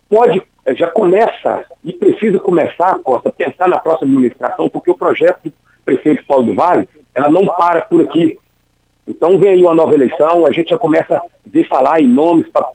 pode, 0.09 0.43
já 0.74 0.89
começa 0.89 1.64
e 1.85 1.93
precisa 1.93 2.41
começar, 2.41 2.99
Costa, 2.99 3.29
a 3.29 3.33
pensar 3.33 3.68
na 3.68 3.79
próxima 3.79 4.11
administração, 4.11 4.68
porque 4.68 4.91
o 4.91 4.99
projeto 4.99 5.45
do 5.45 5.53
prefeito 5.85 6.26
Paulo 6.26 6.47
do 6.47 6.55
Vale, 6.55 6.89
ela 7.14 7.31
não 7.31 7.47
para 7.47 7.83
por 7.83 8.01
aqui. 8.01 8.37
Então 9.07 9.39
vem 9.39 9.53
aí 9.53 9.62
uma 9.62 9.74
nova 9.74 9.95
eleição, 9.95 10.47
a 10.47 10.51
gente 10.51 10.70
já 10.70 10.79
começa 10.79 11.16
a 11.16 11.22
ver 11.47 11.68
falar 11.68 12.01
em 12.01 12.09
nomes 12.09 12.49
para 12.49 12.68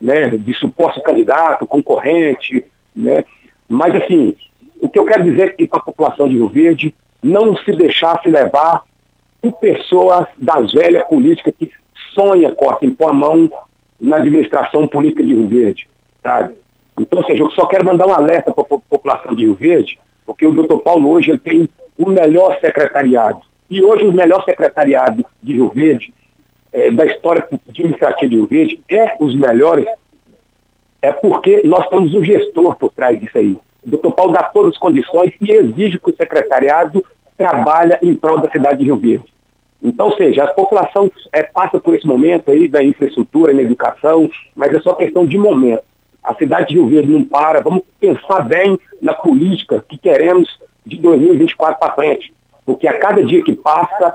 né, 0.00 0.28
de 0.28 0.54
suposto 0.54 1.02
candidato, 1.02 1.66
concorrente, 1.66 2.64
né? 2.94 3.24
Mas 3.68 3.96
assim, 3.96 4.36
o 4.80 4.88
que 4.88 4.98
eu 4.98 5.04
quero 5.04 5.24
dizer 5.24 5.42
aqui 5.42 5.66
para 5.66 5.80
a 5.80 5.84
população 5.84 6.28
de 6.28 6.34
Rio 6.34 6.48
Verde, 6.48 6.94
não 7.24 7.56
se 7.56 7.72
deixasse 7.72 8.28
levar 8.28 8.82
por 9.40 9.52
pessoas 9.54 10.26
das 10.36 10.72
velhas 10.72 11.02
políticas 11.04 11.54
que 11.58 11.70
sonham, 12.12 12.54
Costa, 12.54 12.84
em 12.84 12.90
pôr 12.90 13.08
a 13.08 13.12
mão 13.14 13.50
na 13.98 14.16
administração 14.16 14.86
política 14.86 15.22
de 15.22 15.34
Rio 15.34 15.48
Verde, 15.48 15.88
sabe? 16.22 16.54
Então, 17.00 17.20
ou 17.20 17.24
seja, 17.24 17.42
eu 17.42 17.50
só 17.52 17.64
quero 17.64 17.86
mandar 17.86 18.06
um 18.06 18.12
alerta 18.12 18.52
para 18.52 18.62
a 18.62 18.78
população 18.78 19.34
de 19.34 19.44
Rio 19.44 19.54
Verde, 19.54 19.98
porque 20.26 20.46
o 20.46 20.52
doutor 20.52 20.80
Paulo 20.80 21.08
hoje 21.08 21.30
ele 21.30 21.38
tem 21.38 21.68
o 21.98 22.10
melhor 22.10 22.58
secretariado. 22.60 23.40
E 23.70 23.82
hoje 23.82 24.04
o 24.04 24.12
melhor 24.12 24.44
secretariado 24.44 25.24
de 25.42 25.54
Rio 25.54 25.70
Verde 25.70 26.12
é, 26.72 26.90
da 26.90 27.06
história 27.06 27.48
administrativa 27.68 28.28
de 28.28 28.36
Rio 28.36 28.46
Verde 28.46 28.80
é 28.88 29.16
os 29.18 29.34
melhores, 29.34 29.86
é 31.00 31.10
porque 31.10 31.62
nós 31.64 31.88
temos 31.88 32.14
um 32.14 32.22
gestor 32.22 32.76
por 32.76 32.92
trás 32.92 33.18
disso 33.18 33.38
aí. 33.38 33.56
O 33.86 33.90
doutor 33.90 34.12
Paulo 34.12 34.32
dá 34.32 34.42
todas 34.42 34.72
as 34.72 34.78
condições 34.78 35.32
e 35.40 35.50
exige 35.50 35.98
que 35.98 36.10
o 36.10 36.16
secretariado 36.16 37.04
trabalhe 37.36 37.96
em 38.02 38.14
prol 38.14 38.38
da 38.38 38.50
cidade 38.50 38.78
de 38.78 38.84
Rio 38.84 38.96
Verde. 38.96 39.34
Então, 39.82 40.06
ou 40.06 40.16
seja, 40.16 40.44
a 40.44 40.46
população 40.48 41.10
é, 41.30 41.42
passa 41.42 41.78
por 41.78 41.94
esse 41.94 42.06
momento 42.06 42.50
aí 42.50 42.66
da 42.66 42.82
infraestrutura, 42.82 43.52
na 43.52 43.60
educação, 43.60 44.30
mas 44.56 44.72
é 44.72 44.80
só 44.80 44.94
questão 44.94 45.26
de 45.26 45.36
momento. 45.36 45.82
A 46.22 46.34
cidade 46.34 46.68
de 46.68 46.74
Rio 46.74 46.88
Verde 46.88 47.12
não 47.12 47.22
para, 47.22 47.60
vamos 47.60 47.82
pensar 48.00 48.40
bem 48.40 48.78
na 49.02 49.12
política 49.12 49.84
que 49.86 49.98
queremos 49.98 50.58
de 50.86 50.96
2024 50.96 51.78
para 51.78 51.94
frente. 51.94 52.32
Porque 52.64 52.88
a 52.88 52.98
cada 52.98 53.22
dia 53.22 53.44
que 53.44 53.54
passa, 53.54 54.14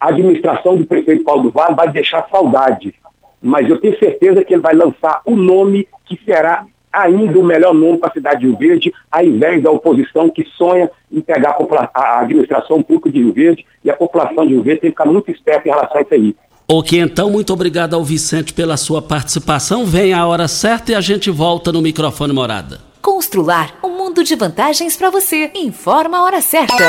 a 0.00 0.08
administração 0.08 0.78
do 0.78 0.86
prefeito 0.86 1.24
Paulo 1.24 1.42
do 1.42 1.50
Vale 1.50 1.74
vai 1.74 1.90
deixar 1.90 2.26
saudade. 2.30 2.94
Mas 3.42 3.68
eu 3.68 3.78
tenho 3.78 3.98
certeza 3.98 4.42
que 4.42 4.54
ele 4.54 4.62
vai 4.62 4.74
lançar 4.74 5.20
o 5.26 5.36
nome 5.36 5.86
que 6.06 6.18
será 6.24 6.66
ainda 7.02 7.38
o 7.38 7.44
melhor 7.44 7.74
nome 7.74 7.98
para 7.98 8.08
a 8.08 8.12
cidade 8.12 8.40
de 8.40 8.46
Rio 8.46 8.56
Verde, 8.56 8.92
ao 9.10 9.24
invés 9.24 9.62
da 9.62 9.70
oposição 9.70 10.28
que 10.28 10.44
sonha 10.56 10.90
em 11.12 11.20
pegar 11.20 11.56
a, 11.94 12.20
administração 12.20 12.82
pública 12.82 13.10
de 13.10 13.18
Rio 13.18 13.32
Verde 13.32 13.66
e 13.84 13.90
a 13.90 13.96
população 13.96 14.46
de 14.46 14.54
Rio 14.54 14.62
Verde 14.62 14.80
tem 14.80 14.90
que 14.90 14.96
ficar 14.96 15.10
muito 15.10 15.30
esperta 15.30 15.68
em 15.68 15.72
relação 15.72 15.98
a 15.98 16.02
isso 16.02 16.14
aí. 16.14 16.36
Ok, 16.68 16.98
então, 16.98 17.30
muito 17.30 17.52
obrigado 17.52 17.94
ao 17.94 18.02
Vicente 18.02 18.52
pela 18.52 18.76
sua 18.76 19.00
participação. 19.00 19.84
Vem 19.84 20.12
a 20.12 20.26
hora 20.26 20.48
certa 20.48 20.92
e 20.92 20.94
a 20.94 21.00
gente 21.00 21.30
volta 21.30 21.70
no 21.70 21.80
microfone 21.80 22.32
morada. 22.32 22.80
Constrular 23.00 23.72
um 23.84 23.90
mundo 23.90 24.24
de 24.24 24.34
vantagens 24.34 24.96
para 24.96 25.10
você. 25.10 25.52
Informa 25.54 26.18
a 26.18 26.24
hora 26.24 26.40
certa. 26.40 26.82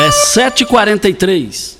É 0.00 0.08
7h43. 0.08 1.79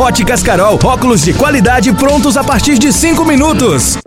Óticas 0.01 0.41
Carol, 0.41 0.79
Óculos 0.83 1.21
de 1.21 1.31
qualidade 1.31 1.93
prontos 1.93 2.35
a 2.35 2.43
partir 2.43 2.79
de 2.79 2.91
5 2.91 3.23
minutos. 3.23 3.99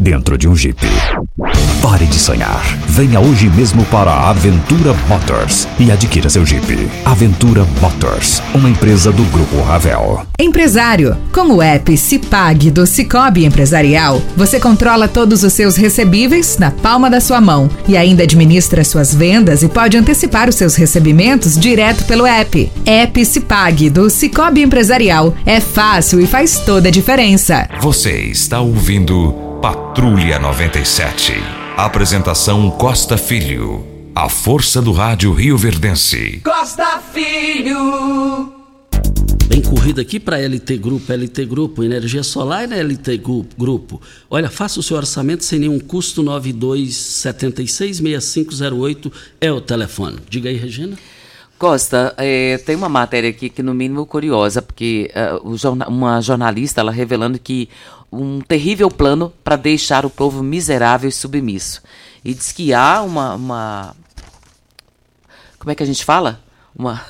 dentro 0.00 0.38
de 0.38 0.48
um 0.48 0.56
Jeep. 0.56 0.80
Pare 1.82 2.06
de 2.06 2.18
sonhar. 2.18 2.62
Venha 2.88 3.20
hoje 3.20 3.48
mesmo 3.50 3.84
para 3.86 4.10
a 4.10 4.30
Aventura 4.30 4.94
Motors 5.08 5.68
e 5.78 5.92
adquira 5.92 6.28
seu 6.28 6.44
Jeep. 6.44 6.88
Aventura 7.04 7.66
Motors, 7.80 8.42
uma 8.54 8.68
empresa 8.68 9.12
do 9.12 9.22
Grupo 9.24 9.60
Ravel. 9.62 10.26
Empresário, 10.38 11.16
com 11.32 11.54
o 11.54 11.62
app 11.62 11.96
Cipag 11.96 12.70
do 12.70 12.86
Cicobi 12.86 13.44
Empresarial, 13.44 14.22
você 14.36 14.58
controla 14.58 15.06
todos 15.06 15.42
os 15.42 15.52
seus 15.52 15.76
recebíveis 15.76 16.56
na 16.58 16.70
palma 16.70 17.10
da 17.10 17.20
sua 17.20 17.40
mão 17.40 17.68
e 17.86 17.96
ainda 17.96 18.22
administra 18.22 18.84
suas 18.84 19.14
vendas 19.14 19.62
e 19.62 19.68
pode 19.68 19.96
antecipar 19.96 20.48
os 20.48 20.54
seus 20.54 20.74
recebimentos 20.76 21.58
direto 21.58 22.04
pelo 22.04 22.26
app. 22.26 22.70
App 22.86 23.24
Cipag 23.24 23.90
do 23.90 24.08
Cicobi 24.08 24.62
Empresarial. 24.62 25.34
É 25.44 25.60
fácil 25.60 26.20
e 26.20 26.26
faz 26.26 26.60
toda 26.60 26.88
a 26.88 26.92
diferença. 26.92 27.68
Você 27.80 28.12
está 28.22 28.60
ouvindo 28.60 29.49
Patrulha 29.60 30.38
97. 30.38 31.34
Apresentação 31.76 32.70
Costa 32.70 33.18
Filho. 33.18 33.86
A 34.14 34.26
força 34.26 34.80
do 34.80 34.90
rádio 34.90 35.34
Rio 35.34 35.58
Verdense. 35.58 36.40
Costa 36.42 36.98
Filho. 37.12 38.54
Bem 39.48 39.60
corrida 39.60 40.00
aqui 40.00 40.18
para 40.18 40.38
LT 40.38 40.78
Grupo, 40.78 41.12
LT 41.12 41.44
Grupo, 41.44 41.84
energia 41.84 42.22
solar 42.22 42.66
na 42.66 42.76
LT 42.76 43.20
Grupo. 43.58 44.00
Olha, 44.30 44.48
faça 44.48 44.80
o 44.80 44.82
seu 44.82 44.96
orçamento 44.96 45.44
sem 45.44 45.58
nenhum 45.58 45.78
custo, 45.78 46.24
92766508 46.24 49.12
é 49.42 49.52
o 49.52 49.60
telefone. 49.60 50.16
Diga 50.30 50.48
aí, 50.48 50.56
Regina. 50.56 50.96
Costa, 51.60 52.14
é, 52.16 52.56
tem 52.56 52.74
uma 52.74 52.88
matéria 52.88 53.28
aqui 53.28 53.50
que 53.50 53.62
no 53.62 53.74
mínimo 53.74 54.06
curiosa, 54.06 54.62
porque 54.62 55.12
uh, 55.44 55.54
jorna 55.58 55.86
uma 55.88 56.18
jornalista 56.22 56.80
ela 56.80 56.90
revelando 56.90 57.38
que 57.38 57.68
um 58.10 58.40
terrível 58.40 58.90
plano 58.90 59.30
para 59.44 59.56
deixar 59.56 60.06
o 60.06 60.10
povo 60.10 60.42
miserável 60.42 61.10
e 61.10 61.12
submisso. 61.12 61.82
E 62.24 62.32
diz 62.32 62.50
que 62.50 62.72
há 62.72 63.02
uma, 63.02 63.34
uma 63.34 63.96
como 65.58 65.70
é 65.70 65.74
que 65.74 65.82
a 65.82 65.86
gente 65.86 66.02
fala? 66.02 66.40
Uma 66.74 67.04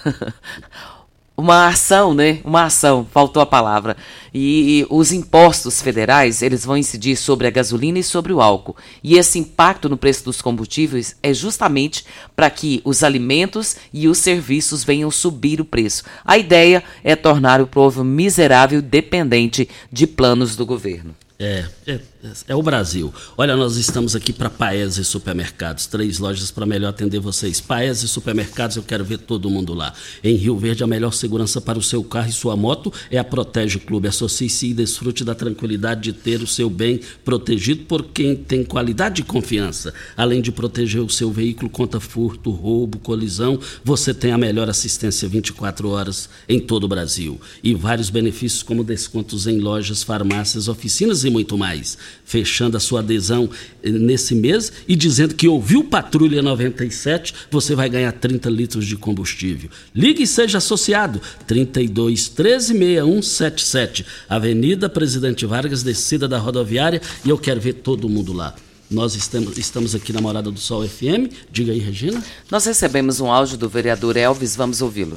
uma 1.41 1.69
ação, 1.69 2.15
né? 2.15 2.39
Uma 2.45 2.65
ação, 2.65 3.07
faltou 3.11 3.43
a 3.43 3.47
palavra. 3.47 3.97
E, 4.33 4.81
e, 4.81 4.87
os 4.91 5.11
impostos 5.13 5.81
federais, 5.81 6.43
eles 6.43 6.65
vão 6.65 6.77
incidir 6.77 7.17
sobre 7.17 7.47
a 7.47 7.51
gasolina 7.51 7.99
e 7.99 8.03
sobre 8.05 8.33
o 8.33 8.41
álcool. 8.41 8.77
E 9.03 9.17
esse 9.17 9.39
impacto 9.39 9.89
no 9.89 9.97
preço 9.97 10.25
dos 10.25 10.41
combustíveis 10.41 11.17
é 11.23 11.33
justamente 11.35 12.05
para 12.37 12.51
que 12.51 12.81
os 12.85 13.03
alimentos 13.03 13.77
e 13.93 14.07
os 14.07 14.19
serviços 14.19 14.85
venham 14.85 15.11
subir 15.11 15.61
o 15.61 15.65
preço. 15.65 16.05
A 16.25 16.39
ideia 16.39 16.85
é 17.03 17.17
tornar 17.17 17.61
o 17.61 17.67
povo 17.67 18.05
miserável 18.05 18.81
dependente 18.81 19.69
de 19.91 20.07
planos 20.07 20.55
do 20.55 20.67
governo. 20.67 21.15
É, 21.39 21.65
é, 21.87 22.01
é 22.47 22.55
o 22.55 22.63
Brasil. 22.63 23.13
Olha, 23.37 23.57
nós 23.57 23.77
estamos 23.77 24.15
aqui 24.15 24.31
para 24.31 24.51
Paese 24.51 25.03
Supermercados, 25.05 25.87
três 25.87 26.19
lojas 26.19 26.51
para 26.51 26.67
melhor 26.67 26.91
atender 26.91 27.19
vocês. 27.19 27.61
Paese 27.61 28.07
Supermercados, 28.07 28.77
eu 28.77 28.83
quero 28.83 29.03
ver 29.03 29.19
todo 29.19 29.49
mundo 29.49 29.73
lá. 29.73 29.95
Em 30.23 30.35
Rio 30.35 30.57
Verde, 30.57 30.85
a 30.85 30.87
melhor 30.87 31.13
segurança 31.13 31.61
para 31.63 31.79
o 31.79 31.83
seu 31.83 32.05
carro 32.05 32.29
e 32.29 32.33
sua 32.33 32.57
moto 32.57 32.93
é 33.11 33.17
a 33.17 33.25
Protege 33.25 33.79
Clube. 33.79 34.09
Associe-se 34.09 34.67
e 34.67 34.75
desfrute 34.75 35.25
da 35.25 35.35
tranquilidade 35.35 36.03
de 36.03 36.13
ter 36.13 36.43
o 36.43 36.47
seu 36.47 36.69
bem 36.69 37.01
protegido 37.25 37.85
por 37.85 38.05
quem 38.05 38.37
tem 38.37 38.65
qualidade 38.65 39.23
e 39.23 39.25
confiança. 39.25 39.95
Além 40.15 40.43
de 40.43 40.53
proteger 40.53 41.01
o 41.01 41.09
seu 41.09 41.33
veículo 41.33 41.71
contra 41.71 42.01
furto, 42.01 42.51
roubo, 42.51 42.99
colisão, 42.99 43.59
você 43.83 44.13
tem 44.13 44.33
a 44.33 44.39
melhor 44.39 44.69
assistência 44.69 45.27
24 45.27 45.89
horas 45.89 46.29
em 46.47 46.61
todo 46.61 46.85
o 46.85 46.89
Brasil. 46.89 47.41
E 47.65 47.75
vários 47.75 48.11
benefícios 48.11 48.63
como 48.63 48.85
descontos 48.85 49.47
em 49.47 49.59
lojas, 49.59 50.03
farmácias, 50.03 50.69
oficinas 50.69 51.25
e 51.25 51.31
muito 51.31 51.57
mais. 51.57 51.97
Fechando 52.25 52.77
a 52.77 52.81
sua 52.81 53.01
adesão 53.01 53.49
eh, 53.83 53.91
nesse 53.91 54.35
mês 54.35 54.73
e 54.87 54.95
dizendo 54.95 55.35
que 55.35 55.49
ouviu 55.49 55.85
Patrulha 55.85 56.43
97, 56.43 57.35
você 57.51 57.75
vai 57.75 57.89
ganhar 57.89 58.13
30 58.13 58.49
litros 58.51 58.87
de 58.87 58.97
combustível. 58.97 59.71
Ligue 59.95 60.23
e 60.23 60.27
seja 60.27 60.59
associado. 60.59 61.21
32 61.47 62.29
13 62.29 62.67
6177, 62.79 64.07
Avenida 64.29 64.89
Presidente 64.89 65.47
Vargas, 65.47 65.83
descida 65.83 66.29
da 66.29 66.39
rodoviária, 66.39 67.01
e 67.25 67.31
eu 67.31 67.39
quero 67.39 67.61
ver 67.61 67.75
todo 67.75 68.09
mundo 68.09 68.33
lá. 68.33 68.55
Nós 68.91 69.15
estamos, 69.15 69.57
estamos 69.57 69.95
aqui 69.95 70.13
na 70.13 70.21
Morada 70.21 70.51
do 70.51 70.59
Sol 70.59 70.87
FM. 70.87 71.33
Diga 71.51 71.73
aí, 71.73 71.79
Regina. 71.79 72.23
Nós 72.51 72.65
recebemos 72.65 73.21
um 73.21 73.31
áudio 73.31 73.57
do 73.57 73.69
vereador 73.69 74.17
Elvis, 74.17 74.57
vamos 74.57 74.83
ouvi-lo. 74.83 75.17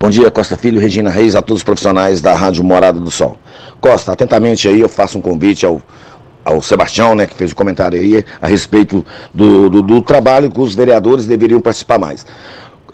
Bom 0.00 0.10
dia, 0.10 0.30
Costa 0.30 0.56
Filho, 0.56 0.80
Regina 0.80 1.10
Reis, 1.10 1.34
a 1.34 1.42
todos 1.42 1.58
os 1.60 1.64
profissionais 1.64 2.20
da 2.20 2.32
Rádio 2.32 2.62
Morada 2.62 3.00
do 3.00 3.10
Sol. 3.10 3.36
Costa, 3.80 4.12
atentamente 4.12 4.68
aí 4.68 4.80
eu 4.80 4.88
faço 4.88 5.18
um 5.18 5.20
convite 5.20 5.66
ao, 5.66 5.82
ao 6.44 6.62
Sebastião, 6.62 7.16
né, 7.16 7.26
que 7.26 7.34
fez 7.34 7.50
o 7.50 7.54
um 7.54 7.56
comentário 7.56 7.98
aí 7.98 8.24
a 8.40 8.46
respeito 8.46 9.04
do, 9.34 9.68
do, 9.68 9.82
do 9.82 10.00
trabalho 10.00 10.52
que 10.52 10.60
os 10.60 10.72
vereadores 10.72 11.26
deveriam 11.26 11.60
participar 11.60 11.98
mais. 11.98 12.24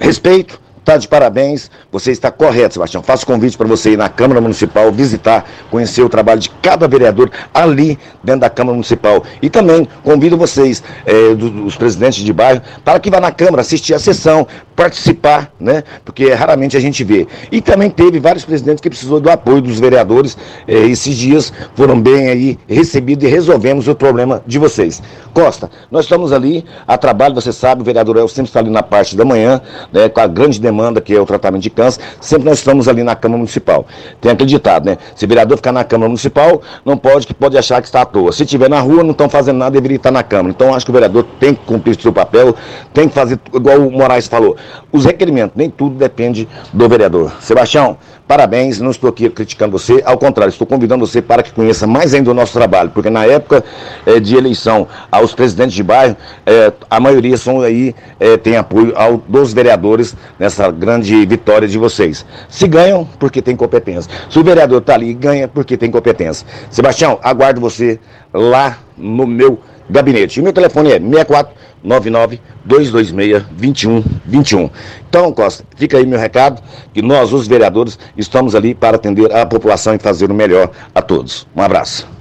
Respeito, 0.00 0.58
Tá 0.84 0.98
de 0.98 1.08
parabéns, 1.08 1.70
você 1.90 2.10
está 2.12 2.30
correto, 2.30 2.74
Sebastião. 2.74 3.02
Faço 3.02 3.24
convite 3.24 3.56
para 3.56 3.66
você 3.66 3.92
ir 3.92 3.96
na 3.96 4.10
Câmara 4.10 4.38
Municipal, 4.38 4.92
visitar, 4.92 5.48
conhecer 5.70 6.02
o 6.02 6.10
trabalho 6.10 6.40
de 6.40 6.50
cada 6.50 6.86
vereador 6.86 7.30
ali 7.54 7.98
dentro 8.22 8.42
da 8.42 8.50
Câmara 8.50 8.74
Municipal. 8.74 9.24
E 9.40 9.48
também 9.48 9.88
convido 10.02 10.36
vocês, 10.36 10.82
é, 11.06 11.34
dos 11.34 11.74
presidentes 11.74 12.22
de 12.22 12.32
bairro, 12.34 12.60
para 12.84 13.00
que 13.00 13.08
vá 13.08 13.18
na 13.18 13.32
Câmara 13.32 13.62
assistir 13.62 13.94
a 13.94 13.98
sessão, 13.98 14.46
participar, 14.76 15.50
né? 15.58 15.84
Porque 16.04 16.30
raramente 16.34 16.76
a 16.76 16.80
gente 16.80 17.02
vê. 17.02 17.26
E 17.50 17.62
também 17.62 17.88
teve 17.88 18.20
vários 18.20 18.44
presidentes 18.44 18.82
que 18.82 18.90
precisou 18.90 19.20
do 19.20 19.30
apoio 19.30 19.62
dos 19.62 19.80
vereadores. 19.80 20.36
É, 20.68 20.74
esses 20.74 21.16
dias 21.16 21.50
foram 21.74 21.98
bem 21.98 22.28
aí 22.28 22.58
recebidos 22.68 23.24
e 23.24 23.30
resolvemos 23.30 23.88
o 23.88 23.94
problema 23.94 24.42
de 24.46 24.58
vocês. 24.58 25.02
Costa, 25.32 25.70
nós 25.90 26.04
estamos 26.04 26.30
ali 26.30 26.62
a 26.86 26.98
trabalho, 26.98 27.34
você 27.34 27.52
sabe, 27.52 27.80
o 27.80 27.84
vereador 27.84 28.18
El 28.18 28.28
sempre 28.28 28.50
está 28.50 28.60
ali 28.60 28.70
na 28.70 28.82
parte 28.82 29.16
da 29.16 29.24
manhã, 29.24 29.62
né, 29.90 30.10
com 30.10 30.20
a 30.20 30.26
grande 30.26 30.60
demanda 30.60 30.73
que 31.00 31.14
é 31.14 31.20
o 31.20 31.26
tratamento 31.26 31.62
de 31.62 31.70
câncer, 31.70 32.00
sempre 32.20 32.48
nós 32.48 32.58
estamos 32.58 32.88
ali 32.88 33.02
na 33.02 33.14
Câmara 33.14 33.38
Municipal. 33.38 33.86
Tem 34.20 34.32
acreditado, 34.32 34.86
né? 34.86 34.98
Se 35.14 35.24
o 35.24 35.28
vereador 35.28 35.56
ficar 35.56 35.72
na 35.72 35.84
Câmara 35.84 36.08
Municipal, 36.08 36.62
não 36.84 36.96
pode, 36.96 37.26
que 37.26 37.34
pode 37.34 37.56
achar 37.56 37.80
que 37.80 37.88
está 37.88 38.02
à 38.02 38.04
toa. 38.06 38.32
Se 38.32 38.42
estiver 38.42 38.68
na 38.68 38.80
rua, 38.80 39.02
não 39.02 39.12
estão 39.12 39.28
fazendo 39.28 39.58
nada, 39.58 39.70
deveria 39.72 39.96
estar 39.96 40.10
na 40.10 40.22
Câmara. 40.22 40.50
Então, 40.50 40.74
acho 40.74 40.84
que 40.84 40.90
o 40.90 40.94
vereador 40.94 41.24
tem 41.38 41.54
que 41.54 41.64
cumprir 41.64 41.96
o 41.96 42.00
seu 42.00 42.12
papel, 42.12 42.54
tem 42.92 43.08
que 43.08 43.14
fazer, 43.14 43.38
igual 43.52 43.78
o 43.78 43.90
Moraes 43.90 44.26
falou, 44.26 44.56
os 44.92 45.04
requerimentos, 45.04 45.56
nem 45.56 45.70
tudo 45.70 45.96
depende 45.96 46.48
do 46.72 46.88
vereador. 46.88 47.32
Sebastião, 47.40 47.96
Parabéns, 48.26 48.80
não 48.80 48.90
estou 48.90 49.10
aqui 49.10 49.28
criticando 49.28 49.78
você, 49.78 50.02
ao 50.02 50.16
contrário, 50.16 50.50
estou 50.50 50.66
convidando 50.66 51.06
você 51.06 51.20
para 51.20 51.42
que 51.42 51.52
conheça 51.52 51.86
mais 51.86 52.14
ainda 52.14 52.30
o 52.30 52.34
nosso 52.34 52.54
trabalho, 52.54 52.88
porque 52.88 53.10
na 53.10 53.26
época 53.26 53.62
é, 54.06 54.18
de 54.18 54.34
eleição 54.34 54.88
aos 55.12 55.34
presidentes 55.34 55.74
de 55.74 55.82
bairro, 55.82 56.16
é, 56.46 56.72
a 56.88 56.98
maioria 56.98 57.36
são 57.36 57.60
aí, 57.60 57.94
é, 58.18 58.38
tem 58.38 58.56
apoio 58.56 58.94
ao, 58.96 59.18
dos 59.18 59.52
vereadores 59.52 60.16
nessa 60.38 60.70
grande 60.70 61.26
vitória 61.26 61.68
de 61.68 61.76
vocês. 61.76 62.24
Se 62.48 62.66
ganham, 62.66 63.06
porque 63.18 63.42
tem 63.42 63.54
competência. 63.54 64.10
Se 64.30 64.38
o 64.38 64.42
vereador 64.42 64.78
está 64.78 64.94
ali, 64.94 65.12
ganha 65.12 65.46
porque 65.46 65.76
tem 65.76 65.90
competência. 65.90 66.46
Sebastião, 66.70 67.18
aguardo 67.22 67.60
você 67.60 68.00
lá 68.32 68.78
no 68.96 69.26
meu 69.26 69.60
gabinete. 69.88 70.40
E 70.40 70.42
meu 70.42 70.52
telefone 70.52 70.92
é 70.92 70.98
64 70.98 71.54
99 71.82 72.40
226 72.64 73.42
2121. 73.50 74.70
Então, 75.08 75.32
Costa, 75.32 75.64
fica 75.76 75.98
aí 75.98 76.06
meu 76.06 76.18
recado, 76.18 76.62
que 76.92 77.02
nós, 77.02 77.32
os 77.32 77.46
vereadores, 77.46 77.98
estamos 78.16 78.54
ali 78.54 78.74
para 78.74 78.96
atender 78.96 79.34
a 79.34 79.44
população 79.44 79.94
e 79.94 79.98
fazer 79.98 80.30
o 80.30 80.34
melhor 80.34 80.70
a 80.94 81.02
todos. 81.02 81.46
Um 81.54 81.62
abraço. 81.62 82.13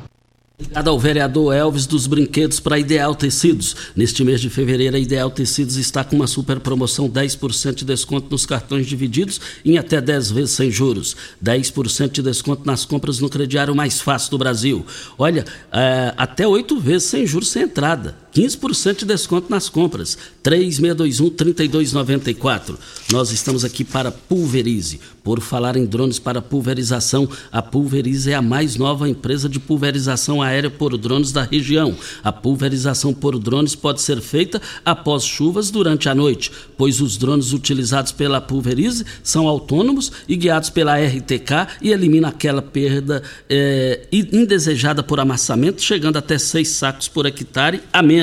Obrigado 0.59 0.87
ao 0.87 0.99
vereador 0.99 1.51
Elvis 1.51 1.87
dos 1.87 2.05
Brinquedos 2.05 2.59
para 2.59 2.77
Ideal 2.77 3.15
Tecidos. 3.15 3.75
Neste 3.95 4.23
mês 4.23 4.39
de 4.39 4.51
fevereiro, 4.51 4.95
a 4.95 4.99
Ideal 4.99 5.31
Tecidos 5.31 5.77
está 5.77 6.03
com 6.03 6.15
uma 6.15 6.27
super 6.27 6.59
promoção: 6.59 7.09
10% 7.09 7.77
de 7.77 7.85
desconto 7.85 8.27
nos 8.29 8.45
cartões 8.45 8.85
divididos 8.85 9.41
em 9.65 9.79
até 9.79 9.99
10 9.99 10.29
vezes 10.29 10.51
sem 10.51 10.69
juros. 10.69 11.17
10% 11.43 12.11
de 12.11 12.21
desconto 12.21 12.67
nas 12.67 12.85
compras 12.85 13.19
no 13.19 13.29
crediário 13.29 13.75
mais 13.75 13.99
fácil 13.99 14.29
do 14.29 14.37
Brasil. 14.37 14.85
Olha, 15.17 15.43
é, 15.71 16.13
até 16.15 16.47
8 16.47 16.79
vezes 16.79 17.09
sem 17.09 17.25
juros 17.25 17.49
sem 17.49 17.63
entrada. 17.63 18.22
15% 18.34 18.99
de 18.99 19.05
desconto 19.05 19.49
nas 19.49 19.69
compras. 19.69 20.17
3621-3294. 20.43 22.75
Nós 23.11 23.31
estamos 23.31 23.63
aqui 23.63 23.84
para 23.84 24.11
Pulverize. 24.11 24.99
Por 25.23 25.39
falar 25.39 25.77
em 25.77 25.86
drones 25.86 26.19
para 26.19 26.41
pulverização, 26.41 27.29
a 27.49 27.61
Pulverize 27.61 28.29
é 28.29 28.36
a 28.36 28.41
mais 28.41 28.75
nova 28.75 29.07
empresa 29.07 29.47
de 29.47 29.57
pulverização 29.57 30.41
aérea 30.41 30.69
por 30.69 30.97
drones 30.97 31.31
da 31.31 31.43
região. 31.43 31.95
A 32.21 32.29
pulverização 32.29 33.13
por 33.13 33.39
drones 33.39 33.73
pode 33.73 34.01
ser 34.01 34.19
feita 34.19 34.61
após 34.84 35.23
chuvas 35.23 35.71
durante 35.71 36.09
a 36.09 36.15
noite, 36.15 36.51
pois 36.77 36.99
os 36.99 37.15
drones 37.15 37.53
utilizados 37.53 38.11
pela 38.11 38.41
Pulverize 38.41 39.05
são 39.23 39.47
autônomos 39.47 40.11
e 40.27 40.36
guiados 40.36 40.69
pela 40.69 40.97
RTK 40.97 41.79
e 41.81 41.91
eliminam 41.91 42.29
aquela 42.29 42.61
perda 42.61 43.23
é, 43.49 44.05
indesejada 44.11 45.01
por 45.01 45.21
amassamento, 45.21 45.81
chegando 45.81 46.17
até 46.17 46.38
seis 46.38 46.67
sacos 46.69 47.07
por 47.07 47.25
hectare 47.25 47.81
a 47.93 48.01
menos. 48.01 48.22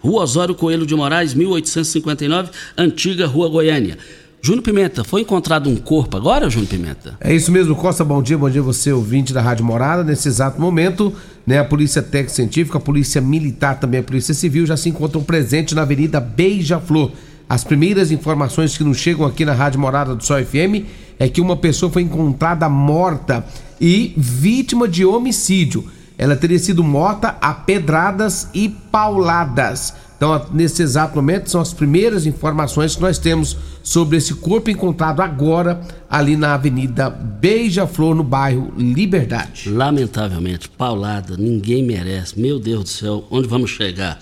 Rua 0.00 0.22
Osório 0.22 0.54
Coelho 0.54 0.86
de 0.86 0.94
Moraes, 0.94 1.34
1859, 1.34 2.50
antiga 2.76 3.26
Rua 3.26 3.48
Goiânia. 3.48 3.98
Júnior 4.42 4.62
Pimenta, 4.62 5.02
foi 5.02 5.22
encontrado 5.22 5.68
um 5.68 5.76
corpo 5.76 6.16
agora, 6.16 6.48
Júnior 6.48 6.68
Pimenta? 6.68 7.16
É 7.20 7.34
isso 7.34 7.50
mesmo, 7.50 7.74
Costa, 7.74 8.04
bom 8.04 8.22
dia, 8.22 8.38
bom 8.38 8.48
dia 8.48 8.62
você, 8.62 8.92
ouvinte 8.92 9.32
da 9.32 9.40
Rádio 9.42 9.64
Morada. 9.64 10.04
Nesse 10.04 10.28
exato 10.28 10.60
momento, 10.60 11.12
né, 11.44 11.58
a 11.58 11.64
Polícia 11.64 12.00
Técnica 12.00 12.34
Científica, 12.34 12.78
a 12.78 12.80
Polícia 12.80 13.20
Militar, 13.20 13.80
também 13.80 14.00
a 14.00 14.02
Polícia 14.04 14.34
Civil 14.34 14.64
já 14.64 14.76
se 14.76 14.88
encontram 14.88 15.22
presentes 15.22 15.74
na 15.74 15.82
Avenida 15.82 16.20
Beija-Flor. 16.20 17.10
As 17.48 17.64
primeiras 17.64 18.12
informações 18.12 18.76
que 18.76 18.84
nos 18.84 18.98
chegam 18.98 19.26
aqui 19.26 19.44
na 19.44 19.52
Rádio 19.52 19.80
Morada 19.80 20.14
do 20.14 20.24
Sol 20.24 20.44
FM 20.44 20.86
é 21.18 21.28
que 21.28 21.40
uma 21.40 21.56
pessoa 21.56 21.90
foi 21.90 22.02
encontrada 22.02 22.68
morta 22.68 23.44
e 23.80 24.14
vítima 24.16 24.86
de 24.86 25.04
homicídio. 25.04 25.84
Ela 26.18 26.36
teria 26.36 26.58
sido 26.58 26.82
morta 26.82 27.36
a 27.40 27.52
pedradas 27.52 28.48
e 28.54 28.68
pauladas. 28.68 29.94
Então, 30.16 30.46
nesse 30.50 30.82
exato 30.82 31.14
momento, 31.14 31.50
são 31.50 31.60
as 31.60 31.74
primeiras 31.74 32.24
informações 32.24 32.96
que 32.96 33.02
nós 33.02 33.18
temos 33.18 33.56
sobre 33.82 34.16
esse 34.16 34.34
corpo 34.34 34.70
encontrado 34.70 35.20
agora 35.20 35.82
ali 36.08 36.36
na 36.36 36.54
Avenida 36.54 37.10
Beija-Flor, 37.10 38.14
no 38.14 38.24
bairro 38.24 38.72
Liberdade. 38.78 39.68
Lamentavelmente, 39.68 40.70
paulada, 40.70 41.36
ninguém 41.36 41.82
merece. 41.82 42.40
Meu 42.40 42.58
Deus 42.58 42.84
do 42.84 42.88
céu, 42.88 43.24
onde 43.30 43.46
vamos 43.46 43.70
chegar? 43.70 44.18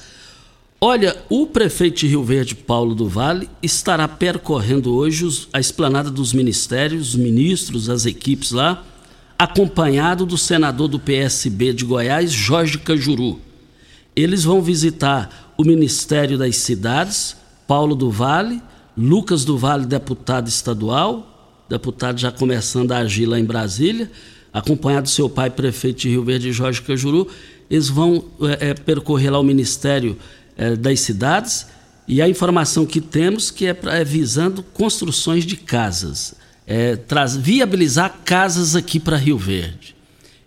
Olha, 0.80 1.16
o 1.30 1.46
prefeito 1.46 2.00
de 2.00 2.08
Rio 2.08 2.24
Verde, 2.24 2.56
Paulo 2.56 2.94
do 2.94 3.08
Vale, 3.08 3.48
estará 3.62 4.08
percorrendo 4.08 4.92
hoje 4.94 5.46
a 5.52 5.60
esplanada 5.60 6.10
dos 6.10 6.32
ministérios, 6.32 7.10
os 7.10 7.14
ministros, 7.14 7.88
as 7.88 8.04
equipes 8.04 8.50
lá, 8.50 8.84
acompanhado 9.38 10.24
do 10.24 10.38
senador 10.38 10.88
do 10.88 10.98
PSB 10.98 11.72
de 11.72 11.84
Goiás, 11.84 12.32
Jorge 12.32 12.78
Cajuru. 12.78 13.40
Eles 14.14 14.44
vão 14.44 14.62
visitar 14.62 15.54
o 15.56 15.64
Ministério 15.64 16.38
das 16.38 16.56
Cidades, 16.56 17.36
Paulo 17.66 17.94
do 17.94 18.10
Vale, 18.10 18.62
Lucas 18.96 19.44
do 19.44 19.58
Vale, 19.58 19.86
deputado 19.86 20.48
estadual, 20.48 21.64
deputado 21.68 22.18
já 22.18 22.30
começando 22.30 22.92
a 22.92 22.98
agir 22.98 23.26
lá 23.26 23.38
em 23.38 23.44
Brasília, 23.44 24.10
acompanhado 24.52 25.04
do 25.04 25.10
seu 25.10 25.28
pai, 25.28 25.50
prefeito 25.50 26.02
de 26.02 26.10
Rio 26.10 26.24
Verde, 26.24 26.52
Jorge 26.52 26.80
Cajuru. 26.82 27.28
Eles 27.68 27.88
vão 27.88 28.24
é, 28.42 28.70
é, 28.70 28.74
percorrer 28.74 29.30
lá 29.30 29.40
o 29.40 29.42
Ministério 29.42 30.16
é, 30.56 30.76
das 30.76 31.00
Cidades 31.00 31.66
e 32.06 32.22
a 32.22 32.28
informação 32.28 32.86
que 32.86 33.00
temos 33.00 33.50
que 33.50 33.66
é, 33.66 33.74
pra, 33.74 33.96
é 33.96 34.04
visando 34.04 34.62
construções 34.62 35.44
de 35.44 35.56
casas, 35.56 36.34
é, 36.66 36.96
traz, 36.96 37.36
viabilizar 37.36 38.20
casas 38.24 38.74
aqui 38.74 38.98
para 38.98 39.16
Rio 39.16 39.36
Verde. 39.36 39.94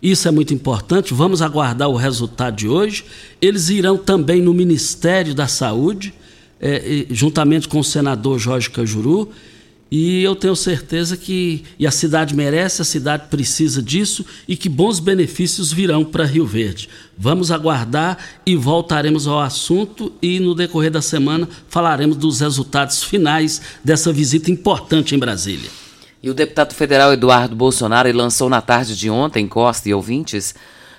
Isso 0.02 0.28
é 0.28 0.30
muito 0.30 0.54
importante. 0.54 1.12
Vamos 1.12 1.42
aguardar 1.42 1.88
o 1.88 1.96
resultado 1.96 2.56
de 2.56 2.68
hoje. 2.68 3.04
Eles 3.40 3.68
irão 3.68 3.96
também 3.96 4.40
no 4.40 4.54
Ministério 4.54 5.34
da 5.34 5.48
Saúde, 5.48 6.14
é, 6.60 7.06
juntamente 7.10 7.66
com 7.66 7.80
o 7.80 7.84
senador 7.84 8.38
Jorge 8.38 8.70
Cajuru. 8.70 9.30
E 9.90 10.22
eu 10.22 10.36
tenho 10.36 10.54
certeza 10.54 11.16
que 11.16 11.64
e 11.78 11.86
a 11.86 11.90
cidade 11.90 12.36
merece, 12.36 12.82
a 12.82 12.84
cidade 12.84 13.28
precisa 13.28 13.82
disso 13.82 14.24
e 14.46 14.54
que 14.54 14.68
bons 14.68 15.00
benefícios 15.00 15.72
virão 15.72 16.04
para 16.04 16.26
Rio 16.26 16.46
Verde. 16.46 16.90
Vamos 17.16 17.50
aguardar 17.50 18.18
e 18.44 18.54
voltaremos 18.54 19.26
ao 19.26 19.40
assunto 19.40 20.12
e 20.20 20.38
no 20.40 20.54
decorrer 20.54 20.90
da 20.90 21.00
semana 21.00 21.48
falaremos 21.68 22.18
dos 22.18 22.40
resultados 22.40 23.02
finais 23.02 23.62
dessa 23.82 24.12
visita 24.12 24.50
importante 24.50 25.14
em 25.14 25.18
Brasília. 25.18 25.70
E 26.20 26.28
o 26.28 26.34
deputado 26.34 26.74
federal 26.74 27.12
Eduardo 27.12 27.54
Bolsonaro 27.54 28.10
lançou 28.12 28.48
na 28.48 28.60
tarde 28.60 28.96
de 28.96 29.08
ontem, 29.08 29.46
Costa 29.46 29.88
e 29.88 29.94
ouvintes, 29.94 30.52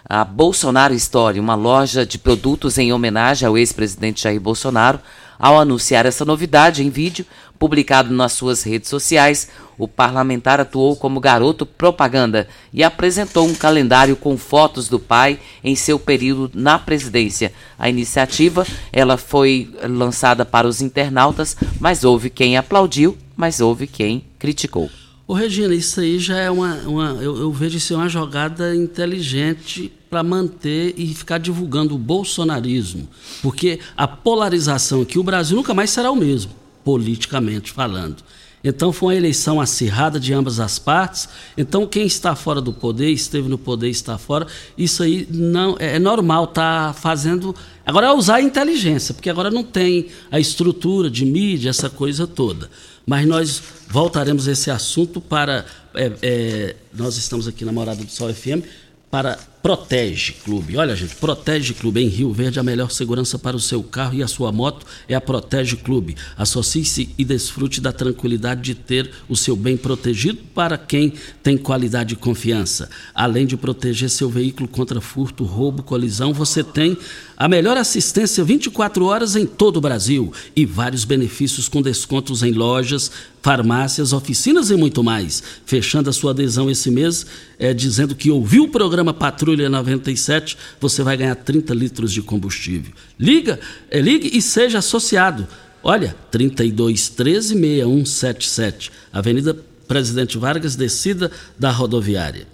a 0.08 0.24
Bolsonaro 0.24 0.94
Story, 0.94 1.42
uma 1.42 1.56
loja 1.56 2.06
de 2.06 2.18
produtos 2.18 2.78
em 2.78 2.94
homenagem 2.94 3.46
ao 3.46 3.58
ex-presidente 3.58 4.24
Jair 4.24 4.40
Bolsonaro. 4.40 5.00
Ao 5.38 5.60
anunciar 5.60 6.06
essa 6.06 6.24
novidade 6.24 6.84
em 6.84 6.90
vídeo, 6.90 7.26
publicado 7.58 8.14
nas 8.14 8.32
suas 8.32 8.64
redes 8.64 8.90
sociais, 8.90 9.50
o 9.78 9.90
parlamentar 9.90 10.62
atuou 10.62 10.96
como 10.96 11.20
garoto 11.20 11.66
propaganda 11.66 12.48
e 12.74 12.82
apresentou 12.82 13.46
um 13.46 13.54
calendário 13.54 14.16
com 14.16 14.38
fotos 14.38 14.88
do 14.88 15.00
pai 15.00 15.38
em 15.62 15.76
seu 15.76 16.00
período 16.00 16.52
na 16.54 16.80
presidência. 16.80 17.54
A 17.78 17.90
iniciativa 17.90 18.66
ela 18.92 19.18
foi 19.18 19.70
lançada 19.84 20.46
para 20.46 20.68
os 20.68 20.82
internautas, 20.82 21.58
mas 21.78 22.06
houve 22.06 22.30
quem 22.30 22.58
aplaudiu, 22.58 23.18
mas 23.36 23.60
houve 23.60 23.86
quem 23.86 24.24
criticou. 24.38 24.90
Ô 25.30 25.36
Regina, 25.36 25.76
isso 25.76 26.00
aí 26.00 26.18
já 26.18 26.40
é 26.40 26.50
uma. 26.50 26.74
uma 26.88 27.10
eu, 27.22 27.38
eu 27.38 27.52
vejo 27.52 27.78
isso 27.78 27.94
uma 27.94 28.10
jogada 28.10 28.76
inteligente 28.76 29.94
para 30.10 30.24
manter 30.24 30.96
e 30.98 31.14
ficar 31.14 31.38
divulgando 31.38 31.94
o 31.94 32.00
bolsonarismo. 32.00 33.08
Porque 33.40 33.80
a 33.96 34.08
polarização 34.08 35.04
aqui, 35.04 35.20
o 35.20 35.24
Brasil 35.24 35.56
nunca 35.56 35.72
mais 35.72 35.92
será 35.92 36.10
o 36.10 36.16
mesmo, 36.16 36.52
politicamente 36.84 37.72
falando. 37.72 38.24
Então 38.64 38.92
foi 38.92 39.14
uma 39.14 39.18
eleição 39.20 39.62
acirrada 39.62 40.20
de 40.20 40.34
ambas 40.34 40.60
as 40.60 40.80
partes. 40.80 41.30
Então 41.56 41.86
quem 41.86 42.08
está 42.08 42.36
fora 42.36 42.60
do 42.60 42.74
poder, 42.74 43.12
esteve 43.12 43.48
no 43.48 43.58
poder, 43.60 43.90
está 43.90 44.18
fora. 44.18 44.48
Isso 44.76 45.04
aí 45.04 45.28
não 45.30 45.78
é, 45.78 45.98
é 45.98 46.00
normal, 46.00 46.48
tá 46.48 46.92
fazendo. 47.00 47.56
Agora 47.86 48.08
é 48.08 48.12
usar 48.12 48.38
a 48.38 48.42
inteligência, 48.42 49.14
porque 49.14 49.30
agora 49.30 49.52
não 49.52 49.64
tem 49.64 50.08
a 50.32 50.40
estrutura 50.40 51.08
de 51.08 51.24
mídia, 51.24 51.70
essa 51.70 51.88
coisa 51.88 52.26
toda. 52.26 52.68
Mas 53.10 53.28
nós 53.28 53.64
voltaremos 53.88 54.48
a 54.48 54.52
esse 54.52 54.70
assunto 54.70 55.20
para. 55.20 55.66
É, 55.96 56.12
é, 56.22 56.76
nós 56.94 57.18
estamos 57.18 57.48
aqui 57.48 57.66
na 57.66 57.72
Morada 57.72 58.04
do 58.04 58.12
Sol 58.12 58.32
FM 58.32 58.64
para 59.10 59.36
Protege 59.62 60.34
Clube. 60.46 60.78
Olha, 60.78 60.96
gente, 60.96 61.16
Protege 61.16 61.74
Clube 61.74 62.02
em 62.02 62.08
Rio 62.08 62.32
Verde, 62.32 62.60
a 62.60 62.64
melhor 62.64 62.92
segurança 62.92 63.38
para 63.38 63.58
o 63.58 63.60
seu 63.60 63.84
carro 63.84 64.16
e 64.16 64.24
a 64.24 64.28
sua 64.28 64.54
moto 64.54 64.86
é 65.08 65.14
a 65.14 65.20
Protege 65.20 65.76
Clube. 65.76 66.16
Associe-se 66.38 67.10
e 67.18 67.26
desfrute 67.26 67.82
da 67.82 67.92
tranquilidade 67.92 68.62
de 68.62 68.74
ter 68.74 69.12
o 69.28 69.36
seu 69.36 69.58
bem 69.58 69.76
protegido 69.76 70.40
para 70.56 70.78
quem 70.78 71.12
tem 71.44 71.58
qualidade 71.58 72.14
e 72.14 72.18
confiança. 72.18 72.90
Além 73.14 73.46
de 73.46 73.58
proteger 73.58 74.10
seu 74.10 74.30
veículo 74.30 74.68
contra 74.68 75.02
furto, 75.02 75.44
roubo, 75.44 75.84
colisão, 75.84 76.34
você 76.34 76.64
tem 76.64 76.98
a 77.36 77.48
melhor 77.48 77.78
assistência 77.78 78.44
24 78.44 79.06
horas 79.06 79.36
em 79.36 79.46
todo 79.46 79.78
o 79.78 79.82
Brasil 79.82 80.32
e 80.56 80.66
vários 80.66 81.06
benefícios 81.06 81.70
com 81.70 81.82
descontos 81.82 82.44
em 82.44 82.52
lojas, 82.52 83.12
farmácias, 83.42 84.12
oficinas 84.12 84.70
e 84.70 84.76
muito 84.76 85.04
mais. 85.04 85.42
Fechando 85.66 86.10
a 86.10 86.14
sua 86.14 86.32
adesão 86.32 86.70
esse 86.70 86.92
mês, 86.92 87.26
é, 87.58 87.74
dizendo 87.74 88.14
que 88.14 88.30
ouviu 88.30 88.66
o 88.66 88.70
programa 88.70 89.14
Patrulha 89.14 89.49
97, 89.56 90.58
você 90.80 91.02
vai 91.04 91.18
ganhar 91.18 91.36
30 91.36 91.74
litros 91.74 92.12
de 92.12 92.22
combustível. 92.22 92.94
Liga, 93.20 93.60
é, 93.90 94.00
ligue 94.00 94.30
e 94.34 94.42
seja 94.42 94.80
associado. 94.80 95.48
Olha, 95.82 96.16
3213 96.30 97.50
6177, 97.50 98.92
Avenida 99.12 99.58
Presidente 99.88 100.38
Vargas, 100.38 100.76
descida 100.76 101.32
da 101.58 101.72
rodoviária. 101.72 102.48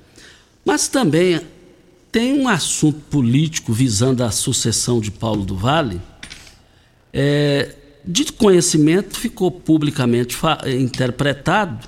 Mas 0.64 0.88
também 0.88 1.42
tem 2.12 2.40
um 2.40 2.48
assunto 2.48 3.00
político 3.10 3.74
visando 3.74 4.24
a 4.24 4.32
sucessão 4.32 5.02
de 5.02 5.12
Paulo 5.12 5.44
do 5.44 5.56
Vale. 5.56 6.02
É, 7.12 7.76
de 8.06 8.32
conhecimento, 8.32 9.20
ficou 9.20 9.52
publicamente 9.52 10.38
interpretado 10.80 11.88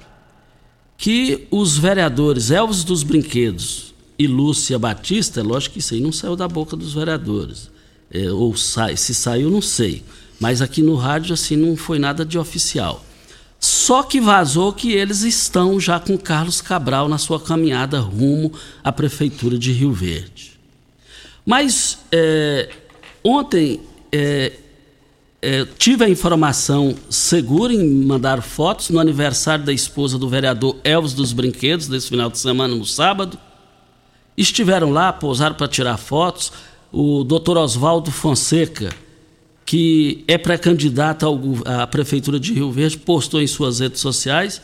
que 0.97 1.47
os 1.51 1.77
vereadores 1.77 2.49
Elvis 2.49 2.83
dos 2.83 3.03
Brinquedos 3.03 3.86
e 4.17 4.27
Lúcia 4.27 4.79
Batista, 4.79 5.43
lógico 5.43 5.73
que 5.73 5.79
isso 5.79 5.93
aí 5.93 6.01
não 6.01 6.11
saiu 6.11 6.35
da 6.35 6.47
boca 6.47 6.75
dos 6.75 6.93
vereadores, 6.93 7.69
é, 8.11 8.31
ou 8.31 8.55
sai, 8.55 8.97
se 8.97 9.13
saiu, 9.13 9.49
não 9.49 9.61
sei, 9.61 10.03
mas 10.39 10.61
aqui 10.61 10.81
no 10.81 10.95
rádio 10.95 11.33
assim 11.33 11.55
não 11.55 11.75
foi 11.75 11.99
nada 11.99 12.25
de 12.25 12.37
oficial. 12.37 13.03
Só 13.59 14.03
que 14.03 14.21
vazou 14.21 14.71
que 14.71 14.91
eles 14.91 15.23
estão 15.23 15.79
já 15.79 15.99
com 15.99 16.17
Carlos 16.17 16.61
Cabral 16.61 17.09
na 17.09 17.17
sua 17.17 17.39
caminhada 17.39 17.99
rumo 17.99 18.53
à 18.83 18.91
Prefeitura 18.91 19.57
de 19.57 19.71
Rio 19.71 19.91
Verde. 19.91 20.59
Mas 21.43 21.97
é, 22.11 22.69
ontem 23.23 23.81
é, 24.11 24.53
é, 25.41 25.65
tive 25.77 26.03
a 26.03 26.09
informação 26.09 26.95
segura 27.09 27.73
em 27.73 28.03
mandar 28.03 28.41
fotos 28.41 28.89
no 28.89 28.99
aniversário 28.99 29.65
da 29.65 29.73
esposa 29.73 30.19
do 30.19 30.29
vereador 30.29 30.77
Elvis 30.83 31.13
dos 31.13 31.33
Brinquedos, 31.33 31.87
desse 31.87 32.09
final 32.09 32.29
de 32.29 32.37
semana, 32.37 32.75
no 32.75 32.85
sábado. 32.85 33.39
Estiveram 34.37 34.91
lá, 34.91 35.11
pousaram 35.11 35.55
para 35.55 35.67
tirar 35.67 35.97
fotos. 35.97 36.51
O 36.91 37.23
doutor 37.23 37.57
Oswaldo 37.57 38.11
Fonseca, 38.11 38.93
que 39.65 40.23
é 40.27 40.37
pré-candidato 40.37 41.25
à 41.65 41.87
Prefeitura 41.87 42.39
de 42.39 42.53
Rio 42.53 42.71
Verde, 42.71 42.97
postou 42.99 43.41
em 43.41 43.47
suas 43.47 43.79
redes 43.79 43.99
sociais, 43.99 44.61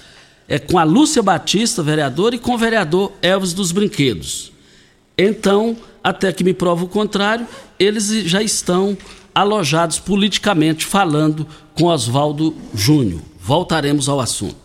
é 0.47 0.59
com 0.59 0.77
a 0.77 0.83
Lúcia 0.83 1.23
Batista, 1.23 1.81
vereadora, 1.81 2.35
e 2.35 2.39
com 2.39 2.53
o 2.53 2.57
vereador 2.57 3.11
Elvis 3.21 3.53
dos 3.53 3.71
Brinquedos. 3.71 4.51
Então, 5.17 5.75
até 6.03 6.31
que 6.31 6.43
me 6.43 6.53
prova 6.53 6.85
o 6.85 6.87
contrário, 6.87 7.47
eles 7.79 8.09
já 8.25 8.41
estão 8.41 8.97
alojados 9.33 9.99
politicamente 9.99 10.85
falando 10.85 11.47
com 11.73 11.85
Oswaldo 11.85 12.55
Júnior. 12.73 13.21
Voltaremos 13.39 14.07
ao 14.07 14.19
assunto. 14.19 14.62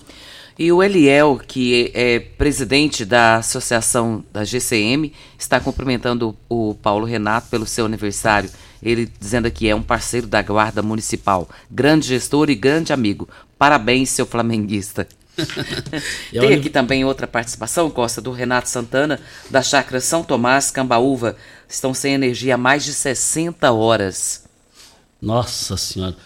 E 0.58 0.72
o 0.72 0.82
Eliel, 0.82 1.40
que 1.46 1.92
é 1.94 2.18
presidente 2.18 3.04
da 3.04 3.36
associação 3.36 4.24
da 4.32 4.44
GCM, 4.44 5.12
está 5.38 5.60
cumprimentando 5.60 6.36
o 6.48 6.74
Paulo 6.74 7.06
Renato 7.06 7.48
pelo 7.48 7.64
seu 7.64 7.86
aniversário. 7.86 8.50
Ele 8.82 9.08
dizendo 9.20 9.46
aqui 9.46 9.68
é 9.68 9.74
um 9.74 9.82
parceiro 9.82 10.26
da 10.26 10.42
Guarda 10.42 10.82
Municipal, 10.82 11.48
grande 11.70 12.08
gestor 12.08 12.50
e 12.50 12.56
grande 12.56 12.92
amigo. 12.92 13.28
Parabéns, 13.56 14.10
seu 14.10 14.26
flamenguista. 14.26 15.06
Tem 16.32 16.54
aqui 16.54 16.68
também 16.68 17.04
outra 17.04 17.28
participação, 17.28 17.88
Costa, 17.88 18.20
do 18.20 18.32
Renato 18.32 18.68
Santana, 18.68 19.20
da 19.48 19.62
Chácara 19.62 20.00
São 20.00 20.24
Tomás, 20.24 20.72
Cambaúva. 20.72 21.36
Estão 21.68 21.94
sem 21.94 22.14
energia 22.14 22.56
há 22.56 22.58
mais 22.58 22.84
de 22.84 22.92
60 22.92 23.70
horas. 23.70 24.44
Nossa 25.22 25.76
Senhora. 25.76 26.16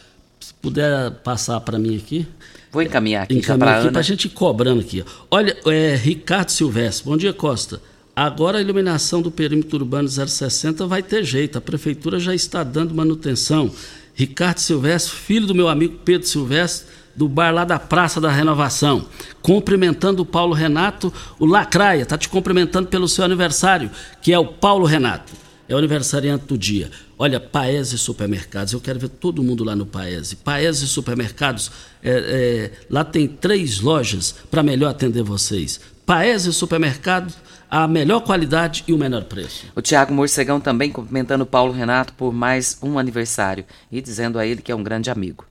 Se 0.40 0.54
puder 0.54 1.10
passar 1.22 1.60
para 1.60 1.78
mim 1.78 1.98
aqui. 1.98 2.26
Vou 2.72 2.80
encaminhar 2.80 3.24
aqui 3.24 3.34
Encaminha 3.34 3.58
para 3.58 3.72
aqui 3.72 3.82
Ana. 3.82 3.92
pra 3.92 4.02
gente 4.02 4.24
ir 4.24 4.30
cobrando 4.30 4.80
aqui. 4.80 5.04
Olha, 5.30 5.54
é, 5.66 5.94
Ricardo 5.94 6.48
Silvestre. 6.48 7.04
Bom 7.04 7.18
dia, 7.18 7.34
Costa. 7.34 7.82
Agora 8.16 8.56
a 8.58 8.60
iluminação 8.62 9.20
do 9.20 9.30
perímetro 9.30 9.76
urbano 9.78 10.08
060 10.08 10.86
vai 10.86 11.02
ter 11.02 11.22
jeito. 11.22 11.58
A 11.58 11.60
prefeitura 11.60 12.18
já 12.18 12.34
está 12.34 12.64
dando 12.64 12.94
manutenção. 12.94 13.70
Ricardo 14.14 14.58
Silvestre, 14.58 15.14
filho 15.14 15.46
do 15.46 15.54
meu 15.54 15.68
amigo 15.68 15.98
Pedro 16.02 16.26
Silvestre, 16.26 16.88
do 17.14 17.28
bar 17.28 17.50
lá 17.52 17.64
da 17.64 17.78
Praça 17.78 18.20
da 18.20 18.30
Renovação. 18.30 19.06
Cumprimentando 19.42 20.22
o 20.22 20.26
Paulo 20.26 20.54
Renato, 20.54 21.12
o 21.38 21.44
Lacraia, 21.44 22.06
tá 22.06 22.16
te 22.16 22.28
cumprimentando 22.28 22.88
pelo 22.88 23.08
seu 23.08 23.24
aniversário, 23.24 23.90
que 24.22 24.32
é 24.32 24.38
o 24.38 24.46
Paulo 24.46 24.86
Renato. 24.86 25.41
É 25.68 25.74
o 25.74 25.78
aniversariante 25.78 26.46
do 26.46 26.58
dia. 26.58 26.90
Olha, 27.18 27.38
Paese 27.38 27.96
Supermercados, 27.96 28.72
eu 28.72 28.80
quero 28.80 28.98
ver 28.98 29.08
todo 29.08 29.42
mundo 29.42 29.64
lá 29.64 29.76
no 29.76 29.86
Paese. 29.86 30.36
Paese 30.36 30.86
Supermercados, 30.88 31.70
é, 32.02 32.10
é, 32.10 32.70
lá 32.90 33.04
tem 33.04 33.28
três 33.28 33.80
lojas 33.80 34.34
para 34.50 34.62
melhor 34.62 34.90
atender 34.90 35.22
vocês. 35.22 35.80
Paese 36.04 36.52
Supermercados, 36.52 37.34
a 37.70 37.88
melhor 37.88 38.20
qualidade 38.20 38.84
e 38.86 38.92
o 38.92 38.98
menor 38.98 39.24
preço. 39.24 39.66
O 39.74 39.80
Tiago 39.80 40.12
Morcegão 40.12 40.60
também 40.60 40.90
cumprimentando 40.90 41.44
o 41.44 41.46
Paulo 41.46 41.72
Renato 41.72 42.12
por 42.12 42.32
mais 42.32 42.76
um 42.82 42.98
aniversário 42.98 43.64
e 43.90 44.00
dizendo 44.02 44.38
a 44.38 44.46
ele 44.46 44.60
que 44.60 44.72
é 44.72 44.74
um 44.74 44.82
grande 44.82 45.10
amigo. 45.10 45.46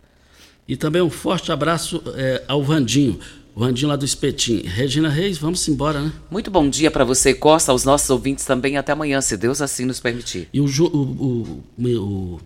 E 0.67 0.77
também 0.77 1.01
um 1.01 1.09
forte 1.09 1.51
abraço 1.51 2.01
é, 2.15 2.43
ao 2.47 2.63
Vandinho. 2.63 3.19
O 3.53 3.59
Vandinho 3.59 3.89
lá 3.89 3.95
do 3.97 4.05
Espetim. 4.05 4.61
Regina 4.65 5.09
Reis, 5.09 5.37
vamos 5.37 5.67
embora, 5.67 5.99
né? 6.01 6.11
Muito 6.29 6.49
bom 6.49 6.69
dia 6.69 6.89
para 6.89 7.03
você, 7.03 7.33
Costa, 7.33 7.71
aos 7.71 7.83
nossos 7.83 8.09
ouvintes 8.09 8.45
também. 8.45 8.77
Até 8.77 8.93
amanhã, 8.93 9.19
se 9.19 9.35
Deus 9.35 9.61
assim 9.61 9.83
nos 9.85 9.99
permitir. 9.99 10.47
E 10.53 10.61
o, 10.61 10.67
Ju- 10.67 10.85
o, 10.87 10.97
o, 10.97 11.63
o, 11.85 12.39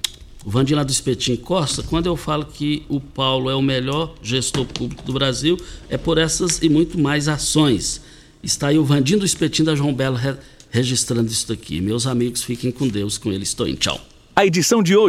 o 0.43 0.49
Vandinho 0.49 0.77
lá 0.77 0.83
do 0.83 0.91
Espetim 0.91 1.35
Costa, 1.35 1.83
quando 1.83 2.07
eu 2.07 2.17
falo 2.17 2.45
que 2.45 2.83
o 2.89 2.99
Paulo 2.99 3.51
é 3.51 3.55
o 3.55 3.61
melhor 3.61 4.15
gestor 4.21 4.65
público 4.65 5.03
do 5.03 5.13
Brasil, 5.13 5.57
é 5.89 5.97
por 5.97 6.17
essas 6.17 6.59
e 6.63 6.69
muito 6.69 6.99
mais 6.99 7.27
ações. 7.27 8.01
Está 8.41 8.69
aí 8.69 8.79
o 8.79 8.83
Vandinho 8.83 9.19
do 9.19 9.25
Espetim 9.25 9.63
da 9.63 9.75
João 9.75 9.93
Belo 9.93 10.15
re- 10.15 10.37
registrando 10.71 11.29
isso 11.31 11.47
daqui. 11.47 11.79
Meus 11.81 12.07
amigos, 12.07 12.41
fiquem 12.43 12.71
com 12.71 12.87
Deus, 12.87 13.17
com 13.19 13.31
ele 13.31 13.43
estou 13.43 13.67
em 13.67 13.75
tchau. 13.75 13.99
A 14.35 14.45
edição 14.45 14.83
de 14.83 14.97
hoje 14.97 15.03